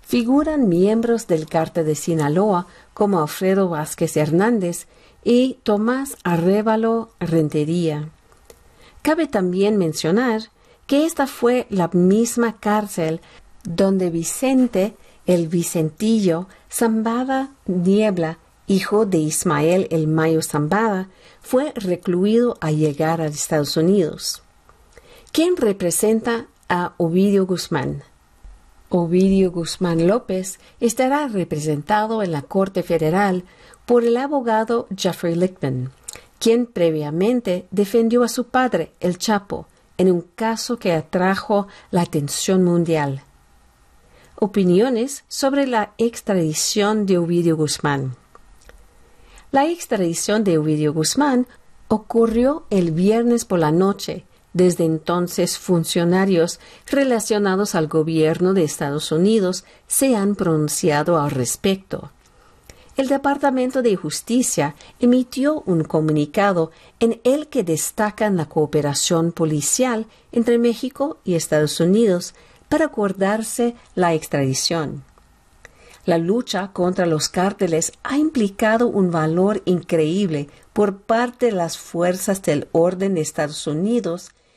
figuran 0.00 0.68
miembros 0.68 1.26
del 1.26 1.46
cártel 1.46 1.84
de 1.84 1.94
Sinaloa 1.94 2.66
como 2.94 3.20
Alfredo 3.20 3.68
Vázquez 3.68 4.16
Hernández 4.16 4.86
y 5.24 5.58
Tomás 5.62 6.16
Arrévalo 6.24 7.10
Rentería. 7.20 8.08
Cabe 9.02 9.26
también 9.26 9.76
mencionar 9.76 10.42
que 10.86 11.04
esta 11.04 11.26
fue 11.26 11.66
la 11.68 11.88
misma 11.88 12.58
cárcel 12.58 13.20
donde 13.64 14.10
Vicente, 14.10 14.96
el 15.26 15.48
Vicentillo, 15.48 16.46
Zambada 16.70 17.50
Niebla, 17.66 18.38
hijo 18.66 19.06
de 19.06 19.18
Ismael 19.18 19.88
el 19.90 20.08
Mayo 20.08 20.42
Zambada, 20.42 21.08
fue 21.40 21.72
recluido 21.74 22.56
a 22.60 22.70
llegar 22.70 23.20
a 23.20 23.26
Estados 23.26 23.76
Unidos. 23.76 24.42
¿Quién 25.32 25.56
representa 25.56 26.46
a 26.68 26.94
Ovidio 26.96 27.46
Guzmán? 27.46 28.02
Ovidio 28.88 29.50
Guzmán 29.50 30.06
López 30.06 30.58
estará 30.80 31.28
representado 31.28 32.22
en 32.22 32.32
la 32.32 32.42
Corte 32.42 32.82
Federal 32.82 33.44
por 33.84 34.04
el 34.04 34.16
abogado 34.16 34.86
Jeffrey 34.96 35.34
Lichtman, 35.34 35.90
quien 36.38 36.66
previamente 36.66 37.66
defendió 37.70 38.22
a 38.22 38.28
su 38.28 38.48
padre, 38.48 38.92
el 39.00 39.18
Chapo, 39.18 39.66
en 39.98 40.10
un 40.10 40.22
caso 40.34 40.78
que 40.78 40.92
atrajo 40.92 41.66
la 41.90 42.02
atención 42.02 42.62
mundial. 42.62 43.22
Opiniones 44.36 45.24
sobre 45.28 45.66
la 45.66 45.92
extradición 45.98 47.06
de 47.06 47.18
Ovidio 47.18 47.56
Guzmán. 47.56 48.16
La 49.52 49.66
extradición 49.68 50.44
de 50.44 50.58
Ovidio 50.58 50.92
Guzmán 50.92 51.46
ocurrió 51.88 52.64
el 52.70 52.90
viernes 52.90 53.44
por 53.44 53.58
la 53.58 53.72
noche. 53.72 54.24
Desde 54.52 54.84
entonces, 54.84 55.58
funcionarios 55.58 56.60
relacionados 56.86 57.74
al 57.74 57.88
gobierno 57.88 58.54
de 58.54 58.64
Estados 58.64 59.12
Unidos 59.12 59.64
se 59.86 60.16
han 60.16 60.34
pronunciado 60.34 61.20
al 61.20 61.30
respecto 61.30 62.10
el 62.96 63.08
Departamento 63.08 63.82
de 63.82 63.94
Justicia 63.94 64.74
emitió 65.00 65.62
un 65.66 65.84
comunicado 65.84 66.70
en 66.98 67.20
el 67.24 67.48
que 67.48 67.62
destacan 67.62 68.36
la 68.38 68.46
cooperación 68.46 69.32
policial 69.32 70.06
entre 70.32 70.58
México 70.58 71.18
y 71.22 71.34
Estados 71.34 71.78
Unidos 71.78 72.34
para 72.70 72.86
acordarse 72.86 73.74
la 73.94 74.14
extradición. 74.14 75.04
La 76.06 76.18
lucha 76.18 76.70
contra 76.72 77.04
los 77.04 77.28
cárteles 77.28 77.92
ha 78.04 78.16
implicado 78.16 78.86
un 78.86 79.10
valor 79.10 79.62
increíble 79.64 80.48
por 80.72 80.98
parte 80.98 81.46
de 81.46 81.52
las 81.52 81.78
fuerzas 81.78 82.42
del 82.42 82.68
orden 82.70 83.14
de 83.14 83.22
Estados 83.22 83.66
Unidos 83.66 84.30